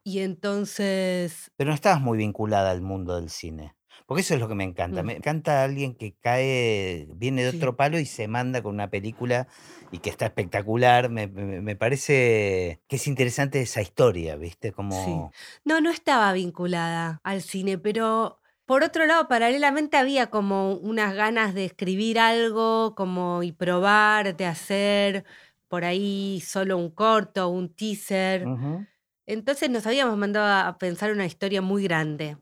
y 0.03 0.19
entonces... 0.19 1.49
Pero 1.55 1.69
no 1.69 1.75
estabas 1.75 2.01
muy 2.01 2.17
vinculada 2.17 2.71
al 2.71 2.81
mundo 2.81 3.15
del 3.15 3.29
cine. 3.29 3.73
Porque 4.11 4.23
eso 4.23 4.33
es 4.33 4.41
lo 4.41 4.49
que 4.49 4.55
me 4.55 4.65
encanta. 4.65 5.03
Mm. 5.03 5.05
Me 5.05 5.13
encanta 5.15 5.63
alguien 5.63 5.95
que 5.95 6.15
cae, 6.19 7.07
viene 7.15 7.45
de 7.45 7.51
Sí. 7.51 7.55
otro 7.57 7.77
palo 7.77 7.97
y 7.97 8.05
se 8.05 8.27
manda 8.27 8.61
con 8.61 8.73
una 8.73 8.89
película 8.89 9.47
y 9.89 9.99
que 9.99 10.09
está 10.09 10.25
espectacular. 10.25 11.07
Me, 11.09 11.27
me- 11.27 11.61
me 11.61 11.75
parece 11.77 12.81
que 12.89 12.97
es 12.97 13.07
interesante 13.07 13.61
esa 13.61 13.81
historia, 13.81 14.35
¿viste? 14.35 14.73
Como. 14.73 15.31
No, 15.63 15.79
no 15.79 15.89
estaba 15.89 16.33
vinculada 16.33 17.21
al 17.23 17.41
cine, 17.41 17.77
pero 17.77 18.41
por 18.65 18.83
otro 18.83 19.05
lado, 19.05 19.29
paralelamente 19.29 19.95
había 19.95 20.29
como 20.29 20.73
unas 20.73 21.13
ganas 21.15 21.53
de 21.53 21.63
escribir 21.63 22.19
algo, 22.19 22.95
como 22.95 23.43
y 23.43 23.53
probar, 23.53 24.35
de 24.35 24.45
hacer 24.45 25.23
por 25.69 25.85
ahí 25.85 26.43
solo 26.45 26.77
un 26.77 26.89
corto, 26.91 27.47
un 27.47 27.73
teaser. 27.73 28.45
Ujú. 28.45 28.85
Entonces 29.25 29.69
nos 29.69 29.87
habíamos 29.87 30.17
mandado 30.17 30.67
a 30.67 30.77
pensar 30.77 31.13
una 31.13 31.25
historia 31.25 31.61
muy 31.61 31.83
grande. 31.85 32.35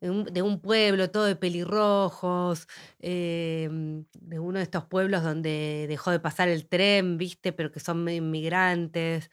De 0.00 0.08
un, 0.10 0.24
de 0.24 0.40
un 0.42 0.60
pueblo 0.60 1.10
todo 1.10 1.24
de 1.26 1.36
pelirrojos, 1.36 2.66
em, 3.00 4.04
de 4.18 4.38
uno 4.38 4.58
de 4.58 4.62
estos 4.64 4.84
pueblos 4.86 5.22
donde 5.22 5.84
dejó 5.88 6.10
de 6.10 6.20
pasar 6.20 6.48
el 6.48 6.66
tren, 6.68 7.18
viste, 7.18 7.52
pero 7.52 7.70
que 7.70 7.80
son 7.80 8.08
inmigrantes, 8.08 9.30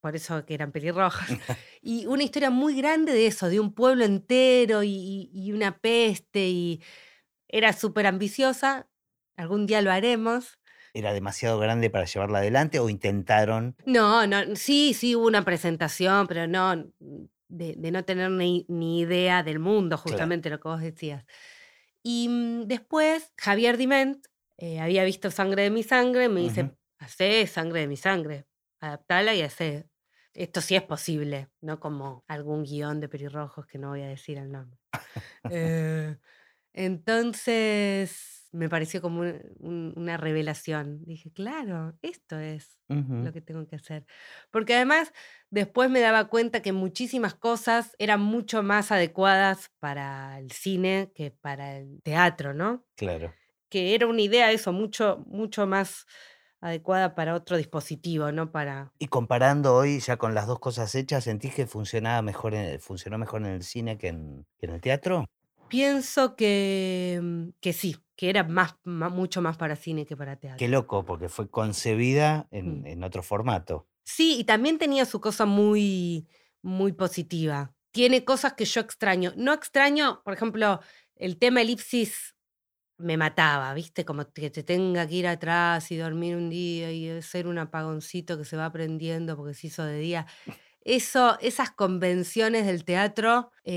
por 0.00 0.14
eso 0.16 0.44
que 0.46 0.54
eran 0.54 0.70
pelirrojos. 0.72 1.26
Y 1.82 2.06
una 2.06 2.22
historia 2.22 2.48
muy 2.50 2.76
grande 2.76 3.12
de 3.12 3.26
eso, 3.26 3.48
de 3.48 3.60
un 3.60 3.74
pueblo 3.74 4.04
entero 4.04 4.82
y, 4.84 4.88
y- 4.90 5.30
y 5.32 5.52
una 5.52 5.78
peste, 5.78 6.48
y 6.48 6.80
era 7.48 7.72
súper 7.72 8.06
ambiciosa. 8.06 8.88
Algún 9.36 9.66
día 9.66 9.82
lo 9.82 9.90
haremos. 9.92 10.58
¿Era 10.94 11.12
demasiado 11.12 11.58
grande 11.58 11.90
para 11.90 12.04
llevarla 12.06 12.38
adelante 12.38 12.78
o 12.78 12.88
intentaron? 12.88 13.76
No, 13.84 14.26
no, 14.26 14.56
sí, 14.56 14.94
sí 14.94 15.14
hubo 15.16 15.26
una 15.26 15.44
presentación, 15.44 16.26
pero 16.26 16.46
no, 16.46 16.86
de, 17.48 17.74
de 17.76 17.90
no 17.90 18.04
tener 18.04 18.30
ni, 18.30 18.66
ni 18.68 19.00
idea 19.00 19.42
del 19.42 19.58
mundo, 19.58 19.96
justamente 19.98 20.50
lo 20.50 20.60
que 20.60 20.68
vos 20.68 20.80
decías. 20.80 21.24
Y 22.02 22.28
mm, 22.28 22.62
después 22.66 23.32
Javier 23.38 23.76
Diment 23.76 24.26
eh, 24.58 24.80
había 24.80 25.04
visto 25.04 25.30
Sangre 25.30 25.62
de 25.64 25.70
mi 25.70 25.82
sangre, 25.82 26.28
me 26.28 26.40
dice, 26.40 26.64
Ujú. 26.64 26.76
hacé 26.98 27.46
Sangre 27.46 27.80
de 27.80 27.88
mi 27.88 27.96
sangre, 27.96 28.46
adaptala 28.80 29.34
y 29.34 29.42
hacé. 29.42 29.88
Esto 30.34 30.60
sí 30.60 30.74
es 30.76 30.82
posible, 30.82 31.50
no 31.60 31.78
como 31.80 32.24
algún 32.28 32.64
guion 32.64 33.00
de 33.00 33.08
pelirrojos 33.08 33.66
que 33.66 33.78
no 33.78 33.90
voy 33.90 34.02
a 34.02 34.08
decir 34.08 34.38
el 34.38 34.50
nombre. 34.50 34.80
Eh, 35.48 36.16
entonces 36.74 38.43
me 38.54 38.68
pareció 38.68 39.02
como 39.02 39.20
un- 39.20 39.40
un- 39.58 39.92
una 39.96 40.16
revelación. 40.16 41.04
Dije, 41.04 41.30
claro, 41.32 41.98
esto 42.02 42.38
es 42.38 42.78
lo 43.24 43.32
que 43.32 43.40
tengo 43.40 43.66
que 43.66 43.76
hacer. 43.76 44.06
Porque 44.50 44.74
además 44.76 45.12
después 45.50 45.90
me 45.90 46.00
daba 46.00 46.28
cuenta 46.28 46.62
que 46.62 46.72
muchísimas 46.72 47.34
cosas 47.34 47.96
eran 47.98 48.20
mucho 48.20 48.62
más 48.62 48.92
adecuadas 48.92 49.72
para 49.80 50.38
el 50.38 50.50
cine 50.52 51.10
que 51.14 51.30
para 51.32 51.76
el 51.78 52.00
teatro, 52.02 52.54
¿no? 52.54 52.84
Claro. 52.96 53.34
Que 53.68 53.94
era 53.94 54.06
una 54.06 54.20
idea 54.22 54.52
eso, 54.52 54.72
mucho, 54.72 55.24
mucho 55.26 55.66
más 55.66 56.06
adecuada 56.60 57.14
para 57.14 57.34
otro 57.34 57.56
dispositivo, 57.56 58.30
no 58.32 58.52
para... 58.52 58.92
Y 58.98 59.08
comparando 59.08 59.74
hoy 59.74 59.98
ya 60.00 60.16
con 60.16 60.32
las 60.34 60.46
dos 60.46 60.60
cosas 60.60 60.94
hechas, 60.94 61.24
¿sentís 61.24 61.54
que 61.54 61.66
funcionaba 61.66 62.22
mejor 62.22 62.54
en- 62.54 62.78
funcionó 62.80 63.18
mejor 63.18 63.42
en 63.42 63.48
el 63.48 63.62
cine 63.64 63.98
que 63.98 64.08
en, 64.08 64.46
que 64.58 64.66
en 64.66 64.72
el 64.74 64.80
teatro? 64.80 65.24
Pienso 65.68 66.36
que, 66.36 67.18
mm, 67.22 67.48
que 67.60 67.72
sí, 67.72 67.96
que 68.16 68.30
era 68.30 68.44
más, 68.44 68.76
mucho 68.84 69.42
más 69.42 69.56
para 69.56 69.76
cine 69.76 70.06
que 70.06 70.16
para 70.16 70.36
teatro. 70.36 70.58
Qué 70.58 70.68
loco, 70.68 71.04
porque 71.04 71.28
fue 71.28 71.48
concebida 71.50 72.46
en, 72.50 72.82
Mm. 72.82 72.86
en 72.86 73.04
otro 73.04 73.22
formato. 73.22 73.88
Sí, 74.04 74.36
y 74.38 74.44
también 74.44 74.78
tenía 74.78 75.04
su 75.06 75.20
cosa 75.20 75.46
muy, 75.46 76.26
muy 76.62 76.92
positiva. 76.92 77.74
Tiene 77.90 78.24
cosas 78.24 78.52
que 78.54 78.64
yo 78.64 78.80
extraño. 78.80 79.32
No 79.36 79.52
extraño, 79.52 80.20
por 80.24 80.34
ejemplo, 80.34 80.80
el 81.16 81.38
tema 81.38 81.62
elipsis 81.62 82.34
me 82.98 83.16
mataba, 83.16 83.74
¿viste? 83.74 84.04
Como 84.04 84.24
que 84.32 84.50
te 84.50 84.62
tenga 84.62 85.06
que 85.08 85.14
ir 85.16 85.26
atrás 85.26 85.90
y 85.90 85.96
dormir 85.96 86.36
un 86.36 86.48
día 86.50 86.92
y 86.92 87.08
hacer 87.10 87.46
un 87.48 87.58
apagoncito 87.58 88.38
que 88.38 88.44
se 88.44 88.56
va 88.56 88.70
prendiendo 88.70 89.36
porque 89.36 89.54
se 89.54 89.66
hizo 89.68 89.84
de 89.84 89.98
día. 89.98 90.26
Eso, 90.84 91.38
esas 91.40 91.70
convenciones 91.70 92.66
del 92.66 92.84
teatro 92.84 93.50
Te 93.64 93.70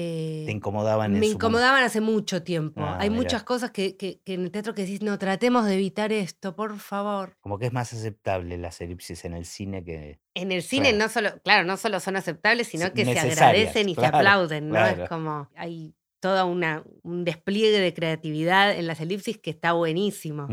eh, 0.47 0.51
incomodaban 0.51 1.13
en 1.13 1.19
me 1.21 1.27
incomodaban 1.27 1.81
hace 1.83 2.01
mucho 2.01 2.43
tiempo. 2.43 2.81
Ah, 2.83 2.97
Hay 2.99 3.09
mirá. 3.09 3.21
muchas 3.21 3.43
cosas 3.43 3.71
que, 3.71 3.95
que- 3.95 4.19
que 4.25 4.33
en 4.33 4.43
el 4.43 4.51
teatro 4.51 4.73
que 4.73 4.81
decís, 4.81 5.01
no, 5.01 5.17
tratemos 5.17 5.65
de 5.65 5.75
evitar 5.75 6.11
esto, 6.11 6.55
por 6.55 6.77
favor. 6.79 7.37
Como 7.39 7.57
que 7.57 7.67
es 7.67 7.73
más 7.73 7.93
aceptable 7.93 8.57
las 8.57 8.81
elipsis 8.81 9.23
en 9.23 9.33
el 9.33 9.45
cine 9.45 9.83
que. 9.85 10.19
En 10.33 10.51
el 10.51 10.61
cine 10.61 10.89
Claro. 10.89 10.97
no 11.05 11.09
solo, 11.09 11.41
claro, 11.43 11.65
no 11.65 11.77
solo 11.77 11.99
son 12.01 12.17
aceptables, 12.17 12.67
sino 12.67 12.91
que 12.93 13.05
se 13.05 13.17
agradecen 13.19 13.87
y 13.89 13.95
se 13.95 14.05
aplauden, 14.05 14.67
¿no? 14.67 14.73
claro. 14.75 15.03
Es 15.03 15.09
como 15.09 15.49
hay 15.55 15.93
toda 16.19 16.43
una 16.45 16.83
un 17.03 17.23
despliegue 17.23 17.79
de 17.79 17.93
creatividad 17.93 18.75
en 18.75 18.85
las 18.87 18.99
elipsis 18.99 19.37
que 19.37 19.51
está 19.51 19.71
buenísimo. 19.73 20.47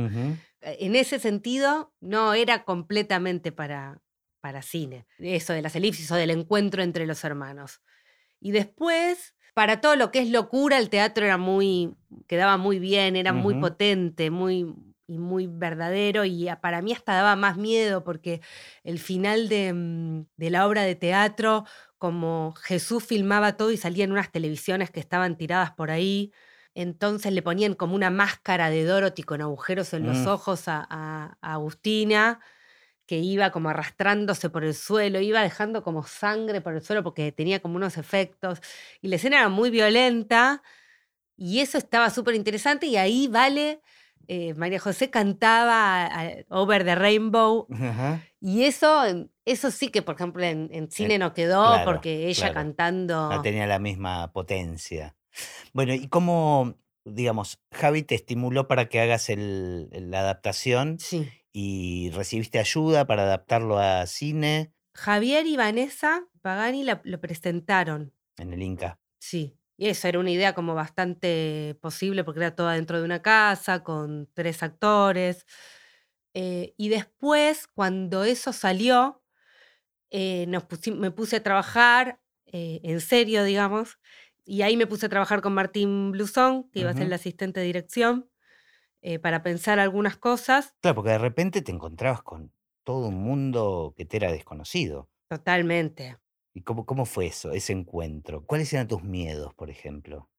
Eh, 0.61 0.77
En 0.81 0.95
ese 0.95 1.19
sentido, 1.19 1.93
no 2.01 2.33
era 2.35 2.65
completamente 2.65 3.51
para, 3.51 4.01
para 4.45 4.61
cine, 4.61 5.07
eso 5.19 5.55
de 5.55 5.63
las 5.63 5.75
elipsis 5.75 6.11
o 6.13 6.17
del 6.17 6.29
encuentro 6.31 6.83
entre 6.83 7.07
los 7.07 7.25
hermanos. 7.25 7.81
Y 8.41 8.53
después, 8.53 9.35
para 9.55 9.81
todo 9.81 9.97
lo 9.97 10.11
que 10.11 10.19
es 10.19 10.29
locura, 10.29 10.77
el 10.79 10.91
teatro 10.91 11.25
era 11.25 11.39
muy, 11.39 11.95
quedaba 12.27 12.59
muy 12.59 12.79
bien, 12.79 13.17
era 13.17 13.33
muy 13.33 13.55
potente, 13.55 14.31
muy 14.31 14.67
y 15.07 15.19
muy 15.19 15.47
verdadero 15.47 16.27
y 16.27 16.49
para 16.61 16.83
mí 16.83 16.93
hasta 16.93 17.15
daba 17.15 17.37
más 17.37 17.57
miedo 17.57 18.05
porque 18.05 18.43
el 18.85 18.99
final 18.99 19.49
de, 19.49 19.73
mm, 19.73 20.27
de 20.37 20.51
la 20.51 20.67
obra 20.67 20.83
de 20.83 20.95
teatro, 20.95 21.65
como 21.97 22.53
Jesús 22.63 23.03
filmaba 23.05 23.57
todo 23.57 23.71
y 23.73 23.79
salían 23.79 24.13
unas 24.13 24.31
televisiones 24.31 24.91
que 24.91 25.01
estaban 25.01 25.37
tiradas 25.39 25.73
por 25.73 25.91
ahí, 25.91 26.33
entonces 26.75 27.33
le 27.33 27.41
ponían 27.43 27.75
como 27.75 27.95
una 27.95 28.11
máscara 28.11 28.69
de 28.69 28.85
Dorothy 28.85 29.23
con 29.23 29.41
agujeros 29.41 29.95
en 29.95 30.07
los 30.07 30.27
Mm. 30.27 30.29
ojos 30.29 30.69
a, 30.69 30.87
a- 30.91 31.39
a 31.41 31.53
Agustina, 31.55 32.41
que 33.07 33.19
iba 33.19 33.51
como 33.51 33.69
arrastrándose 33.69 34.49
por 34.51 34.65
el 34.65 34.75
suelo, 34.75 35.21
iba 35.21 35.43
dejando 35.43 35.83
como 35.83 36.05
sangre 36.07 36.61
por 36.61 36.75
el 36.75 36.83
suelo 36.83 37.03
porque 37.03 37.33
tenía 37.33 37.61
como 37.61 37.77
unos 37.77 37.99
efectos. 37.99 38.61
Y 39.03 39.09
la 39.09 39.17
escena 39.17 39.39
era 39.41 39.49
muy 39.49 39.71
violenta 39.71 40.63
y 41.37 41.61
eso 41.61 41.79
estaba 41.79 42.11
súper 42.11 42.35
interesante 42.35 42.87
y 42.87 42.97
ahí 42.97 43.29
vale, 43.29 43.81
eh, 44.29 44.55
María 44.55 44.79
José 44.81 45.11
cantaba 45.11 46.07
a- 46.07 46.23
a 46.29 46.33
Over 46.49 46.85
the 46.85 46.95
Rainbow 46.95 47.67
Ajá. 47.71 48.23
y 48.41 48.65
eso, 48.65 49.03
eso 49.45 49.71
sí 49.71 49.89
que, 49.89 50.01
por 50.01 50.15
ejemplo, 50.15 50.43
en, 50.43 50.71
en 50.73 50.91
cine 50.91 51.19
no 51.19 51.35
quedó 51.35 51.63
claro, 51.65 51.85
porque 51.85 52.29
ella 52.29 52.47
claro. 52.47 52.55
cantando... 52.55 53.31
No 53.31 53.43
tenía 53.43 53.67
la 53.67 53.79
misma 53.79 54.33
potencia. 54.33 55.17
Bueno, 55.75 55.93
¿y 55.93 56.09
cómo, 56.09 56.79
digamos, 57.05 57.61
Javi 57.73 58.03
te 58.03 58.15
estimuló 58.15 58.67
para 58.69 58.89
que 58.89 59.01
hagas 59.01 59.29
el- 59.29 59.89
la 60.11 60.21
adaptación 60.21 60.99
Sí. 61.01 61.31
Y 61.55 62.11
recibiste 62.11 62.59
ayuda 62.59 63.07
para 63.07 63.23
adaptarlo 63.23 63.79
a 63.79 64.05
cine 64.07 64.75
Javier 64.93 65.47
y 65.47 65.57
Vanessa 65.57 66.27
Pagani 66.43 66.85
la- 66.85 67.01
lo 67.05 67.21
presentaron. 67.21 68.13
en 68.37 68.53
el 68.53 68.63
Inca? 68.63 68.99
Sí, 69.21 69.57
y 69.77 69.89
eso 69.89 70.09
era 70.09 70.19
una 70.19 70.31
idea 70.31 70.55
como 70.55 70.75
bastante 70.75 71.79
posible 71.81 72.25
porque 72.25 72.41
era 72.41 72.55
toda 72.57 72.75
dentro 72.75 72.99
de 72.99 73.05
una 73.05 73.23
casa 73.23 73.83
con 73.85 74.29
tres 74.35 74.63
actores. 74.63 75.47
Eh, 76.35 76.75
y 76.77 76.89
después, 76.89 77.69
cuando 77.69 78.25
eso 78.25 78.53
salió, 78.53 79.23
eh, 80.11 80.47
nos 80.49 80.65
me 80.97 81.11
puse 81.11 81.37
a 81.37 81.43
trabajar 81.43 82.21
eh, 82.47 82.81
en 82.85 83.01
serio, 83.01 83.45
digamos, 83.45 83.99
y 84.45 84.63
ahí 84.63 84.77
me 84.77 84.87
puse 84.87 85.07
a 85.07 85.09
trabajar 85.09 85.41
con 85.43 85.55
Martín 85.55 86.13
Blusón, 86.13 86.71
que 86.71 86.81
iba 86.81 86.91
a 86.91 86.95
ser 86.95 87.07
el 87.07 87.13
asistente 87.13 87.61
de 87.61 87.67
dirección, 87.67 88.31
eh, 89.07 89.19
para 89.19 89.43
pensar 89.43 89.79
algunas 89.79 90.17
cosas. 90.17 90.75
Claro, 90.81 90.95
porque 90.95 91.11
de 91.11 91.19
repente 91.19 91.61
te 91.61 91.71
encontrabas 91.71 92.23
con 92.23 92.51
todo 92.85 93.09
un 93.09 93.23
mundo 93.23 93.93
que 93.99 94.07
te 94.07 94.17
era 94.17 94.33
desconocido. 94.33 95.11
Totalmente. 95.29 96.17
¿Y 96.55 96.63
cómo, 96.63 96.87
cómo 96.87 97.05
fue 97.05 97.27
eso, 97.27 97.53
ese 97.53 97.75
encuentro? 97.75 98.47
¿Cuáles 98.47 98.73
eran 98.73 98.89
tus 98.89 99.03
miedos, 99.03 99.53
por 99.55 99.69
ejemplo? 99.69 100.31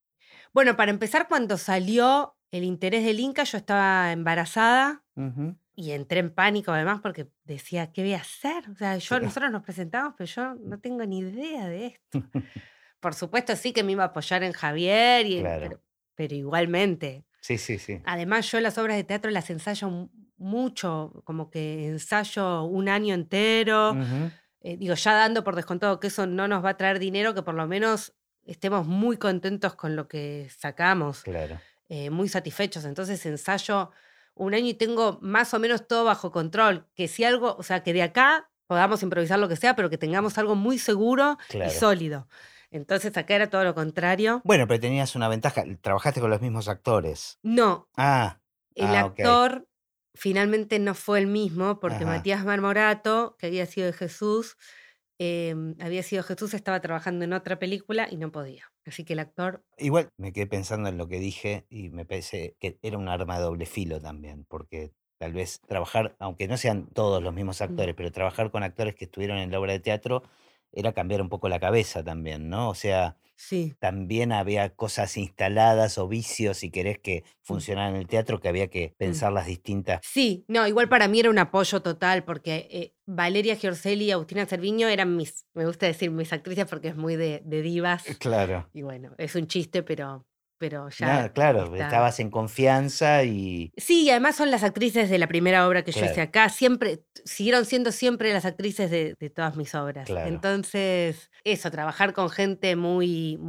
Bueno, 0.51 0.75
para 0.75 0.89
empezar, 0.89 1.27
cuando 1.27 1.59
salió 1.59 2.37
el 2.49 2.63
interés 2.63 3.05
del 3.05 3.19
Inca, 3.19 3.43
yo 3.43 3.59
estaba 3.59 4.11
embarazada 4.11 5.03
y 5.75 5.91
entré 5.91 6.19
en 6.21 6.33
pánico 6.33 6.71
además 6.71 7.01
porque 7.01 7.29
decía, 7.43 7.91
¿qué 7.91 8.01
voy 8.01 8.13
a 8.13 8.21
hacer? 8.21 8.67
O 8.71 8.75
sea, 8.75 8.97
yo, 8.97 9.19
nosotros 9.19 9.51
nos 9.51 9.61
presentamos, 9.61 10.15
pero 10.17 10.27
yo 10.27 10.55
no 10.55 10.79
tengo 10.79 11.05
ni 11.05 11.19
idea 11.19 11.67
de 11.67 11.85
esto. 11.85 12.23
Por 12.99 13.13
supuesto, 13.13 13.55
sí 13.55 13.73
que 13.73 13.83
me 13.83 13.91
iba 13.91 14.05
a 14.05 14.07
apoyar 14.07 14.41
en 14.41 14.53
Javier, 14.53 15.27
y 15.27 15.41
Claro. 15.41 15.61
pero, 15.61 15.81
pero 16.15 16.33
igualmente. 16.35 17.25
Sí, 17.45 17.57
sí, 17.59 17.77
sí. 17.77 18.01
Además, 18.05 18.49
yo 18.51 18.59
las 18.59 18.77
obras 18.79 18.97
de 18.97 19.03
teatro 19.03 19.29
las 19.29 19.49
ensayo 19.51 19.87
mu- 19.89 20.09
mucho, 20.37 21.21
como 21.25 21.51
que 21.51 21.87
ensayo 21.87 22.63
un 22.63 22.89
año 22.89 23.13
entero. 23.13 23.95
Eh, 24.61 24.77
digo, 24.77 24.95
ya 24.95 25.13
dando 25.13 25.43
por 25.43 25.55
descontado 25.55 25.99
que 25.99 26.07
eso 26.07 26.25
no 26.25 26.47
nos 26.47 26.65
va 26.65 26.69
a 26.71 26.77
traer 26.77 26.97
dinero, 26.97 27.35
que 27.35 27.43
por 27.43 27.53
lo 27.53 27.67
menos 27.67 28.13
estemos 28.45 28.87
muy 28.87 29.17
contentos 29.17 29.75
con 29.75 29.95
lo 29.95 30.07
que 30.07 30.49
sacamos, 30.57 31.21
Claro. 31.21 31.59
eh, 31.87 32.09
muy 32.09 32.29
satisfechos. 32.29 32.83
Entonces 32.85 33.23
ensayo 33.27 33.91
un 34.33 34.53
año 34.55 34.67
y 34.69 34.73
tengo 34.73 35.19
más 35.21 35.53
o 35.53 35.59
menos 35.59 35.87
todo 35.87 36.03
bajo 36.03 36.31
control. 36.31 36.87
Que 36.95 37.07
si 37.07 37.23
algo, 37.23 37.55
o 37.59 37.63
sea, 37.63 37.83
que 37.83 37.93
de 37.93 38.01
acá 38.01 38.49
podamos 38.65 39.03
improvisar 39.03 39.37
lo 39.37 39.47
que 39.47 39.55
sea, 39.55 39.75
pero 39.75 39.91
que 39.91 39.99
tengamos 39.99 40.39
algo 40.39 40.55
muy 40.55 40.79
seguro 40.79 41.37
Claro. 41.49 41.71
y 41.71 41.75
sólido. 41.75 42.27
Entonces 42.71 43.15
acá 43.17 43.35
era 43.35 43.49
todo 43.49 43.63
lo 43.63 43.75
contrario. 43.75 44.43
Bueno, 44.43 44.65
pero 44.67 44.79
tenías 44.79 45.15
una 45.15 45.27
ventaja. 45.27 45.63
Trabajaste 45.81 46.21
con 46.21 46.29
los 46.29 46.41
mismos 46.41 46.67
actores. 46.69 47.39
No, 47.43 47.89
Ah, 47.97 48.41
el 48.75 48.95
Ah, 48.95 48.95
actor 48.95 49.67
finalmente 50.15 50.79
no 50.79 50.95
fue 50.95 51.19
el 51.19 51.27
mismo 51.27 51.79
porque 51.79 52.05
Ajá. 52.05 52.05
Matías 52.05 52.45
Marmorato, 52.45 53.37
que 53.39 53.47
había 53.47 53.65
sido 53.67 53.87
de 53.87 53.93
Jesús, 53.93 54.57
em, 55.19 55.75
había 55.81 56.03
sido 56.03 56.23
Jesús, 56.23 56.53
estaba 56.53 56.81
trabajando 56.81 57.25
en 57.25 57.33
otra 57.33 57.59
película 57.59 58.07
y 58.11 58.17
no 58.17 58.31
podía. 58.31 58.73
Así 58.85 59.05
que 59.05 59.13
el 59.13 59.19
actor, 59.19 59.65
igual 59.77 60.09
me 60.17 60.31
quedé 60.33 60.47
pensando 60.47 60.89
en 60.89 60.97
lo 60.97 61.07
que 61.07 61.19
dije 61.19 61.65
y 61.69 61.89
me 61.89 62.05
parece 62.05 62.55
que 62.59 62.79
era 62.81 62.97
un 62.97 63.07
arma 63.09 63.37
de 63.37 63.43
doble 63.43 63.65
filo 63.65 63.99
también, 64.01 64.45
porque 64.45 64.93
tal 65.19 65.33
vez 65.33 65.59
trabajar, 65.67 66.15
aunque 66.19 66.47
no 66.47 66.57
sean 66.57 66.87
todos 66.87 67.21
los 67.23 67.33
mismos 67.33 67.61
Mm. 67.67 67.85
actores, 67.85 67.95
pero 67.95 68.11
trabajar 68.11 68.51
con 68.51 68.63
actores 68.63 68.95
que 68.95 69.05
estuvieron 69.05 69.37
en 69.37 69.51
la 69.51 69.59
obra 69.59 69.73
de 69.73 69.79
teatro 69.79 70.23
era 70.75 70.93
cambiar 70.93 71.21
un 71.21 71.29
poco 71.29 71.49
la 71.49 71.59
cabeza 71.59 72.03
también, 72.03 72.49
¿no? 72.49 72.69
O 72.69 72.75
sea, 72.75 73.17
sí, 73.35 73.73
también 73.79 74.31
había 74.31 74.69
cosas 74.69 75.17
instaladas 75.17 75.97
o 75.97 76.07
vicios, 76.07 76.57
si 76.57 76.69
querés, 76.69 76.99
que 76.99 77.23
funcionaran 77.41 77.95
en 77.95 78.01
el 78.01 78.07
teatro, 78.07 78.39
que 78.39 78.49
había 78.49 78.67
que 78.67 78.93
pensarlas 78.97 79.47
distintas. 79.47 80.01
sí, 80.03 80.45
no, 80.47 80.67
igual 80.67 80.89
para 80.89 81.07
mí 81.07 81.19
era 81.19 81.29
un 81.29 81.39
apoyo 81.39 81.81
total 81.81 82.23
porque 82.23 82.67
eh, 82.69 82.93
Valeria 83.05 83.55
Giorcelli 83.55 84.05
y 84.05 84.11
Agustina 84.11 84.45
Cerviño 84.45 84.87
eran 84.87 85.15
mis, 85.15 85.45
me 85.53 85.65
gusta 85.65 85.85
decir 85.85 86.11
mis 86.11 86.33
actrices 86.33 86.65
porque 86.65 86.89
es 86.89 86.95
muy 86.95 87.15
de, 87.15 87.41
de 87.45 87.61
divas. 87.61 88.03
Claro. 88.19 88.69
Y 88.73 88.81
bueno, 88.81 89.13
es 89.17 89.35
un 89.35 89.47
chiste, 89.47 89.83
pero, 89.83 90.25
pero 90.57 90.89
ya. 90.89 91.05
Nada, 91.07 91.33
claro, 91.33 91.63
está. 91.65 91.85
estabas 91.85 92.19
en 92.19 92.29
confianza 92.31 93.23
y 93.23 93.71
Sí, 93.77 94.03
y 94.03 94.09
además 94.09 94.35
son 94.35 94.51
las 94.51 94.63
actrices 94.63 95.09
de 95.09 95.17
la 95.17 95.27
primera 95.27 95.67
obra 95.67 95.83
que 95.83 95.91
yo 95.91 96.05
hice 96.05 96.21
acá. 96.21 96.49
Siempre, 96.49 97.03
siguieron 97.25 97.65
siendo 97.65 97.91
siempre 97.91 98.31
las 98.33 98.45
actrices 98.45 98.89
de, 98.91 99.15
de 99.19 99.29
todas 99.29 99.55
mis 99.57 99.73
obras. 99.75 100.05
Claro. 100.07 100.27
Entonces, 100.29 101.29
eso, 101.43 101.71
trabajar 101.71 102.13
con 102.13 102.29
gente 102.29 102.75
muy. 102.75 103.39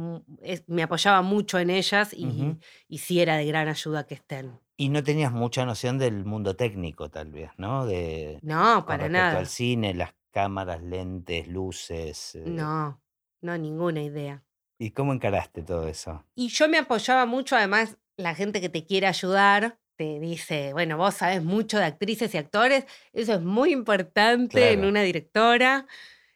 es- 0.41 0.63
me 0.67 0.83
apoyaba 0.83 1.21
mucho 1.21 1.59
en 1.59 1.69
ellas 1.69 2.13
y, 2.13 2.57
y 2.87 2.97
sí 2.99 3.19
era 3.19 3.37
de 3.37 3.45
gran 3.45 3.67
ayuda 3.67 4.05
que 4.05 4.15
estén. 4.15 4.59
Y 4.79 4.89
no 4.89 5.03
tenías 5.03 5.31
mucha 5.31 5.65
noción 5.65 5.97
del 5.97 6.23
mundo 6.25 6.55
técnico, 6.55 7.09
tal 7.09 7.31
vez, 7.31 7.49
¿no? 7.57 7.85
De, 7.87 8.39
No, 8.43 8.85
para 8.85 9.09
nada. 9.09 9.39
al 9.39 9.47
cine, 9.47 9.93
las 9.95 10.11
cámaras, 10.31 10.83
lentes, 10.83 11.47
luces. 11.47 12.35
eh, 12.35 12.43
No, 12.45 13.01
no, 13.41 13.57
ninguna 13.57 14.03
idea. 14.03 14.43
¿Y 14.79 14.91
cómo 14.91 15.13
encaraste 15.13 15.63
todo 15.63 15.87
eso? 15.87 16.23
Y 16.35 16.49
yo 16.49 16.69
me 16.69 16.77
apoyaba 16.77 17.25
mucho, 17.25 17.55
además, 17.55 17.97
la 18.15 18.35
gente 18.35 18.61
que 18.61 18.69
te 18.69 18.85
quiere 18.85 19.07
ayudar 19.07 19.79
te 19.95 20.19
dice, 20.19 20.73
bueno, 20.73 20.97
vos 20.97 21.15
sabes 21.15 21.43
mucho 21.43 21.79
de 21.79 21.85
actrices 21.85 22.33
y 22.33 22.37
actores, 22.37 22.85
eso 23.13 23.33
es 23.33 23.41
muy 23.41 23.71
importante 23.73 24.71
en 24.71 24.85
una 24.85 25.01
directora. 25.01 25.87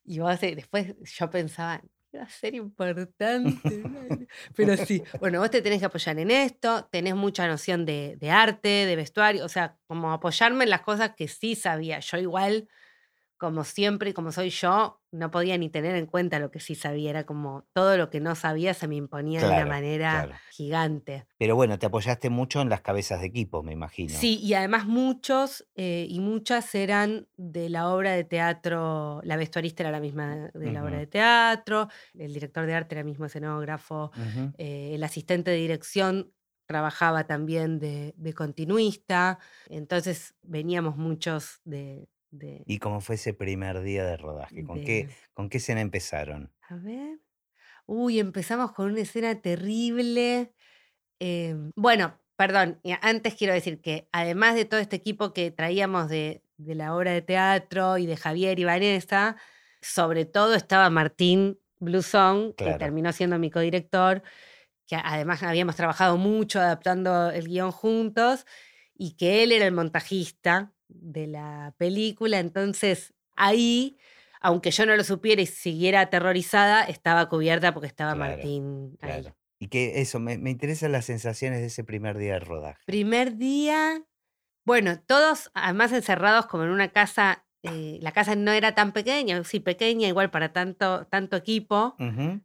Y 0.03 0.19
vos 0.19 0.39
después 0.41 0.95
yo 1.03 1.29
pensaba, 1.29 1.81
va 2.15 2.23
a 2.23 2.29
ser 2.29 2.55
importante. 2.55 3.61
Pero 4.55 4.77
sí, 4.77 5.03
bueno, 5.19 5.39
vos 5.39 5.51
te 5.51 5.61
tenés 5.61 5.79
que 5.79 5.85
apoyar 5.85 6.17
en 6.17 6.31
esto, 6.31 6.85
tenés 6.91 7.15
mucha 7.15 7.47
noción 7.47 7.85
de, 7.85 8.17
de 8.19 8.31
arte, 8.31 8.67
de 8.67 8.95
vestuario, 8.95 9.45
o 9.45 9.49
sea, 9.49 9.77
como 9.85 10.11
apoyarme 10.11 10.63
en 10.63 10.71
las 10.71 10.81
cosas 10.81 11.11
que 11.15 11.27
sí 11.27 11.55
sabía. 11.55 11.99
Yo 11.99 12.17
igual, 12.17 12.67
como 13.41 13.63
siempre 13.63 14.11
y 14.11 14.13
como 14.13 14.31
soy 14.31 14.51
yo, 14.51 15.01
no 15.09 15.31
podía 15.31 15.57
ni 15.57 15.67
tener 15.67 15.95
en 15.95 16.05
cuenta 16.05 16.37
lo 16.37 16.51
que 16.51 16.59
sí 16.59 16.75
sabía, 16.75 17.09
era 17.09 17.23
como 17.25 17.65
todo 17.73 17.97
lo 17.97 18.11
que 18.11 18.19
no 18.19 18.35
sabía 18.35 18.75
se 18.75 18.87
me 18.87 18.95
imponía 18.95 19.41
de 19.41 19.47
una 19.47 19.65
manera 19.65 20.25
claro. 20.25 20.39
gigante. 20.51 21.25
Pero 21.39 21.55
bueno, 21.55 21.79
te 21.79 21.87
apoyaste 21.87 22.29
mucho 22.29 22.61
en 22.61 22.69
las 22.69 22.81
cabezas 22.81 23.19
de 23.19 23.25
equipo, 23.25 23.63
me 23.63 23.73
imagino. 23.73 24.13
Sí, 24.15 24.39
y 24.43 24.53
además 24.53 24.85
muchos 24.85 25.65
eh, 25.73 26.05
y 26.07 26.19
muchas 26.19 26.75
eran 26.75 27.25
de 27.35 27.69
la 27.69 27.89
obra 27.89 28.11
de 28.11 28.25
teatro, 28.25 29.21
la 29.23 29.37
vestuarista 29.37 29.81
era 29.81 29.91
la 29.91 30.01
misma 30.01 30.51
de 30.53 30.71
la 30.71 30.83
obra 30.83 30.99
de 30.99 31.07
teatro, 31.07 31.87
el 32.13 32.31
director 32.35 32.67
de 32.67 32.75
arte 32.75 32.93
era 32.93 32.99
el 32.99 33.07
mismo 33.07 33.25
escenógrafo, 33.25 34.11
eh, 34.59 34.91
el 34.93 35.03
asistente 35.03 35.49
de 35.49 35.57
dirección 35.57 36.31
trabajaba 36.67 37.25
también 37.25 37.79
de, 37.79 38.13
de 38.17 38.33
continuista, 38.35 39.39
entonces 39.67 40.35
veníamos 40.43 40.95
muchos 40.95 41.59
de... 41.65 42.07
¿Y 42.65 42.79
cómo 42.79 43.01
fue 43.01 43.15
ese 43.15 43.33
primer 43.33 43.81
día 43.81 44.05
de 44.05 44.17
rodaje? 44.17 44.63
¿Con, 44.63 44.83
qué, 44.83 45.09
¿Con 45.33 45.49
qué 45.49 45.57
escena 45.57 45.81
empezaron? 45.81 46.51
A 46.69 46.75
ver. 46.75 47.19
Uy, 47.85 48.19
empezamos 48.19 48.71
con 48.71 48.91
una 48.91 49.01
escena 49.01 49.41
terrible. 49.41 50.53
Em, 51.19 51.71
bueno, 51.75 52.17
perdón, 52.37 52.79
antes 53.01 53.35
quiero 53.35 53.53
decir 53.53 53.81
que 53.81 54.07
además 54.11 54.55
de 54.55 54.65
todo 54.65 54.79
este 54.79 54.95
equipo 54.95 55.33
que 55.33 55.51
traíamos 55.51 56.07
de, 56.09 56.43
de 56.57 56.75
la 56.75 56.95
obra 56.95 57.11
de 57.11 57.21
teatro 57.21 57.97
y 57.97 58.05
de 58.05 58.17
Javier 58.17 58.59
y 58.59 58.63
Vanessa, 58.63 59.35
sobre 59.81 60.25
todo 60.25 60.55
estaba 60.55 60.89
Martín 60.89 61.59
Blusón, 61.79 62.53
Claro. 62.53 62.73
que 62.73 62.79
terminó 62.79 63.11
siendo 63.11 63.37
mi 63.39 63.49
codirector, 63.51 64.23
que 64.87 64.95
además 64.95 65.43
habíamos 65.43 65.75
trabajado 65.75 66.17
mucho 66.17 66.59
adaptando 66.59 67.29
el 67.31 67.47
guion 67.47 67.71
juntos, 67.71 68.45
y 68.93 69.15
que 69.17 69.43
él 69.43 69.51
era 69.51 69.65
el 69.65 69.73
montajista 69.73 70.73
de 70.95 71.27
la 71.27 71.73
película, 71.77 72.39
entonces 72.39 73.13
ahí 73.35 73.97
aunque 74.41 74.71
yo 74.71 74.85
no 74.85 74.95
lo 74.95 75.03
supiera 75.03 75.41
y 75.41 75.45
siguiera 75.45 76.01
aterrorizada, 76.01 76.83
estaba 76.83 77.29
cubierta 77.29 77.73
porque 77.73 77.87
estaba 77.87 78.15
Claro, 78.15 78.31
Martín 78.31 78.97
ahí. 79.01 79.21
Claro. 79.21 79.37
Y 79.59 79.67
que 79.67 80.01
eso, 80.01 80.19
me, 80.19 80.39
me 80.39 80.49
interesan 80.49 80.91
las 80.91 81.05
sensaciones 81.05 81.59
de 81.59 81.67
ese 81.67 81.83
primer 81.83 82.17
día 82.17 82.33
de 82.33 82.39
rodaje. 82.39 82.79
Primer 82.85 83.37
día, 83.37 84.03
bueno, 84.65 84.99
todos 84.99 85.51
además 85.53 85.91
encerrados 85.91 86.47
como 86.47 86.63
en 86.63 86.71
una 86.71 86.89
casa, 86.89 87.45
eh, 87.61 87.99
la 88.01 88.11
casa 88.11 88.35
no 88.35 88.51
era 88.51 88.73
tan 88.73 88.91
pequeña, 88.91 89.43
sí, 89.43 89.59
pequeña, 89.59 90.07
igual 90.07 90.31
para 90.31 90.51
tanto, 90.51 91.05
tanto 91.05 91.37
equipo, 91.37 91.95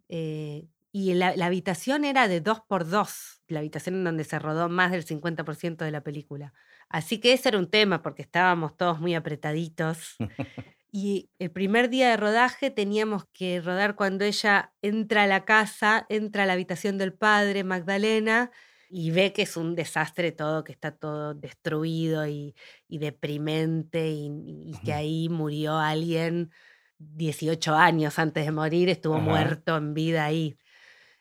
eh, 0.09 0.69
y 0.93 1.15
la, 1.15 1.35
la 1.37 1.47
habitación 1.47 2.05
era 2.05 2.29
de 2.29 2.43
dos 2.43 2.61
por 2.61 2.87
dos, 2.87 3.43
la 3.49 3.61
habitación 3.61 3.95
en 3.95 4.05
donde 4.05 4.25
se 4.25 4.39
rodó 4.39 4.69
más 4.69 4.93
del 4.93 5.07
50% 5.07 5.77
de 5.77 5.91
la 5.91 6.03
película. 6.03 6.53
Así 6.89 7.19
que 7.19 7.33
ese 7.33 7.49
era 7.49 7.59
un 7.59 7.71
tema 7.71 8.03
porque 8.03 8.23
estábamos 8.23 8.77
todos 8.77 9.01
muy 9.01 9.15
apretaditos. 9.15 10.17
Y 10.99 11.29
el 11.39 11.51
primer 11.51 11.91
día 11.91 12.09
de 12.09 12.17
rodaje 12.17 12.71
teníamos 12.71 13.27
que 13.35 13.61
rodar 13.61 13.97
cuando 13.97 14.25
ella 14.25 14.73
entra 14.81 15.25
a 15.25 15.27
la 15.27 15.45
casa, 15.45 16.07
entra 16.09 16.45
a 16.45 16.47
la 16.47 16.55
habitación 16.55 16.97
del 16.97 17.13
padre, 17.13 17.65
Magdalena, 17.65 18.51
y 18.89 19.11
ve 19.11 19.35
que 19.35 19.43
es 19.43 19.59
un 19.59 19.75
desastre 19.75 20.33
todo, 20.33 20.65
que 20.65 20.73
está 20.73 20.93
todo 20.93 21.35
destruido 21.35 22.27
y, 22.27 22.55
y 22.89 22.97
deprimente, 22.97 24.09
y, 24.09 24.31
y 24.47 24.73
que 24.85 24.95
ahí 24.95 25.29
murió 25.29 25.77
alguien 25.77 26.51
18 26.99 27.75
años 27.75 28.19
antes 28.19 28.47
de 28.47 28.53
morir, 28.53 28.89
estuvo 28.89 29.17
Ajá. 29.17 29.25
muerto 29.25 29.77
en 29.77 29.93
vida 29.93 30.25
ahí. 30.25 30.57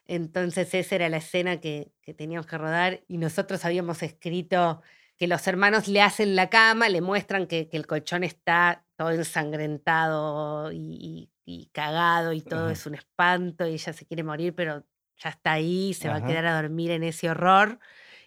Entonces 0.06 0.74
esa 0.74 0.96
era 0.96 1.10
la 1.10 1.18
escena 1.18 1.60
que, 1.60 1.92
que 2.02 2.14
teníamos 2.14 2.46
que 2.46 2.58
rodar 2.58 3.04
y 3.08 3.18
nosotros 3.18 3.66
habíamos 3.66 4.04
escrito 4.04 4.82
que 5.18 5.28
los 5.28 5.48
hermanos 5.48 5.88
le 5.88 6.02
hacen 6.02 6.36
la 6.36 6.50
cama, 6.50 6.90
le 6.90 7.02
muestran 7.02 7.48
que, 7.48 7.70
que 7.70 7.78
el 7.78 7.88
colchón 7.88 8.24
está 8.24 8.86
todo 8.98 9.12
ensangrentado 9.12 10.72
y, 10.72 11.30
y- 11.46 11.70
cagado 11.74 12.34
y 12.34 12.42
todo 12.42 12.66
Ajá. 12.66 12.72
es 12.74 12.86
un 12.86 12.96
espanto 12.96 13.68
y 13.68 13.74
ella 13.74 13.94
se 13.94 14.06
quiere 14.06 14.24
morir, 14.24 14.54
pero 14.56 14.86
ya 15.18 15.30
está 15.30 15.54
ahí, 15.54 15.94
se 15.94 16.10
va 16.10 16.16
a 16.18 16.26
quedar 16.26 16.46
a 16.46 16.62
dormir 16.62 16.92
en 16.92 17.04
ese 17.04 17.30
horror 17.30 17.80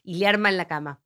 y 0.03 0.17
le 0.17 0.27
arman 0.27 0.57
la 0.57 0.67
cama. 0.67 1.03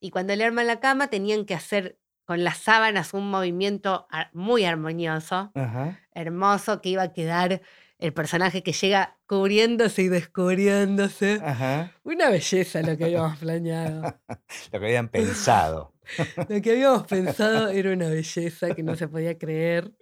Y 0.00 0.10
cuando 0.10 0.34
le 0.34 0.44
arman 0.44 0.66
la 0.66 0.80
cama 0.80 1.08
tenían 1.08 1.44
que 1.44 1.54
hacer 1.54 1.98
con 2.24 2.42
las 2.44 2.58
sábanas 2.58 3.12
un 3.14 3.28
movimiento 3.30 4.06
muy 4.32 4.64
armonioso 4.64 5.52
Ajá. 5.54 6.00
hermoso 6.12 6.80
que 6.80 6.90
iba 6.90 7.02
a 7.02 7.12
quedar 7.12 7.60
el 8.00 8.12
personaje 8.12 8.62
que 8.62 8.72
llega 8.72 9.18
cubriéndose 9.26 10.02
y 10.02 10.08
descubriéndose. 10.08 11.40
Ajá. 11.44 11.92
Una 12.02 12.30
belleza 12.30 12.82
lo 12.82 12.96
que 12.96 13.04
habíamos 13.04 13.38
planeado. 13.40 14.02
Lo 14.72 14.80
que 14.80 14.86
habían 14.86 15.08
pensado. 15.08 15.94
Lo 16.48 16.60
que 16.60 16.70
habíamos 16.72 17.06
pensado 17.06 17.68
era 17.68 17.92
una 17.92 18.08
belleza 18.08 18.74
que 18.74 18.82
no 18.82 18.96
se 18.96 19.08
podía 19.08 19.38
creer. 19.38 19.92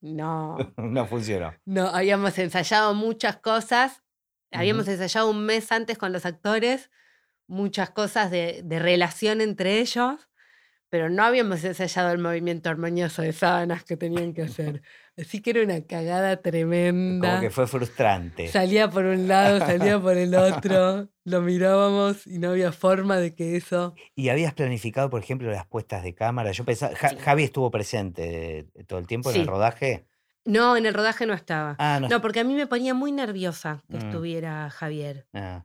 No, 0.00 0.56
No 0.76 1.06
funcionó. 1.06 1.54
no, 1.66 1.88
habíamos 1.88 2.38
ensayado 2.38 2.94
muchas 2.94 3.36
cosas. 3.36 4.02
Habíamos 4.52 4.88
ensayado 4.88 5.30
un 5.30 5.44
mes 5.44 5.70
antes 5.70 5.96
con 5.98 6.12
los 6.12 6.26
actores, 6.26 6.90
muchas 7.46 7.90
cosas 7.90 8.30
de, 8.30 8.62
de 8.64 8.78
relación 8.80 9.40
entre 9.40 9.78
ellos, 9.78 10.28
pero 10.90 11.08
no 11.08 11.22
habíamos 11.24 11.64
ensayado 11.64 12.10
el 12.12 12.18
movimiento 12.18 12.68
armonioso 12.68 13.22
de 13.22 13.32
sábanas 13.32 13.84
que 13.84 13.96
tenían 13.96 14.34
que 14.34 14.42
hacer. 14.42 14.82
Así 15.16 15.40
que 15.40 15.50
era 15.50 15.62
una 15.62 15.80
cagada 15.82 16.36
tremenda. 16.42 17.28
Como 17.30 17.40
que 17.40 17.50
fue 17.50 17.66
frustrante. 17.66 18.48
Salía 18.48 18.90
por 18.90 19.04
un 19.04 19.28
lado, 19.28 19.58
salía 19.60 20.00
por 20.00 20.16
el 20.16 20.34
otro, 20.34 21.08
lo 21.24 21.40
mirábamos 21.42 22.26
y 22.26 22.38
no 22.38 22.50
había 22.50 22.72
forma 22.72 23.18
de 23.18 23.34
que 23.34 23.56
eso... 23.56 23.94
¿Y 24.14 24.28
habías 24.30 24.52
planificado, 24.54 25.08
por 25.10 25.22
ejemplo, 25.22 25.50
las 25.50 25.66
puestas 25.66 26.02
de 26.02 26.14
cámara? 26.14 26.52
Yo 26.52 26.64
pensaba, 26.64 26.94
Ja- 26.96 27.10
Sí. 27.10 27.16
Javi 27.18 27.44
estuvo 27.44 27.70
presente 27.70 28.58
eh, 28.74 28.84
todo 28.86 28.98
el 28.98 29.06
tiempo 29.06 29.30
en 29.30 29.40
el 29.42 29.46
rodaje. 29.46 30.06
No, 30.44 30.76
en 30.76 30.86
el 30.86 30.94
rodaje 30.94 31.26
no 31.26 31.34
estaba. 31.34 31.76
Ah, 31.78 31.98
no. 32.00 32.08
No, 32.08 32.20
porque 32.20 32.40
a 32.40 32.44
mí 32.44 32.54
me 32.54 32.66
ponía 32.66 32.94
muy 32.94 33.12
nerviosa 33.12 33.82
que 33.90 33.98
Mm. 33.98 34.06
estuviera 34.06 34.70
Javier. 34.70 35.26
Ah, 35.34 35.64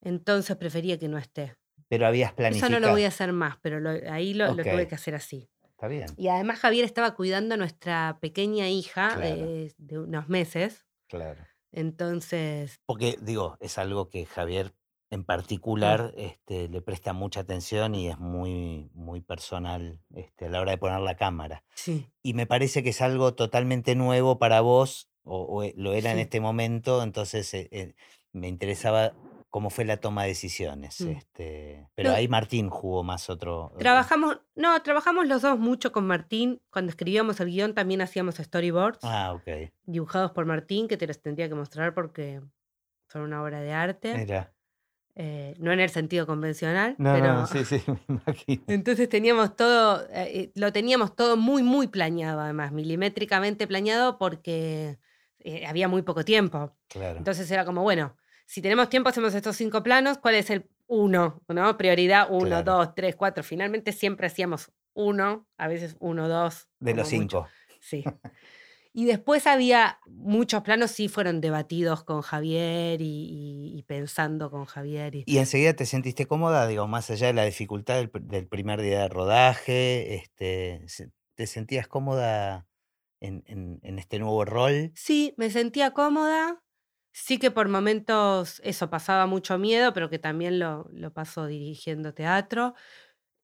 Entonces 0.00 0.56
prefería 0.56 0.98
que 0.98 1.08
no 1.08 1.18
esté. 1.18 1.54
Pero 1.92 2.06
habías 2.06 2.30
Eso 2.30 2.36
planificado. 2.36 2.80
no 2.80 2.86
lo 2.86 2.92
voy 2.94 3.04
a 3.04 3.08
hacer 3.08 3.34
más, 3.34 3.58
pero 3.60 3.78
lo- 3.78 3.90
ahí 4.10 4.32
lo, 4.32 4.46
lo 4.54 4.62
tuve 4.64 4.88
que 4.88 4.94
hacer 4.94 5.14
así. 5.14 5.50
Está 5.68 5.88
bien, 5.88 6.06
Y 6.16 6.28
además 6.28 6.58
Javier 6.60 6.86
estaba 6.86 7.14
cuidando 7.14 7.52
a 7.54 7.58
nuestra 7.58 8.16
pequeña 8.18 8.66
hija 8.70 9.10
Claro. 9.16 9.20
de, 9.46 9.74
de 9.76 9.98
unos 9.98 10.26
meses. 10.30 10.86
claro. 11.06 11.44
Entonces, 11.70 12.80
Porque, 12.86 13.18
digo, 13.20 13.58
es 13.60 13.76
algo 13.76 14.08
que 14.08 14.24
Javier 14.24 14.72
en 15.10 15.24
particular 15.24 16.14
este, 16.16 16.70
le 16.70 16.80
presta 16.80 17.12
mucha 17.12 17.40
atención 17.40 17.94
y 17.94 18.08
es 18.08 18.18
muy, 18.18 18.88
muy 18.94 19.20
personal 19.20 20.00
este, 20.14 20.46
a 20.46 20.48
la 20.48 20.62
hora 20.62 20.70
de 20.70 20.78
poner 20.78 21.00
la 21.00 21.16
cámara. 21.16 21.62
sí. 21.74 22.08
Y 22.22 22.32
me 22.32 22.46
parece 22.46 22.82
que 22.82 22.88
es 22.90 23.02
algo 23.02 23.34
totalmente 23.34 23.94
nuevo 23.96 24.38
para 24.38 24.62
vos, 24.62 25.10
o, 25.24 25.42
o 25.42 25.62
e- 25.62 25.74
lo 25.76 25.92
era 25.92 26.10
en 26.12 26.18
este 26.20 26.40
momento, 26.40 27.02
entonces 27.02 27.52
eh, 27.52 27.68
eh, 27.70 27.94
me 28.32 28.48
interesaba 28.48 29.12
cómo 29.52 29.68
fue 29.68 29.84
la 29.84 29.98
toma 29.98 30.22
de 30.22 30.28
decisiones. 30.30 31.02
Mm. 31.02 31.08
Este, 31.10 31.86
pero 31.94 32.08
No. 32.08 32.16
ahí 32.16 32.26
Martín 32.26 32.70
jugó 32.70 33.04
más 33.04 33.28
otro. 33.28 33.70
Trabajamos, 33.78 34.40
no, 34.56 34.80
trabajamos 34.82 35.28
los 35.28 35.42
dos 35.42 35.58
mucho 35.58 35.92
con 35.92 36.06
Martín. 36.06 36.62
Cuando 36.70 36.88
escribíamos 36.88 37.38
el 37.38 37.48
guion 37.50 37.74
también 37.74 38.00
hacíamos 38.00 38.36
storyboards 38.36 39.00
Ah, 39.02 39.34
ok. 39.34 39.70
dibujados 39.84 40.30
por 40.32 40.46
Martín, 40.46 40.88
que 40.88 40.96
te 40.96 41.06
los 41.06 41.20
tendría 41.20 41.50
que 41.50 41.54
mostrar 41.54 41.92
porque 41.92 42.40
son 43.08 43.22
una 43.22 43.42
obra 43.42 43.60
de 43.60 43.72
arte. 43.74 44.16
Mira. 44.16 44.54
Eh, 45.16 45.54
no 45.58 45.70
en 45.70 45.80
el 45.80 45.90
sentido 45.90 46.26
convencional, 46.26 46.94
No, 46.96 47.12
pero... 47.12 47.34
no, 47.34 47.46
sí, 47.46 47.66
sí, 47.66 47.82
me 48.08 48.14
imagino. 48.24 48.62
Entonces 48.68 49.06
teníamos 49.10 49.54
todo, 49.54 50.00
eh, 50.08 50.30
eh, 50.32 50.52
lo 50.54 50.72
teníamos 50.72 51.14
todo 51.14 51.36
muy, 51.36 51.62
muy 51.62 51.88
planeado 51.88 52.40
además, 52.40 52.72
milimétricamente 52.72 53.66
planeado 53.66 54.16
porque 54.16 54.98
eh, 55.40 55.66
había 55.66 55.88
muy 55.88 56.00
poco 56.00 56.24
tiempo. 56.24 56.74
Claro. 56.88 57.18
Entonces 57.18 57.50
era 57.50 57.66
como, 57.66 57.82
bueno, 57.82 58.16
si 58.52 58.60
tenemos 58.60 58.90
tiempo 58.90 59.08
hacemos 59.08 59.34
estos 59.34 59.56
cinco 59.56 59.82
planos, 59.82 60.18
¿cuál 60.18 60.34
es 60.34 60.50
el 60.50 60.68
uno? 60.86 61.40
¿no? 61.48 61.76
Prioridad 61.78 62.26
uno, 62.30 62.46
Claro. 62.48 62.72
dos, 62.76 62.94
tres, 62.94 63.16
cuatro. 63.16 63.42
Finalmente 63.42 63.92
siempre 63.92 64.26
hacíamos 64.26 64.70
uno, 64.92 65.46
a 65.56 65.68
veces 65.68 65.96
uno, 66.00 66.28
dos. 66.28 66.68
de 66.78 66.94
los 66.94 67.10
mucho. 67.10 67.46
cinco. 67.46 67.48
Sí. 67.80 68.04
Y 68.94 69.06
después 69.06 69.46
había 69.46 70.00
muchos 70.06 70.60
planos, 70.62 70.90
sí 70.90 71.08
fueron 71.08 71.40
debatidos 71.40 72.04
con 72.04 72.20
Javier 72.20 73.00
y, 73.00 73.06
y- 73.06 73.78
y 73.78 73.82
pensando 73.84 74.50
con 74.50 74.66
Javier. 74.66 75.14
Y, 75.14 75.24
Y 75.26 75.38
enseguida 75.38 75.72
te 75.72 75.86
sentiste 75.86 76.26
cómoda, 76.26 76.66
digo, 76.66 76.86
más 76.86 77.08
allá 77.10 77.28
de 77.28 77.32
la 77.32 77.44
dificultad 77.46 77.94
del, 77.94 78.12
pr- 78.12 78.20
del 78.26 78.46
primer 78.48 78.82
día 78.82 79.00
de 79.00 79.08
rodaje, 79.08 80.14
este, 80.16 80.84
¿te 81.36 81.46
sentías 81.46 81.88
cómoda 81.88 82.66
en, 83.20 83.42
en- 83.46 83.80
en 83.82 83.98
este 83.98 84.18
nuevo 84.18 84.44
rol? 84.44 84.92
Sí, 84.94 85.32
me 85.38 85.48
sentía 85.48 85.92
cómoda. 85.92 86.62
Sí 87.12 87.38
que 87.38 87.50
por 87.50 87.68
momentos 87.68 88.60
eso 88.64 88.88
pasaba 88.88 89.26
mucho 89.26 89.58
miedo, 89.58 89.92
pero 89.92 90.08
que 90.08 90.18
también 90.18 90.58
lo, 90.58 90.88
lo 90.92 91.12
paso 91.12 91.46
dirigiendo 91.46 92.14
teatro. 92.14 92.74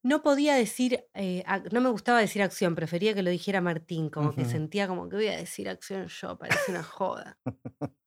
No 0.03 0.23
podía 0.23 0.55
decir, 0.55 1.05
eh, 1.15 1.45
no 1.71 1.81
me 1.81 1.91
gustaba 1.91 2.21
decir 2.21 2.41
acción, 2.41 2.75
prefería 2.75 3.15
que 3.15 3.23
lo 3.23 3.31
dijera 3.31 3.61
Martín, 3.61 4.11
como 4.11 4.35
que 4.35 4.45
sentía 4.45 4.89
como 4.89 5.09
que 5.09 5.17
voy 5.17 5.29
a 5.29 5.37
decir 5.37 5.69
acción 5.69 6.07
yo, 6.07 6.39
parece 6.39 6.71
una 6.71 6.83
joda. 6.83 7.39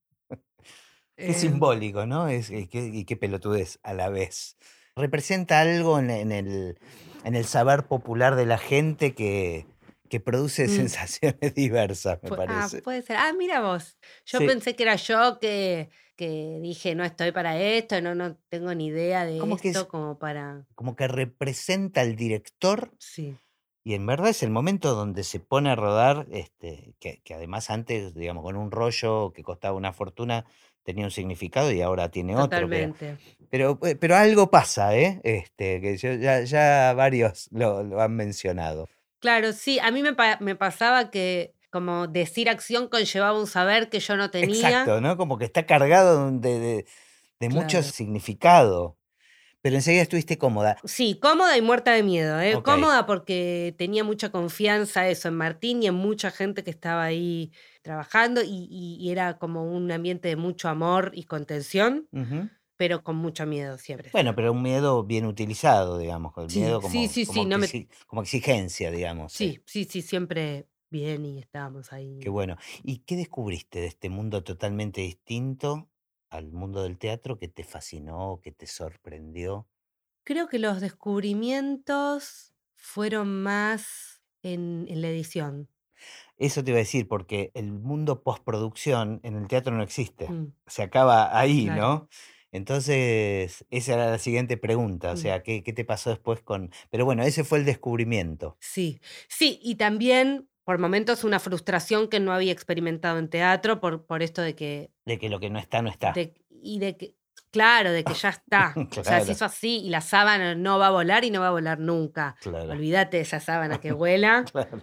Qué 1.15 1.27
Em, 1.27 1.33
simbólico, 1.33 2.05
¿no? 2.05 2.27
Es, 2.27 2.49
y, 2.49 2.67
qué, 2.67 2.87
y 2.87 3.05
qué 3.05 3.15
pelotudez 3.15 3.79
a 3.83 3.93
la 3.93 4.09
vez. 4.09 4.57
Representa 4.95 5.59
algo 5.59 5.99
en, 5.99 6.09
en 6.09 6.31
el, 6.31 6.79
en 7.23 7.35
el 7.35 7.45
saber 7.45 7.85
popular 7.85 8.35
de 8.35 8.45
la 8.45 8.57
gente 8.57 9.13
que, 9.13 9.67
que 10.11 10.19
produce 10.19 10.65
Mm. 10.67 10.69
sensaciones 10.69 11.53
diversas, 11.55 12.21
me 12.21 12.29
pu- 12.29 12.33
ah, 12.33 12.45
parece. 12.45 12.81
puede 12.81 13.01
ser. 13.01 13.15
Ah, 13.15 13.31
mira 13.31 13.61
vos. 13.61 13.97
Yo 14.25 14.39
Sí. 14.39 14.45
pensé 14.45 14.75
que 14.75 14.83
era 14.83 14.97
yo 14.97 15.39
que, 15.39 15.89
que 16.17 16.59
dije, 16.61 16.95
no 16.95 17.05
estoy 17.05 17.31
para 17.31 17.57
esto, 17.57 18.01
no, 18.01 18.13
no 18.13 18.35
tengo 18.49 18.75
ni 18.75 18.87
idea 18.87 19.25
de 19.25 19.37
¿Cómo 19.39 19.55
que 19.55 19.69
es? 19.69 19.77
esto 19.77 19.87
como 19.87 20.19
para... 20.19 20.67
Como 20.75 20.97
que 20.97 21.07
representa 21.07 22.01
al 22.01 22.17
director 22.17 22.91
Sí, 22.99 23.37
Y 23.85 23.93
en 23.93 24.05
verdad 24.05 24.27
es 24.29 24.43
el 24.43 24.49
momento 24.51 24.93
donde 24.95 25.23
se 25.23 25.39
pone 25.39 25.69
a 25.71 25.75
rodar, 25.77 26.27
este, 26.29 26.93
que, 26.99 27.21
que 27.23 27.33
además 27.33 27.69
antes, 27.69 28.13
digamos, 28.13 28.43
con 28.43 28.57
un 28.57 28.69
rollo 28.69 29.31
que 29.33 29.43
costaba 29.43 29.77
una 29.77 29.93
fortuna, 29.93 30.45
tenía 30.83 31.05
un 31.05 31.11
significado 31.11 31.71
y 31.71 31.81
ahora 31.81 32.09
tiene 32.11 32.35
otro. 32.35 32.49
Pero, 32.49 32.65
totalmente. 32.67 33.17
pero, 33.49 33.79
eh, 33.83 33.95
pero 33.95 34.15
algo 34.17 34.51
pasa, 34.51 34.93
¿eh? 34.97 35.21
Este, 35.23 35.79
que 35.79 35.95
yo- 35.97 36.13
ya, 36.15 36.41
ya 36.41 36.93
varios 36.95 37.47
lo, 37.53 37.81
lo 37.81 38.01
han 38.01 38.13
mencionado. 38.15 38.89
Claro, 39.21 39.53
sí, 39.53 39.79
a 39.79 39.91
mí 39.91 40.01
me, 40.01 40.13
pa- 40.13 40.37
me 40.41 40.55
pasaba 40.55 41.11
que 41.11 41.53
como 41.69 42.07
decir 42.07 42.49
acción 42.49 42.89
conllevaba 42.89 43.39
un 43.39 43.47
saber 43.47 43.89
que 43.89 43.99
yo 43.99 44.17
no 44.17 44.29
tenía. 44.29 44.67
Exacto, 44.69 44.99
¿no? 44.99 45.15
Como 45.15 45.37
que 45.37 45.45
está 45.45 45.65
cargado 45.65 46.29
de, 46.31 46.59
de, 46.59 46.85
de 47.39 47.49
mucho 47.49 47.81
significado. 47.83 48.97
Pero 49.61 49.75
enseguida 49.75 50.01
estuviste 50.01 50.39
cómoda. 50.39 50.77
Sí, 50.83 51.19
cómoda 51.21 51.55
y 51.55 51.61
muerta 51.61 51.91
de 51.93 52.01
miedo. 52.01 52.41
¿eh? 52.41 52.53
Cómoda 52.63 53.05
porque 53.05 53.75
tenía 53.77 54.03
mucha 54.03 54.31
confianza 54.31 55.07
eso 55.07 55.27
en 55.27 55.35
Martín 55.35 55.83
y 55.83 55.87
en 55.87 55.93
mucha 55.93 56.31
gente 56.31 56.63
que 56.63 56.71
estaba 56.71 57.03
ahí 57.03 57.51
trabajando 57.83 58.41
y, 58.41 58.67
y- 58.71 58.97
y 58.99 59.11
era 59.11 59.37
como 59.37 59.63
un 59.71 59.91
ambiente 59.91 60.29
de 60.29 60.35
mucho 60.35 60.67
amor 60.67 61.11
y 61.13 61.25
contención. 61.25 62.07
Pero 62.81 63.03
con 63.03 63.15
mucho 63.15 63.45
miedo 63.45 63.77
siempre. 63.77 64.09
Bueno, 64.11 64.35
pero 64.35 64.51
un 64.53 64.61
miedo 64.63 65.03
bien 65.03 65.25
utilizado, 65.25 65.97
digamos. 65.99 66.33
El 66.37 66.49
Sí, 66.49 66.59
miedo 66.61 66.81
como, 66.81 67.07
sí, 67.07 67.07
sí, 67.07 67.25
como 67.27 67.43
sí, 67.43 67.45
no 67.45 67.57
me- 67.59 67.67
exi- 67.67 67.89
como 68.07 68.21
exigencia, 68.23 68.89
digamos. 68.91 69.31
sí. 69.33 69.61
sí, 69.65 69.85
sí, 69.85 69.85
sí, 69.85 70.01
siempre 70.01 70.67
bien 70.89 71.25
y 71.25 71.39
estábamos 71.39 71.93
ahí. 71.93 72.19
Qué 72.19 72.29
bueno. 72.29 72.57
¿Y 72.83 72.99
qué 72.99 73.15
descubriste 73.15 73.79
de 73.81 73.87
este 73.87 74.09
mundo 74.09 74.43
totalmente 74.43 75.01
distinto 75.01 75.89
al 76.29 76.51
mundo 76.51 76.83
del 76.83 76.97
teatro 76.97 77.37
que 77.37 77.47
te 77.47 77.63
fascinó, 77.63 78.39
que 78.41 78.51
te 78.51 78.65
sorprendió? 78.67 79.67
Creo 80.23 80.47
que 80.47 80.57
los 80.59 80.81
descubrimientos 80.81 82.53
fueron 82.75 83.43
más 83.43 84.23
en, 84.41 84.85
en 84.89 85.01
la 85.01 85.09
edición. 85.09 85.69
Eso 86.37 86.63
te 86.63 86.71
iba 86.71 86.77
a 86.77 86.79
decir, 86.79 87.07
porque 87.07 87.51
el 87.53 87.71
mundo 87.71 88.23
postproducción 88.23 89.19
en 89.23 89.35
el 89.35 89.47
teatro 89.47 89.75
no 89.75 89.83
existe. 89.83 90.27
Mm. 90.29 90.53
Se 90.65 90.83
acaba 90.83 91.37
ahí, 91.37 91.65
Claro. 91.65 91.81
¿no? 91.81 92.09
Entonces, 92.51 93.65
esa 93.69 93.93
era 93.93 94.09
la 94.11 94.17
siguiente 94.19 94.57
pregunta. 94.57 95.11
O 95.11 95.13
Mm. 95.13 95.17
sea, 95.17 95.43
¿qué, 95.43 95.63
qué 95.63 95.73
te 95.73 95.85
pasó 95.85 96.09
después 96.09 96.41
con...? 96.41 96.71
Pero 96.89 97.05
bueno, 97.05 97.23
ese 97.23 97.43
fue 97.43 97.59
el 97.59 97.65
descubrimiento. 97.65 98.57
Sí, 98.59 98.99
sí, 99.27 99.59
y 99.61 99.75
también 99.75 100.47
por 100.63 100.77
momentos 100.79 101.23
una 101.23 101.39
frustración 101.39 102.07
que 102.07 102.19
no 102.19 102.31
había 102.33 102.51
experimentado 102.51 103.17
en 103.19 103.29
teatro 103.29 103.79
por, 103.79 104.05
por 104.05 104.21
esto 104.23 104.41
de 104.41 104.55
que, 104.55 104.91
De 105.05 105.17
que 105.19 105.29
lo 105.29 105.39
que 105.39 105.49
no 105.49 105.59
está, 105.59 105.81
no 105.81 105.89
está. 105.89 106.11
de- 106.13 106.33
y 106.49 106.79
de 106.79 106.95
que, 106.97 107.15
claro, 107.51 107.91
de 107.91 108.03
que 108.03 108.13
ya 108.13 108.29
está. 108.29 108.73
O 108.99 109.03
sea, 109.03 109.21
se 109.21 109.31
hizo 109.31 109.45
así 109.45 109.81
y 109.83 109.89
la 109.89 110.01
sábana 110.01 110.55
no 110.55 110.77
va 110.79 110.87
a 110.87 110.91
volar 110.91 111.23
y 111.25 111.31
no 111.31 111.41
va 111.41 111.47
a 111.47 111.51
volar 111.51 111.79
nunca. 111.79 112.35
Claro. 112.41 112.71
Olvídate 112.71 113.17
de 113.17 113.23
esa 113.23 113.39
sábana 113.39 113.79
que 113.79 113.91
vuela. 113.93 114.45
Claro. 114.51 114.79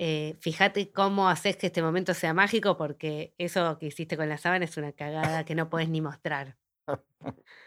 Eh, 0.00 0.36
fíjate 0.40 0.90
cómo 0.92 1.28
haces 1.28 1.56
que 1.56 1.66
este 1.66 1.82
momento 1.82 2.14
sea 2.14 2.32
mágico 2.32 2.76
porque 2.76 3.34
eso 3.36 3.78
que 3.78 3.86
hiciste 3.86 4.16
con 4.16 4.28
la 4.28 4.38
sábana 4.38 4.64
es 4.64 4.76
una 4.76 4.92
cagada 4.92 5.44
que 5.44 5.54
no 5.56 5.68
puedes 5.68 5.88
ni 5.88 6.00
mostrar. 6.00 6.56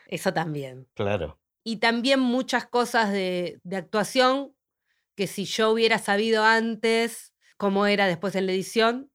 Eso 0.08 0.34
también. 0.34 0.88
Claro. 0.94 1.40
y 1.64 1.78
también 1.78 2.20
muchas 2.20 2.66
cosas 2.68 3.12
de, 3.12 3.60
de 3.64 3.76
actuación 3.78 4.54
que 5.16 5.28
si 5.28 5.46
yo 5.46 5.72
hubiera 5.72 6.00
sabido 6.00 6.44
antes 6.44 7.34
cómo 7.58 7.86
era 7.86 8.08
después 8.08 8.36
en 8.36 8.46
la 8.48 8.54
edición, 8.54 9.12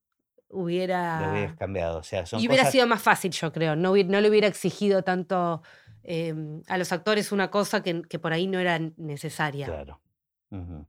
Lo 0.50 0.59
hubieras 0.59 1.32
hubiera... 1.32 1.57
cambiado. 1.57 1.98
O 1.98 2.02
sea, 2.02 2.24
son 2.26 2.40
Y 2.40 2.46
hubiera 2.46 2.62
cosas... 2.62 2.72
sido 2.72 2.86
más 2.86 3.02
fácil, 3.02 3.32
yo 3.32 3.52
creo. 3.52 3.74
No, 3.76 3.94
no 3.96 4.20
le 4.20 4.30
hubiera 4.30 4.46
exigido 4.46 5.02
tanto 5.02 5.62
eh, 6.04 6.34
a 6.68 6.78
los 6.78 6.92
actores 6.92 7.32
una 7.32 7.50
cosa 7.50 7.82
que, 7.82 8.02
que 8.02 8.18
por 8.20 8.32
ahí 8.32 8.46
no 8.46 8.59
era 8.61 8.78
necesaria. 8.96 9.66
Claro. 9.66 10.00
Ujú. 10.50 10.86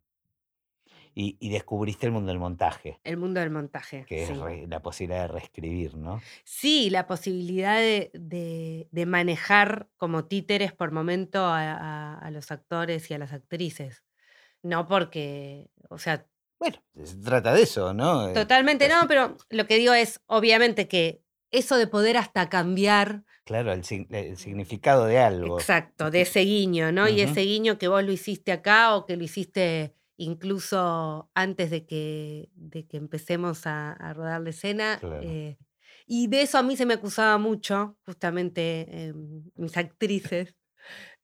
Y, 1.19 1.35
y 1.39 1.49
descubriste 1.49 2.05
el 2.05 2.11
mundo 2.11 2.27
del 2.29 2.37
montaje, 2.37 2.99
El 3.03 3.17
mundo 3.17 3.39
del 3.39 3.49
montaje. 3.49 4.05
que 4.07 4.21
es 4.25 4.37
re- 4.37 4.67
la 4.67 4.81
posibilidad 4.83 5.21
de 5.23 5.27
reescribir, 5.29 5.95
¿no? 5.95 6.21
Sí, 6.43 6.91
la 6.91 7.07
posibilidad 7.07 7.77
de, 7.79 8.11
de- 8.13 8.87
de 8.91 9.05
manejar 9.07 9.87
como 9.97 10.25
títeres 10.25 10.73
por 10.73 10.91
momento 10.91 11.39
a, 11.43 11.71
a- 11.71 12.19
a 12.19 12.29
los 12.29 12.51
actores 12.51 13.09
y 13.09 13.15
a 13.15 13.17
las 13.17 13.33
actrices. 13.33 14.03
No 14.61 14.87
porque, 14.87 15.71
o 15.89 15.97
sea, 15.97 16.27
Bueno, 16.59 16.77
se 17.03 17.15
trata 17.17 17.53
de 17.55 17.63
eso, 17.63 17.95
¿no? 17.95 18.29
Eh, 18.29 18.33
totalmente 18.33 18.87
casi- 18.87 19.01
no, 19.01 19.07
pero 19.07 19.37
lo 19.49 19.65
que 19.65 19.77
digo 19.77 19.93
es, 19.93 20.21
obviamente, 20.27 20.87
que 20.87 21.23
eso 21.49 21.77
de 21.77 21.87
poder 21.87 22.17
hasta 22.17 22.47
cambiar, 22.49 23.23
Claro, 23.43 23.71
el, 23.73 23.81
sig- 23.83 24.07
el 24.13 24.37
significado 24.37 25.05
de 25.05 25.17
algo. 25.17 25.57
exacto, 25.57 26.11
de 26.11 26.21
ese 26.21 26.41
guiño, 26.41 26.91
¿no? 26.91 27.07
Y 27.09 27.21
ese 27.21 27.41
guiño 27.41 27.79
que 27.79 27.87
vos 27.87 28.03
lo 28.03 28.11
hiciste 28.11 28.51
acá 28.51 28.95
o 28.95 29.05
que 29.07 29.15
lo 29.17 29.23
hiciste 29.23 29.95
incluso 30.17 31.31
antes 31.35 31.69
de 31.71 31.85
que, 31.85 32.49
de 32.55 32.87
que 32.87 32.97
empecemos 32.97 33.65
a, 33.67 33.93
a 33.93 34.13
rodar 34.13 34.41
la 34.41 34.49
escena. 34.49 34.97
Claro. 34.99 35.21
eh, 35.23 35.57
y 36.05 36.27
de 36.27 36.41
eso 36.41 36.57
a 36.57 36.63
mí 36.63 36.77
se 36.77 36.85
me 36.85 36.93
acusaba 36.95 37.37
mucho, 37.37 37.97
justamente 38.05 38.85
eh, 38.89 39.13
mis 39.55 39.75
actrices, 39.77 40.55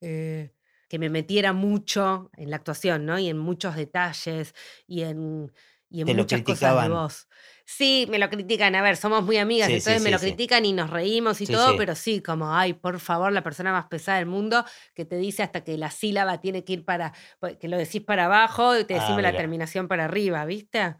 eh, 0.00 0.52
que 0.88 0.98
me 0.98 1.10
metiera 1.10 1.52
mucho 1.52 2.30
en 2.36 2.50
la 2.50 2.56
actuación, 2.56 3.06
¿no? 3.06 3.18
Y 3.18 3.28
en 3.28 3.38
muchos 3.38 3.76
detalles 3.76 4.54
y 4.86 5.02
en, 5.02 5.52
y 5.88 6.02
en 6.02 6.12
muchas 6.12 6.42
cosas 6.42 6.76
de 6.82 6.88
voz. 6.88 7.28
Sí, 7.66 8.06
me 8.10 8.18
lo 8.18 8.28
critican. 8.28 8.74
A 8.74 8.82
ver, 8.82 8.96
somos 8.96 9.24
muy 9.24 9.38
amigas, 9.38 9.68
Sí, 9.68 9.72
sí, 9.72 9.78
entonces 9.78 10.02
me 10.02 10.10
lo 10.10 10.18
critican 10.20 10.64
y 10.66 10.72
nos 10.72 10.90
reímos 10.90 11.40
y 11.40 11.46
todo, 11.46 11.76
pero 11.76 11.94
sí, 11.94 12.20
como, 12.22 12.52
ay, 12.54 12.74
por 12.74 13.00
favor, 13.00 13.32
la 13.32 13.42
persona 13.42 13.72
más 13.72 13.86
pesada 13.86 14.18
del 14.18 14.26
mundo 14.26 14.64
que 14.94 15.04
te 15.06 15.16
dice 15.16 15.42
hasta 15.42 15.64
que 15.64 15.78
la 15.78 15.90
sílaba 15.90 16.40
tiene 16.40 16.64
que 16.64 16.74
ir 16.74 16.84
para, 16.84 17.12
pues, 17.40 17.56
que 17.56 17.68
lo 17.68 17.78
decís 17.78 18.02
para 18.02 18.26
abajo 18.26 18.76
y 18.78 18.84
te 18.84 18.94
Ah, 18.94 18.98
decime 19.00 19.22
la 19.22 19.34
terminación 19.34 19.88
para 19.88 20.04
arriba, 20.04 20.44
¿viste? 20.44 20.96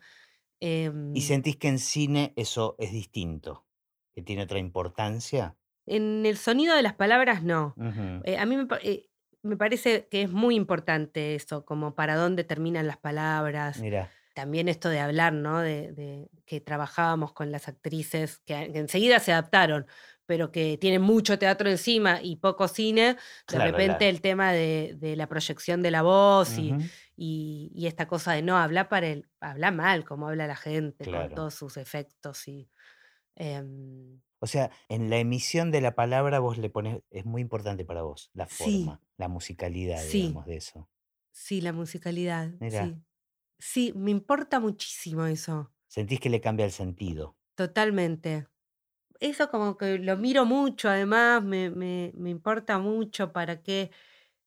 Em, 0.61 1.15
¿Y 1.17 1.23
sentís 1.23 1.57
que 1.57 1.69
en 1.69 1.79
cine 1.79 2.33
eso 2.37 2.77
es 2.79 2.93
distinto? 2.93 3.67
¿Que 4.15 4.23
tiene 4.23 4.43
otra 4.43 4.59
importancia? 4.59 5.57
en 5.87 6.25
el 6.27 6.37
sonido 6.39 6.75
de 6.75 6.83
las 6.83 6.95
palabras, 6.95 7.43
no. 7.43 7.75
Eh, 8.25 8.39
a 8.39 8.47
mí 8.47 8.57
me, 8.57 8.67
eh, 8.83 9.11
me 9.43 9.57
parece 9.57 10.09
que 10.11 10.23
es 10.23 10.31
muy 10.31 10.55
importante 10.55 11.35
eso, 11.35 11.65
como 11.65 11.95
para 11.95 12.17
dónde 12.17 12.45
terminan 12.45 12.87
las 12.87 12.97
palabras. 12.97 13.81
Mira, 13.81 14.11
También 14.35 14.69
esto 14.69 14.89
de 14.89 14.99
hablar, 15.01 15.33
¿no? 15.33 15.61
De, 15.61 15.93
de 15.93 16.29
que 16.45 16.61
trabajábamos 16.61 17.33
con 17.33 17.51
las 17.53 17.69
actrices, 17.69 18.39
que, 18.45 18.55
enseguida 18.75 19.21
se 19.21 19.33
adaptaron, 19.33 19.87
pero 20.27 20.51
que 20.51 20.77
tienen 20.79 21.03
mucho 21.03 21.39
teatro 21.39 21.71
encima 21.71 22.21
y 22.23 22.37
poco 22.37 22.67
cine. 22.69 23.03
De 23.15 23.17
Claro, 23.47 23.71
repente 23.71 23.99
claro. 23.99 24.11
el 24.11 24.21
tema 24.21 24.53
de, 24.53 24.95
de 24.99 25.17
la 25.17 25.29
proyección 25.29 25.83
de 25.83 25.91
la 25.93 26.03
voz 26.03 26.59
y, 26.59 26.73
Ujú. 26.73 26.83
y, 27.17 27.71
y 27.75 27.87
esta 27.87 28.07
cosa 28.09 28.33
de 28.33 28.43
no 28.43 28.57
hablar 28.57 28.89
para 28.89 29.07
el, 29.09 29.29
habla 29.41 29.71
mal, 29.71 30.05
como 30.05 30.29
habla 30.29 30.47
la 30.47 30.57
gente, 30.57 31.05
Claro. 31.05 31.27
con 31.29 31.35
todos 31.37 31.55
sus 31.55 31.77
efectos 31.77 32.49
y. 32.49 32.69
em, 33.37 34.21
O 34.41 34.47
sea, 34.47 34.71
en 34.89 35.11
la 35.11 35.19
emisión 35.19 35.71
de 35.71 35.81
la 35.81 35.95
palabra 35.95 36.41
vos 36.41 36.59
le 36.59 36.71
pones, 36.71 37.03
es 37.11 37.25
muy 37.25 37.41
importante 37.41 37.85
para 37.85 38.03
vos, 38.03 38.31
la 38.35 38.47
Sí. 38.47 38.85
forma, 38.85 39.01
la 39.17 39.29
musicalidad, 39.29 40.01
Sí. 40.03 40.23
digamos, 40.23 40.47
de 40.47 40.57
eso. 40.57 40.89
sí, 41.31 41.61
la 41.61 41.73
musicalidad. 41.73 42.51
Mira. 42.61 42.87
Sí. 42.87 42.97
Sí, 43.59 43.93
me 43.97 44.11
importa 44.13 44.61
muchísimo 44.61 45.27
eso. 45.27 45.73
Sentís 45.95 46.21
que 46.21 46.29
le 46.33 46.43
cambia 46.43 46.67
el 46.67 46.73
sentido. 46.73 47.25
Totalmente. 47.57 48.49
Eso 49.21 49.51
como 49.51 49.79
que 49.79 49.99
lo 49.99 50.17
miro 50.19 50.45
mucho, 50.47 50.89
además, 50.91 51.43
me, 51.45 51.71
me- 51.71 52.13
me 52.17 52.31
importa 52.31 52.79
mucho 52.79 53.33
para 53.33 53.63
qué 53.63 53.91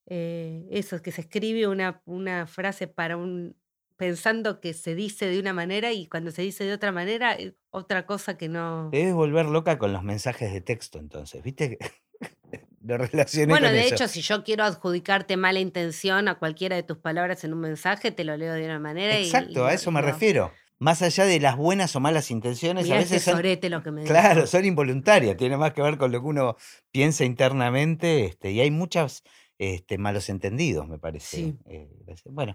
eh, 0.06 0.66
eso, 0.70 1.02
que 1.02 1.12
se 1.12 1.22
escribe 1.22 1.68
una, 1.68 2.02
una 2.06 2.46
frase 2.46 2.88
para 2.88 3.16
un 3.18 3.56
pensando 3.96 4.60
que 4.60 4.74
se 4.74 4.94
dice 4.96 5.26
de 5.28 5.40
una 5.40 5.52
manera 5.54 5.92
y 5.92 6.08
cuando 6.08 6.30
se 6.32 6.42
dice 6.42 6.64
de 6.64 6.74
otra 6.74 6.92
manera, 6.92 7.34
es 7.34 7.54
otra 7.70 8.06
cosa 8.06 8.38
que 8.38 8.48
no. 8.48 8.90
Te 8.90 8.98
debes 8.98 9.14
volver 9.14 9.46
loca 9.46 9.78
con 9.78 9.92
los 9.94 10.02
mensajes 10.02 10.52
de 10.52 10.60
texto, 10.60 10.98
entonces, 10.98 11.42
¿viste? 11.42 11.78
Lo 12.82 12.96
relacioné 12.96 13.52
Bueno, 13.52 13.66
con 13.66 13.74
de 13.74 13.86
eso. 13.86 13.94
hecho, 13.96 14.08
si 14.08 14.20
yo 14.22 14.44
quiero 14.44 14.64
adjudicarte 14.64 15.36
mala 15.36 15.58
intención 15.60 16.28
a 16.28 16.38
cualquiera 16.38 16.76
de 16.76 16.82
tus 16.82 16.98
palabras 16.98 17.42
en 17.44 17.52
un 17.52 17.60
mensaje, 17.60 18.12
te 18.12 18.24
lo 18.24 18.36
leo 18.36 18.54
de 18.54 18.64
una 18.64 18.78
manera 18.78 19.18
y. 19.18 19.24
Exacto, 19.24 19.66
a 19.66 19.72
y- 19.72 19.74
eso 19.76 19.90
y 19.90 19.94
me 19.94 20.00
no. 20.00 20.06
refiero. 20.06 20.52
Más 20.80 21.02
allá 21.02 21.24
de 21.24 21.40
las 21.40 21.56
buenas 21.56 21.96
o 21.96 22.00
malas 22.00 22.30
intenciones, 22.30 22.84
Mirá 22.84 22.96
a 22.96 23.00
veces 23.00 23.24
son, 23.24 23.42
lo 23.68 23.82
que 23.82 23.90
me 23.90 24.04
claro, 24.04 24.46
son 24.46 24.64
involuntarias, 24.64 25.36
tiene 25.36 25.56
más 25.56 25.72
que 25.72 25.82
ver 25.82 25.98
con 25.98 26.12
lo 26.12 26.20
que 26.20 26.26
uno 26.26 26.56
piensa 26.92 27.24
internamente, 27.24 28.26
este, 28.26 28.52
y 28.52 28.60
hay 28.60 28.70
muchos 28.70 29.24
este, 29.58 29.98
malos 29.98 30.28
entendidos, 30.28 30.86
me 30.86 31.00
parece. 31.00 31.36
Sí. 31.36 31.58
eh, 31.66 31.90
bueno, 32.26 32.54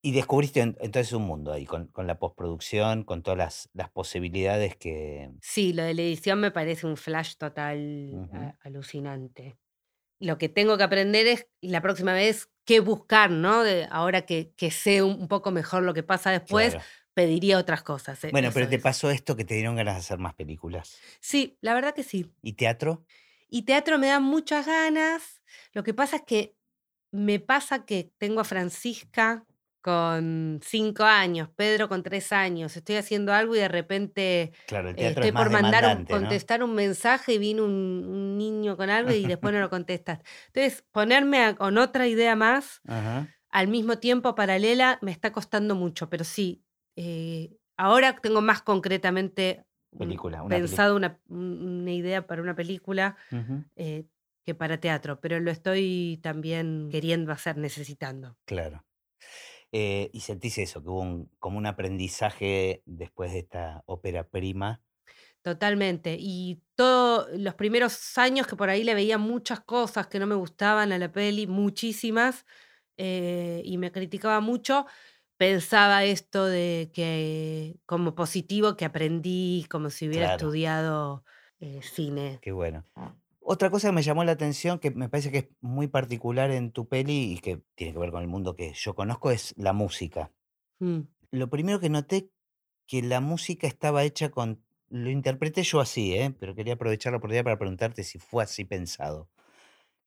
y 0.00 0.12
descubriste 0.12 0.60
en- 0.60 0.76
entonces 0.80 1.12
un 1.12 1.22
mundo 1.22 1.52
ahí, 1.52 1.66
con, 1.66 1.88
con 1.88 2.06
la 2.06 2.18
postproducción, 2.18 3.04
con 3.04 3.22
todas 3.22 3.38
las, 3.38 3.68
las 3.72 3.90
posibilidades 3.90 4.76
que... 4.76 5.30
Sí, 5.40 5.72
lo 5.72 5.82
de 5.82 5.94
la 5.94 6.02
edición 6.02 6.40
me 6.40 6.50
parece 6.50 6.86
un 6.86 6.96
flash 6.96 7.34
total 7.36 8.28
a- 8.32 8.54
alucinante. 8.60 9.56
Lo 10.20 10.38
que 10.38 10.48
tengo 10.48 10.76
que 10.76 10.84
aprender 10.84 11.26
es 11.26 11.46
la 11.60 11.80
próxima 11.80 12.12
vez 12.12 12.48
qué 12.64 12.80
buscar, 12.80 13.30
¿no? 13.30 13.62
De, 13.62 13.86
ahora 13.90 14.22
que, 14.26 14.52
que 14.56 14.70
sé 14.70 15.02
un, 15.02 15.28
poco 15.28 15.50
mejor 15.50 15.82
lo 15.82 15.94
que 15.94 16.02
pasa 16.02 16.30
después, 16.30 16.74
Claro. 16.74 16.86
pediría 17.14 17.58
otras 17.58 17.82
cosas. 17.82 18.22
e- 18.24 18.30
Bueno, 18.30 18.50
pero 18.52 18.68
te 18.68 18.76
es. 18.76 18.82
pasó 18.82 19.10
esto 19.10 19.36
que 19.36 19.44
te 19.44 19.54
dieron 19.54 19.76
ganas 19.76 19.94
de 19.94 20.00
hacer 20.00 20.18
más 20.18 20.34
películas. 20.34 20.98
Sí, 21.20 21.56
la 21.60 21.74
verdad 21.74 21.94
que 21.94 22.02
sí. 22.02 22.30
¿Y 22.42 22.52
teatro? 22.54 23.04
Y 23.48 23.62
teatro 23.62 23.98
me 23.98 24.08
da 24.08 24.20
muchas 24.20 24.66
ganas. 24.66 25.40
Lo 25.72 25.82
que 25.82 25.94
pasa 25.94 26.16
es 26.16 26.22
que 26.22 26.54
me 27.10 27.40
pasa 27.40 27.84
que 27.86 28.12
tengo 28.18 28.40
a 28.40 28.44
Francisca 28.44 29.46
con 29.88 30.60
cinco 30.62 31.04
años, 31.04 31.48
Pedro 31.56 31.88
con 31.88 32.02
tres 32.02 32.30
años. 32.32 32.76
Estoy 32.76 32.96
haciendo 32.96 33.32
algo 33.32 33.56
y 33.56 33.58
de 33.58 33.68
repente 33.68 34.52
Claro, 34.66 34.90
el 34.90 34.96
Eh, 34.96 35.08
estoy 35.08 35.28
es 35.28 35.32
por 35.32 35.50
mandar 35.50 35.84
un, 35.84 35.88
demandante, 35.90 36.12
¿no? 36.12 36.18
contestar 36.20 36.62
un 36.62 36.74
mensaje 36.74 37.32
y 37.34 37.38
viene 37.38 37.62
un, 37.62 38.04
un 38.06 38.36
niño 38.36 38.76
con 38.76 38.90
algo 38.90 39.10
y 39.12 39.26
después 39.26 39.54
no 39.54 39.60
lo 39.60 39.70
contestas. 39.78 40.18
Entonces, 40.48 40.84
ponerme 40.92 41.42
a- 41.44 41.54
con 41.56 41.78
otra 41.78 42.06
idea 42.06 42.36
más 42.36 42.82
Ajá. 42.86 43.28
al 43.50 43.68
mismo 43.68 43.96
tiempo 43.98 44.34
paralela 44.34 44.98
me 45.00 45.10
está 45.10 45.32
costando 45.32 45.74
mucho, 45.74 46.10
pero 46.10 46.24
sí, 46.24 46.62
eh, 46.96 47.56
ahora 47.78 48.16
tengo 48.16 48.40
más 48.42 48.60
concretamente 48.62 49.64
Película, 49.98 50.42
una 50.42 50.56
pensado 50.56 50.96
una, 50.96 51.18
un- 51.28 51.80
una 51.80 51.92
idea 51.92 52.26
para 52.26 52.42
una 52.42 52.54
película 52.54 53.16
eh, 53.76 54.04
que 54.44 54.54
para 54.54 54.78
teatro, 54.80 55.20
pero 55.20 55.40
lo 55.40 55.50
estoy 55.50 56.18
también 56.22 56.88
queriendo 56.90 57.32
hacer, 57.32 57.56
necesitando. 57.56 58.36
Claro. 58.46 58.84
Eh, 59.72 60.10
y 60.12 60.20
sentís 60.20 60.58
eso, 60.58 60.82
que 60.82 60.88
hubo 60.90 61.00
un- 61.02 61.30
como 61.38 61.58
un 61.58 61.66
aprendizaje 61.66 62.82
después 62.86 63.32
de 63.32 63.40
esta 63.40 63.82
ópera 63.86 64.28
prima. 64.28 64.82
Totalmente. 65.42 66.16
Y 66.18 66.62
todos 66.74 67.28
los 67.38 67.54
primeros 67.54 68.16
años 68.18 68.46
que 68.46 68.56
por 68.56 68.68
ahí 68.70 68.84
le 68.84 68.94
veía 68.94 69.18
muchas 69.18 69.60
cosas 69.60 70.06
que 70.08 70.18
no 70.18 70.26
me 70.26 70.34
gustaban 70.34 70.92
a 70.92 70.98
la 70.98 71.10
peli, 71.12 71.46
muchísimas, 71.46 72.44
eh, 72.96 73.62
y 73.64 73.78
me 73.78 73.92
criticaba 73.92 74.40
mucho, 74.40 74.86
pensaba 75.36 76.04
esto 76.04 76.44
de 76.46 76.90
que 76.94 77.76
como 77.86 78.14
positivo 78.14 78.76
que 78.76 78.84
aprendí 78.84 79.66
como 79.70 79.90
si 79.90 80.08
hubiera 80.08 80.24
Claro. 80.24 80.26
estudiado 80.26 81.24
eh, 81.60 81.80
cine. 81.82 82.42
Qué 82.42 82.50
bueno. 82.52 82.84
Otra 83.50 83.70
cosa 83.70 83.88
que 83.88 83.92
me 83.92 84.02
llamó 84.02 84.24
la 84.24 84.32
atención, 84.32 84.78
que 84.78 84.90
me 84.90 85.08
parece 85.08 85.32
que 85.32 85.38
es 85.38 85.48
muy 85.62 85.86
particular 85.88 86.50
en 86.50 86.70
tu 86.70 86.86
peli 86.86 87.32
y 87.32 87.38
que 87.38 87.62
tiene 87.76 87.94
que 87.94 87.98
ver 87.98 88.10
con 88.10 88.20
el 88.20 88.28
mundo 88.28 88.54
que 88.54 88.74
yo 88.74 88.94
conozco, 88.94 89.30
es 89.30 89.54
la 89.56 89.72
música. 89.72 90.30
Mm, 90.80 91.00
Lo 91.30 91.48
primero 91.48 91.80
que 91.80 91.88
noté, 91.88 92.30
que 92.86 93.00
la 93.02 93.20
música 93.20 93.66
estaba 93.66 94.04
hecha 94.04 94.30
con... 94.30 94.62
Lo 94.90 95.08
interpreté 95.10 95.62
yo 95.62 95.80
así, 95.80 96.14
¿eh? 96.14 96.34
pero 96.38 96.54
quería 96.54 96.74
aprovechar 96.74 97.12
la 97.12 97.18
oportunidad 97.18 97.44
para 97.44 97.58
preguntarte 97.58 98.04
si 98.04 98.18
fue 98.18 98.44
así 98.44 98.66
pensado. 98.66 99.30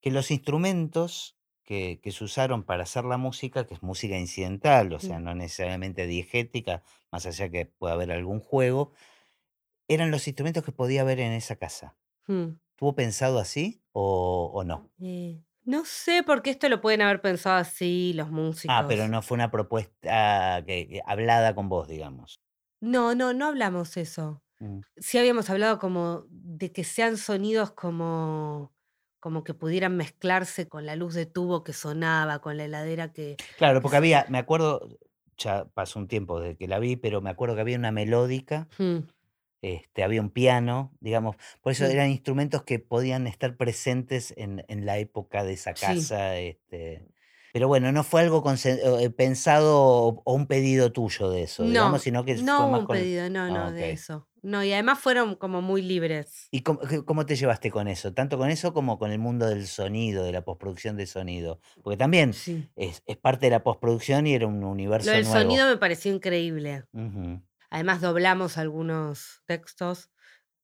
Que 0.01 0.11
los 0.11 0.29
instrumentos 0.29 1.35
que, 1.63 1.99
que 2.01 2.11
se 2.11 2.23
usaron 2.23 2.63
para 2.63 2.83
hacer 2.83 3.05
la 3.05 3.17
música, 3.17 3.65
que 3.65 3.73
es 3.73 3.81
música 3.81 4.19
incidental, 4.19 4.93
o 4.93 4.99
sea, 4.99 5.19
Mm. 5.19 5.23
no 5.23 5.33
necesariamente 5.35 6.05
diegética, 6.05 6.83
más 7.11 7.25
allá 7.25 7.49
que 7.49 7.65
pueda 7.65 7.93
haber 7.93 8.11
algún 8.11 8.39
juego, 8.39 8.91
eran 9.87 10.11
los 10.11 10.27
instrumentos 10.27 10.63
que 10.63 10.71
podía 10.71 11.01
haber 11.01 11.19
en 11.19 11.31
esa 11.31 11.55
casa. 11.55 11.97
mm. 12.27 12.59
¿Tuvo 12.81 12.95
pensado 12.95 13.37
así 13.37 13.83
o, 13.91 14.49
o 14.51 14.63
no? 14.63 14.89
Eh, 14.99 15.39
no 15.65 15.85
sé 15.85 16.23
por 16.23 16.41
qué 16.41 16.49
esto 16.49 16.67
lo 16.67 16.81
pueden 16.81 17.03
haber 17.03 17.21
pensado 17.21 17.57
así 17.57 18.11
los 18.15 18.31
músicos. 18.31 18.75
Ah, 18.75 18.85
pero 18.87 19.07
no 19.07 19.21
fue 19.21 19.35
una 19.35 19.51
propuesta 19.51 20.63
que, 20.65 20.87
que- 20.87 21.01
hablada 21.05 21.53
con 21.53 21.69
vos, 21.69 21.87
digamos. 21.87 22.41
No, 22.79 23.13
no, 23.13 23.33
no 23.35 23.45
hablamos 23.45 23.97
eso. 23.97 24.41
Mm. 24.59 24.79
sí 24.97 25.19
habíamos 25.19 25.51
hablado 25.51 25.77
como 25.77 26.25
de 26.31 26.71
que 26.71 26.83
sean 26.83 27.17
sonidos 27.17 27.71
como, 27.71 28.73
como 29.19 29.43
que 29.43 29.53
pudieran 29.53 29.95
mezclarse 29.95 30.67
con 30.67 30.87
la 30.87 30.95
luz 30.95 31.13
de 31.13 31.27
tubo 31.27 31.63
que 31.63 31.73
sonaba, 31.73 32.39
con 32.39 32.57
la 32.57 32.65
heladera 32.65 33.13
que... 33.13 33.37
Claro, 33.59 33.83
porque 33.83 33.97
había, 33.97 34.25
me 34.29 34.39
acuerdo, 34.39 34.97
ya 35.37 35.65
pasó 35.65 35.99
un 35.99 36.07
tiempo 36.07 36.39
desde 36.39 36.57
que 36.57 36.67
la 36.67 36.79
vi, 36.79 36.95
pero 36.95 37.21
me 37.21 37.29
acuerdo 37.29 37.53
que 37.53 37.61
había 37.61 37.77
una 37.77 37.91
melódica, 37.91 38.67
este, 39.61 40.03
había 40.03 40.21
un 40.21 40.29
piano, 40.31 40.91
digamos, 40.99 41.35
por 41.61 41.71
eso 41.71 41.85
eran 41.85 42.09
instrumentos 42.09 42.63
que 42.63 42.79
podían 42.79 43.27
estar 43.27 43.57
presentes 43.57 44.33
en, 44.37 44.65
en 44.67 44.85
la 44.85 44.97
época 44.97 45.43
de 45.43 45.53
esa 45.53 45.75
Sí. 45.75 45.85
casa, 45.85 46.37
este, 46.37 47.05
Pero 47.53 47.67
bueno, 47.67 47.91
no 47.91 48.03
fue 48.03 48.21
algo 48.21 48.43
eh, 48.65 49.09
pensado 49.09 49.77
o 49.77 50.21
o 50.23 50.33
un 50.33 50.47
pedido 50.47 50.91
tuyo 50.91 51.29
de 51.29 51.43
eso, 51.43 51.63
No, 51.63 51.69
digamos, 51.71 52.01
sino 52.01 52.23
que 52.23 52.35
no 52.35 52.57
fue 52.57 52.67
más 52.67 52.79
un 52.81 52.85
con... 52.87 52.97
pedido, 52.97 53.29
no, 53.29 53.41
Ah, 53.43 53.49
no, 53.49 53.71
de 53.71 53.91
ok. 53.91 53.93
eso. 53.93 54.27
No, 54.41 54.63
y 54.63 54.73
además 54.73 54.99
fueron 54.99 55.35
como 55.35 55.61
muy 55.61 55.81
libres. 55.83 56.47
¿Y 56.51 56.61
cómo, 56.61 57.25
te 57.25 57.35
llevaste 57.35 57.69
con 57.69 57.87
eso? 57.87 58.13
Tanto 58.13 58.37
con 58.37 58.49
eso 58.49 58.73
como 58.73 58.97
con 58.97 59.11
el 59.11 59.19
mundo 59.19 59.45
del 59.47 59.67
sonido, 59.67 60.23
de 60.23 60.31
la 60.31 60.43
postproducción 60.43 60.97
de 60.97 61.05
sonido. 61.05 61.59
Porque 61.83 61.97
también 61.97 62.33
Sí. 62.33 62.67
es, 62.75 63.03
es 63.05 63.17
parte 63.17 63.45
de 63.45 63.51
la 63.51 63.63
postproducción 63.63 64.25
y 64.27 64.33
era 64.33 64.47
un 64.47 64.63
universo 64.63 65.07
Lo 65.07 65.13
del 65.13 65.23
nuevo. 65.25 65.41
sonido 65.41 65.67
me 65.67 65.77
pareció 65.77 66.11
increíble. 66.13 66.83
Ujú. 66.93 67.41
Además 67.71 68.01
doblamos 68.01 68.57
algunos 68.59 69.41
textos, 69.47 70.11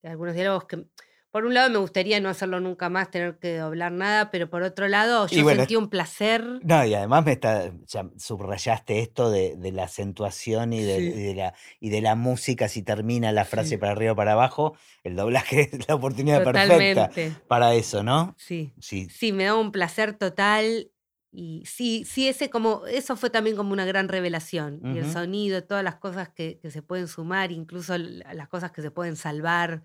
algunos 0.04 0.34
diálogos 0.34 0.66
que, 0.66 0.84
por 1.30 1.44
un 1.44 1.52
lado 1.54 1.68
me 1.70 1.78
gustaría 1.78 2.20
no 2.20 2.28
hacerlo 2.28 2.60
nunca 2.60 2.88
más, 2.88 3.10
tener 3.10 3.38
que 3.38 3.56
doblar 3.58 3.92
nada, 3.92 4.30
pero 4.30 4.48
por 4.48 4.62
otro 4.62 4.88
lado 4.88 5.26
yo 5.26 5.42
bueno, 5.42 5.60
sentí 5.60 5.74
un 5.76 5.88
placer. 5.90 6.42
No, 6.62 6.84
y 6.84 6.94
además 6.94 7.24
me 7.24 7.32
está, 7.32 7.72
ya 7.86 8.08
subrayaste 8.16 9.00
esto 9.00 9.30
de, 9.30 9.56
de 9.56 9.72
la 9.72 9.84
acentuación 9.84 10.72
y 10.72 10.82
de, 10.82 10.96
Sí. 10.96 11.06
y 11.18 11.22
de 11.22 11.34
la, 11.34 11.54
y 11.80 11.90
de 11.90 12.00
la 12.00 12.14
música, 12.14 12.68
si 12.68 12.82
termina 12.82 13.32
la 13.32 13.44
frase 13.44 13.70
Sí. 13.70 13.76
para 13.78 13.92
arriba 13.92 14.12
o 14.12 14.16
para 14.16 14.32
abajo, 14.32 14.76
el 15.02 15.16
doblaje 15.16 15.60
es 15.72 15.88
la 15.88 15.94
oportunidad 15.96 16.44
perfecta 16.44 17.10
para 17.46 17.74
eso, 17.74 18.02
¿no? 18.02 18.34
Sí. 18.38 18.72
Sí, 18.78 19.08
Sí, 19.10 19.32
me 19.32 19.44
da 19.44 19.54
un 19.56 19.72
placer 19.72 20.14
total. 20.14 20.90
Y 21.30 21.64
sí, 21.66 22.04
sí, 22.06 22.26
ese 22.28 22.48
como, 22.50 22.86
eso 22.86 23.14
fue 23.16 23.28
también 23.30 23.56
como 23.56 23.72
una 23.72 23.84
gran 23.84 24.08
revelación. 24.08 24.80
Y 24.94 24.98
el 24.98 25.12
sonido, 25.12 25.62
todas 25.64 25.84
las 25.84 25.96
cosas 25.96 26.30
que, 26.30 26.58
que 26.58 26.70
se 26.70 26.82
pueden 26.82 27.06
sumar, 27.08 27.52
incluso 27.52 27.98
las 27.98 28.48
cosas 28.48 28.72
que 28.72 28.82
se 28.82 28.90
pueden 28.90 29.16
salvar 29.16 29.82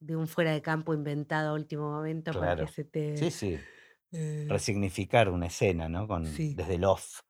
de 0.00 0.16
un 0.16 0.26
fuera 0.28 0.52
de 0.52 0.60
campo 0.62 0.92
inventado 0.94 1.50
a 1.50 1.54
último 1.54 1.90
momento 1.90 2.32
Claro. 2.32 2.66
se 2.66 2.84
te. 2.84 3.16
sí, 3.16 3.30
sí. 3.30 3.58
eh, 4.12 4.46
Resignificar 4.48 5.30
una 5.30 5.46
escena, 5.46 5.88
¿no? 5.88 6.06
Con, 6.06 6.24
Sí. 6.24 6.54
desde 6.56 6.74
el 6.74 6.84
off. 6.84 7.20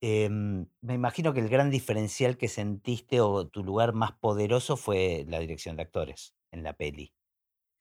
Em, 0.00 0.66
me 0.80 0.94
imagino 0.94 1.32
que 1.34 1.40
el 1.40 1.48
gran 1.48 1.70
diferencial 1.70 2.36
que 2.36 2.48
sentiste 2.48 3.20
o 3.20 3.48
tu 3.48 3.64
lugar 3.64 3.94
más 3.94 4.12
poderoso 4.12 4.76
fue 4.76 5.24
la 5.28 5.40
dirección 5.40 5.76
de 5.76 5.82
actores 5.82 6.34
en 6.52 6.62
la 6.62 6.74
peli. 6.74 7.12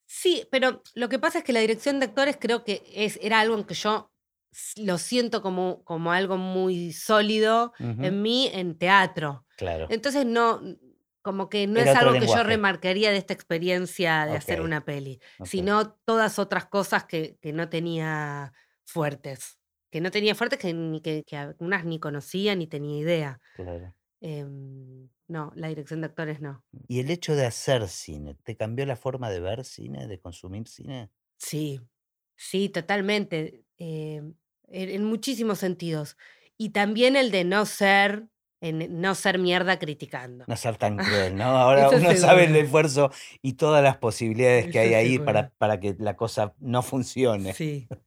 Sí, 0.08 0.48
pero 0.52 0.82
lo 0.96 1.10
que 1.10 1.20
pasa 1.20 1.40
es 1.40 1.44
que 1.44 1.54
la 1.54 1.60
dirección 1.60 2.00
de 2.00 2.06
actores 2.06 2.38
creo 2.40 2.64
que 2.64 2.82
es, 2.96 3.20
era 3.22 3.40
algo 3.40 3.56
en 3.56 3.66
que 3.66 3.74
yo 3.74 4.12
lo 4.78 4.98
siento 4.98 5.42
como, 5.42 5.84
como 5.84 6.12
algo 6.12 6.38
muy 6.38 6.94
sólido 6.94 7.74
en 7.80 8.22
mí 8.22 8.50
en 8.54 8.78
teatro. 8.78 9.46
Claro. 9.58 9.88
Entonces 9.90 10.26
no, 10.26 10.62
como 11.22 11.50
que 11.50 11.68
no 11.68 11.80
Era 11.82 11.92
es 11.92 11.98
algo 11.98 12.14
que 12.14 12.28
yo 12.28 12.44
remarcaría 12.44 13.12
de 13.12 13.18
esta 13.18 13.34
experiencia 13.34 14.26
de 14.26 14.38
hacer 14.38 14.62
una 14.62 14.86
peli, 14.86 15.20
sino 15.44 15.94
todas 16.06 16.40
otras 16.40 16.66
cosas 16.66 17.06
que, 17.06 17.38
que 17.42 17.54
no 17.54 17.70
tenía 17.70 18.54
fuertes. 18.86 19.60
Que 19.90 20.02
no 20.02 20.12
tenía 20.12 20.36
fuertes, 20.36 20.60
que, 20.60 20.74
ni, 20.74 21.02
que, 21.02 21.24
que 21.26 21.38
algunas 21.38 21.86
ni 21.86 22.00
conocía 22.00 22.56
ni 22.56 22.68
tenía 22.68 23.00
idea. 23.00 23.42
Claro. 23.56 23.94
Em, 24.22 25.10
no, 25.28 25.52
la 25.56 25.68
dirección 25.68 26.02
de 26.02 26.08
actores 26.08 26.42
no. 26.42 26.64
¿Y 26.88 27.00
el 27.00 27.12
hecho 27.12 27.36
de 27.36 27.46
hacer 27.46 27.88
cine, 27.88 28.36
te 28.44 28.56
cambió 28.56 28.86
la 28.86 28.96
forma 28.96 29.30
de 29.30 29.40
ver 29.40 29.64
cine, 29.64 30.08
de 30.08 30.20
consumir 30.20 30.68
cine? 30.68 31.12
Sí, 31.38 31.82
sí, 32.36 32.70
totalmente. 32.70 33.64
eh, 33.78 34.22
en, 34.68 34.90
en 34.90 35.04
muchísimos 35.06 35.60
sentidos. 35.60 36.18
Y 36.58 36.70
también 36.70 37.16
el 37.16 37.32
de 37.32 37.44
no 37.44 37.66
ser, 37.66 38.28
en- 38.62 39.00
no 39.02 39.16
ser 39.16 39.40
mierda 39.40 39.80
criticando. 39.80 40.46
No 40.48 40.56
ser 40.56 40.78
tan 40.78 40.98
cruel, 41.02 41.36
¿no? 41.36 41.44
Ahora 41.58 41.90
uno 41.90 42.16
sabe 42.16 42.46
el 42.46 42.56
esfuerzo 42.56 43.12
y 43.42 43.54
todas 43.54 43.84
las 43.84 43.98
posibilidades 43.98 44.70
que 44.70 44.80
hay 44.80 44.94
ahí 44.94 45.20
para, 45.20 45.44
seguro. 45.44 45.54
para 45.58 45.80
que 45.80 45.96
la 46.00 46.16
cosa 46.16 46.54
no 46.60 46.82
funcione. 46.84 47.54
Sí. 47.54 47.88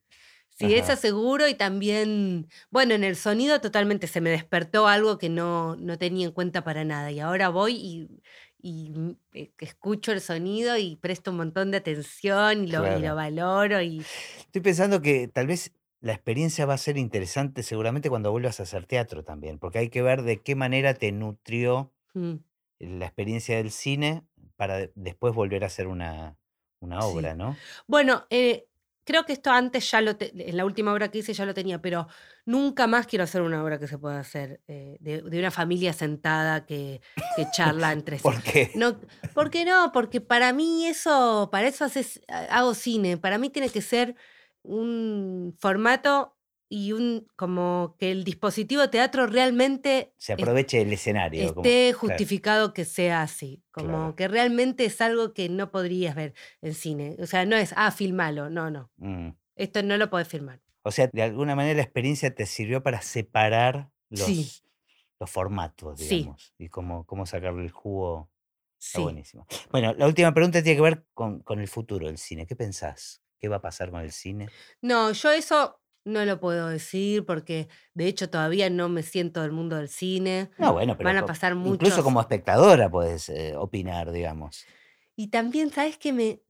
Sí, 0.50 0.74
Ajá. 0.76 0.96
seguro 0.96 1.48
y 1.48 1.54
también, 1.54 2.48
bueno, 2.70 2.92
en 2.94 3.02
el 3.02 3.16
sonido 3.16 3.62
totalmente 3.62 4.06
se 4.06 4.20
me 4.20 4.28
despertó 4.28 4.86
algo 4.88 5.16
que 5.16 5.30
no, 5.30 5.74
no 5.76 5.96
tenía 5.96 6.26
en 6.26 6.32
cuenta 6.32 6.62
para 6.64 6.84
nada 6.84 7.10
y 7.10 7.18
ahora 7.20 7.48
voy 7.48 7.76
y, 7.76 8.08
y, 8.60 8.90
mm, 8.90 9.16
eh, 9.32 9.52
escucho 9.58 10.12
el 10.12 10.20
sonido 10.20 10.76
y 10.76 10.96
presto 10.96 11.30
un 11.30 11.38
montón 11.38 11.70
de 11.70 11.78
atención 11.78 12.64
y 12.64 12.66
lo, 12.70 12.86
y 12.88 13.00
lo 13.00 13.14
Claro. 13.14 13.14
valoro 13.16 13.80
y 13.80 14.10
Estoy 14.40 14.60
pensando 14.62 15.00
que 15.00 15.28
tal 15.28 15.46
vez 15.46 15.72
la 16.00 16.12
experiencia 16.12 16.66
va 16.66 16.74
a 16.74 16.78
ser 16.78 16.96
interesante 16.96 17.62
seguramente 17.62 18.08
cuando 18.08 18.30
vuelvas 18.30 18.60
a 18.60 18.62
hacer 18.64 18.86
teatro 18.86 19.22
también, 19.24 19.58
porque 19.58 19.78
hay 19.78 19.88
que 19.90 20.02
ver 20.02 20.22
de 20.22 20.40
qué 20.42 20.54
manera 20.54 20.94
te 20.94 21.12
nutrió 21.12 21.92
mm, 22.14 22.34
la 22.78 23.06
experiencia 23.06 23.56
del 23.56 23.70
cine 23.70 24.22
para 24.56 24.76
de- 24.78 24.92
después 24.94 25.34
volver 25.34 25.64
a 25.64 25.66
hacer 25.66 25.86
una, 25.86 26.38
una 26.80 27.02
sí. 27.02 27.06
obra, 27.08 27.34
¿no? 27.34 27.56
Bueno, 27.86 28.26
eh, 28.30 28.66
creo 29.04 29.24
que 29.24 29.32
esto 29.34 29.50
antes 29.50 29.90
ya 29.90 30.00
lo, 30.00 30.16
te- 30.16 30.32
en 30.48 30.56
la 30.56 30.64
última 30.64 30.92
obra 30.92 31.10
que 31.10 31.18
hice 31.18 31.34
ya 31.34 31.44
lo 31.44 31.52
tenía, 31.54 31.80
pero 31.82 32.06
nunca 32.46 32.86
más 32.86 33.06
quiero 33.06 33.24
hacer 33.24 33.42
una 33.42 33.62
obra 33.62 33.78
que 33.78 33.86
se 33.86 33.98
pueda 33.98 34.20
hacer 34.20 34.60
eh, 34.68 34.96
de, 35.00 35.20
de 35.22 35.38
una 35.38 35.50
familia 35.50 35.92
sentada 35.92 36.64
que, 36.64 37.00
que 37.36 37.46
charla 37.50 37.92
entre 37.92 38.18
sí. 38.18 38.22
¿Por 38.24 38.42
qué? 38.42 38.70
No, 38.74 38.98
¿por 39.34 39.50
qué 39.50 39.64
no? 39.66 39.90
Porque 39.92 40.20
para 40.20 40.52
mí 40.52 40.86
eso, 40.86 41.48
para 41.52 41.68
eso 41.68 41.84
haces, 41.84 42.22
hago 42.28 42.72
cine. 42.74 43.18
Para 43.18 43.36
mí 43.38 43.50
tiene 43.50 43.68
que 43.68 43.82
ser 43.82 44.14
un 44.62 45.56
formato 45.58 46.36
y 46.72 46.92
un 46.92 47.26
como 47.34 47.96
que 47.98 48.12
el 48.12 48.22
dispositivo 48.22 48.88
teatro 48.90 49.26
realmente 49.26 50.14
Se 50.18 50.34
aproveche 50.34 50.80
el 50.82 50.92
escenario. 50.92 51.52
como- 51.54 51.66
esté 51.66 51.90
claro, 51.92 51.98
justificado 51.98 52.72
que 52.72 52.84
sea 52.84 53.22
así. 53.22 53.64
Como 53.72 53.88
Claro. 53.88 54.16
que 54.16 54.28
realmente 54.28 54.84
es 54.84 55.00
algo 55.00 55.34
que 55.34 55.48
no 55.48 55.70
podrías 55.72 56.14
ver 56.14 56.34
en 56.62 56.74
cine. 56.74 57.16
O 57.18 57.26
sea, 57.26 57.44
no 57.44 57.56
es, 57.56 57.72
ah, 57.76 57.90
filmalo. 57.90 58.50
No, 58.50 58.70
no. 58.70 58.90
mm. 58.98 59.30
Esto 59.56 59.82
no 59.82 59.96
lo 59.96 60.08
podés 60.10 60.28
filmar. 60.28 60.60
O 60.82 60.90
sea, 60.90 61.08
de 61.12 61.22
alguna 61.22 61.54
manera 61.56 61.76
la 61.76 61.82
experiencia 61.82 62.34
te 62.34 62.46
sirvió 62.46 62.82
para 62.82 63.02
separar 63.02 63.90
Sí. 64.12 64.36
los, 64.36 64.64
los 65.20 65.30
formatos, 65.30 66.00
Sí. 66.00 66.18
digamos, 66.18 66.54
y 66.56 66.68
cómo, 66.68 67.04
cómo 67.04 67.26
sacarle 67.26 67.62
el 67.64 67.70
jugo. 67.70 68.30
Está 68.78 68.98
Sí. 68.98 69.02
buenísimo. 69.02 69.46
Bueno, 69.70 69.92
la 69.94 70.06
última 70.06 70.32
pregunta 70.32 70.62
tiene 70.62 70.76
que 70.76 70.82
ver 70.82 71.04
con, 71.12 71.40
con 71.42 71.60
el 71.60 71.68
futuro 71.68 72.06
del 72.06 72.16
cine. 72.16 72.46
¿Qué 72.46 72.56
pensás? 72.56 73.20
¿Qué 73.40 73.48
va 73.48 73.56
a 73.56 73.62
pasar 73.62 73.90
con 73.90 74.00
el 74.02 74.12
cine? 74.12 74.52
No, 74.82 75.12
yo 75.12 75.30
eso 75.30 75.80
no 76.04 76.24
lo 76.24 76.40
puedo 76.40 76.68
decir 76.68 77.24
porque 77.26 77.68
de 77.94 78.06
hecho 78.06 78.30
todavía 78.30 78.70
no 78.70 78.88
me 78.88 79.02
siento 79.02 79.42
del 79.42 79.52
mundo 79.52 79.76
del 79.76 79.88
cine. 79.88 80.50
No, 80.58 80.72
bueno, 80.72 80.96
pero 80.96 81.08
Van 81.10 81.16
a 81.16 81.26
pasar 81.26 81.52
incluso 81.62 81.96
muchos. 81.96 82.04
como 82.04 82.20
espectadora 82.20 82.90
puedes 82.90 83.28
eh, 83.28 83.54
opinar, 83.56 84.10
digamos. 84.12 84.66
Y 85.16 85.28
también, 85.28 85.70
¿sabes 85.70 85.98
que 85.98 86.12
me 86.12 86.42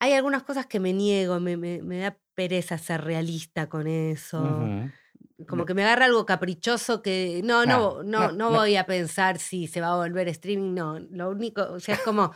Hay 0.00 0.14
algunas 0.14 0.44
cosas 0.44 0.66
que 0.66 0.80
me 0.80 0.92
niego, 0.94 1.40
me, 1.40 1.56
me- 1.56 1.82
me 1.82 1.98
da 2.00 2.18
pereza 2.34 2.78
ser 2.78 3.02
realista 3.04 3.68
con 3.68 3.86
eso. 3.88 4.76
Como 5.48 5.64
que 5.64 5.74
me 5.74 5.82
agarra 5.82 6.04
algo 6.04 6.24
caprichoso 6.26 7.02
que 7.02 7.40
no, 7.42 7.66
no, 7.66 8.04
no, 8.04 8.30
no, 8.30 8.50
voy 8.50 8.76
a 8.76 8.86
pensar 8.86 9.40
si 9.40 9.66
se 9.66 9.80
va 9.80 9.92
a 9.92 9.96
volver 9.96 10.28
streaming, 10.28 10.74
no. 10.74 11.00
Lo 11.00 11.30
único, 11.30 11.62
o 11.72 11.80
sea, 11.80 11.96
es 11.96 12.02
como, 12.02 12.32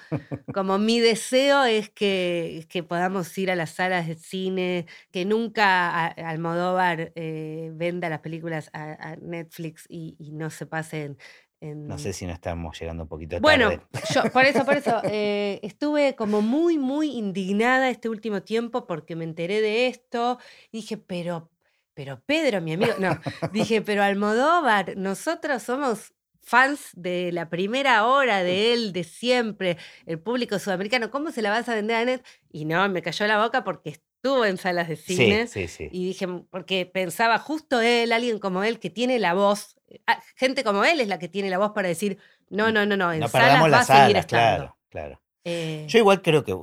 como 0.53 0.79
mi 0.79 0.99
deseo 0.99 1.65
es 1.65 1.91
que, 1.91 2.67
que 2.69 2.83
podamos 2.83 3.39
ir 3.39 3.53
a 3.53 3.57
las 3.57 3.71
salas 3.71 4.09
de 4.09 4.17
cine, 4.17 4.87
que 5.13 5.25
nunca 5.25 6.07
Almodóvar 6.07 7.13
eh, 7.15 7.71
venda 7.73 8.09
las 8.09 8.19
películas 8.19 8.69
a, 8.73 9.17
Netflix 9.21 9.87
y, 9.89 10.17
no 10.33 10.51
se 10.51 10.67
pasen 10.67 11.19
en, 11.61 11.87
No 11.87 11.99
sé 11.99 12.13
si 12.13 12.27
no 12.27 12.33
estamos 12.33 12.79
llegando 12.81 13.05
un 13.05 13.09
poquito 13.09 13.41
bueno, 13.41 13.71
tarde. 13.71 13.83
yo, 14.13 14.23
por 14.33 14.45
eso, 14.45 14.65
por 14.65 14.77
eso, 14.77 15.01
eh, 15.05 15.61
estuve 15.63 16.17
como 16.17 16.43
muy, 16.43 16.79
muy 16.79 17.11
indignada 17.11 17.91
este 17.91 18.09
último 18.09 18.43
tiempo 18.43 18.87
porque 18.87 19.15
me 19.15 19.25
enteré 19.25 19.61
de 19.61 19.87
esto. 19.87 20.39
Y 20.73 20.79
dije, 20.79 20.97
pero, 20.97 21.51
pero 21.99 22.23
Pedro, 22.25 22.61
mi 22.61 22.75
amigo, 22.75 22.93
no, 23.01 23.19
dije, 23.51 23.83
pero 23.83 24.05
Almodóvar, 24.05 24.97
nosotros 24.97 25.65
somos 25.65 26.15
fans 26.41 26.91
de 26.93 27.33
la 27.33 27.51
primera 27.51 28.07
hora 28.07 28.45
de 28.45 28.73
él, 28.73 28.93
de 28.93 29.03
siempre, 29.03 29.79
el 30.07 30.21
público 30.21 30.61
sudamericano, 30.61 31.11
¿cómo 31.11 31.33
se 31.33 31.43
la 31.43 31.51
vas 31.51 31.69
a 31.69 31.75
vender 31.75 31.97
a 31.97 32.05
Net? 32.05 32.25
Y 32.53 32.67
no, 32.67 32.89
me 32.89 33.03
cayó 33.03 33.27
la 33.27 33.43
boca 33.43 33.65
porque 33.65 33.91
estuvo 33.91 34.45
en 34.45 34.59
salas 34.59 34.87
de 34.87 34.95
cine. 34.95 35.49
Sí, 35.49 35.67
sí, 35.67 35.77
sí. 35.77 35.89
Y 35.91 36.07
dije, 36.07 36.29
"Mm", 36.29 36.47
porque 36.51 36.87
pensaba 36.87 37.37
justo 37.41 37.81
él, 37.81 38.13
alguien 38.13 38.39
como 38.39 38.63
él, 38.63 38.79
que 38.79 38.91
tiene 38.91 39.19
la 39.19 39.35
voz, 39.35 39.75
ah, 40.07 40.23
gente 40.37 40.63
como 40.63 40.85
él 40.85 41.01
es 41.01 41.09
la 41.09 41.19
que 41.19 41.29
tiene 41.29 41.51
la 41.51 41.59
voz 41.59 41.73
para 41.73 41.89
decir, 41.89 42.17
no, 42.49 42.71
no, 42.71 42.87
no, 42.87 42.97
no, 42.97 43.13
en 43.13 43.19
no 43.19 43.29
salas 43.29 43.61
va 43.61 43.67
a 43.67 43.71
las 43.71 43.87
seguir 43.89 44.03
salas, 44.03 44.21
estando. 44.25 44.29
claro, 44.29 44.79
claro. 44.89 45.23
Eh, 45.43 45.85
Yo 45.89 45.99
igual 45.99 46.23
creo 46.23 46.45
que, 46.45 46.55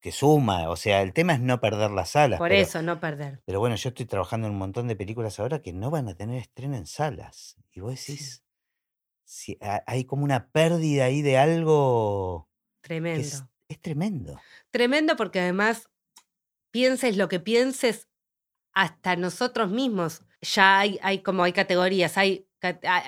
que 0.00 0.12
suma, 0.12 0.68
o 0.70 0.76
sea, 0.76 1.02
el 1.02 1.12
tema 1.12 1.34
es 1.34 1.40
no 1.40 1.60
perder 1.60 1.90
las 1.90 2.10
salas. 2.10 2.38
por 2.38 2.50
pero, 2.50 2.62
eso, 2.62 2.82
no 2.82 3.00
perder. 3.00 3.42
pero 3.44 3.58
bueno, 3.60 3.76
yo 3.76 3.88
estoy 3.88 4.06
trabajando 4.06 4.46
en 4.46 4.52
un 4.52 4.58
montón 4.58 4.88
de 4.88 4.96
películas 4.96 5.40
ahora 5.40 5.62
que 5.62 5.72
no 5.72 5.90
van 5.90 6.08
a 6.08 6.14
tener 6.14 6.38
estreno 6.38 6.76
en 6.76 6.86
salas. 6.86 7.56
Y 7.72 7.80
vos 7.80 7.98
Sí. 7.98 8.12
decís, 8.12 8.44
si 9.24 9.58
ha- 9.60 9.82
hay 9.86 10.04
como 10.04 10.24
una 10.24 10.50
pérdida 10.50 11.06
ahí 11.06 11.22
de 11.22 11.38
algo 11.38 12.48
Tremendo. 12.82 13.20
es, 13.20 13.44
es 13.68 13.80
tremendo. 13.80 14.40
Tremendo 14.70 15.16
porque 15.16 15.40
además, 15.40 15.88
pienses 16.70 17.16
lo 17.16 17.28
que 17.28 17.40
pienses, 17.40 18.08
hasta 18.74 19.16
nosotros 19.16 19.70
mismos 19.70 20.22
ya 20.42 20.78
hay, 20.78 20.98
hay 21.02 21.20
como 21.22 21.42
hay 21.44 21.52
categorías, 21.52 22.18
hay 22.18 22.46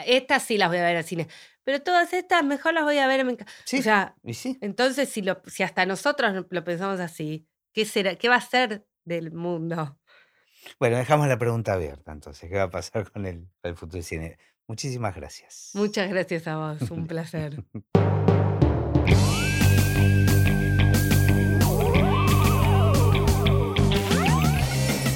estas 0.07 0.43
sí 0.45 0.57
las 0.57 0.69
voy 0.69 0.79
a 0.79 0.83
ver 0.85 0.97
al 0.97 1.05
cine, 1.05 1.29
pero 1.69 1.83
todas 1.83 2.15
estas 2.15 2.43
mejor 2.45 2.73
las 2.73 2.85
voy 2.85 2.97
a 2.97 3.07
ver 3.07 3.21
en 3.21 3.27
mi 3.27 3.37
ca- 3.37 3.45
Sí, 3.67 3.81
O 3.81 3.83
sea, 3.83 4.17
y 4.25 4.33
sí. 4.33 4.57
entonces 4.63 5.11
si, 5.11 5.21
lo, 5.21 5.43
si 5.49 5.63
hasta 5.63 5.85
nosotros 5.85 6.47
lo 6.49 6.65
pensamos 6.65 6.99
así, 6.99 7.47
¿qué 7.75 7.85
será? 7.85 8.15
¿Qué 8.15 8.31
va 8.31 8.37
a 8.37 8.41
ser 8.41 8.87
del 9.05 9.33
mundo? 9.33 9.99
Bueno, 10.81 10.97
dejamos 10.97 11.29
la 11.29 11.39
pregunta 11.39 11.75
abierta 11.75 12.11
entonces. 12.13 12.49
¿Qué 12.49 12.57
va 12.57 12.63
a 12.63 12.71
pasar 12.71 13.13
con 13.13 13.27
el, 13.27 13.47
el 13.63 13.77
futuro 13.77 13.97
del 13.99 14.05
cine? 14.05 14.39
Muchísimas 14.67 15.15
gracias. 15.15 15.73
Muchas 15.75 16.09
gracias 16.09 16.47
a 16.47 16.57
vos, 16.57 16.91
un 16.91 17.07
placer. 17.07 17.63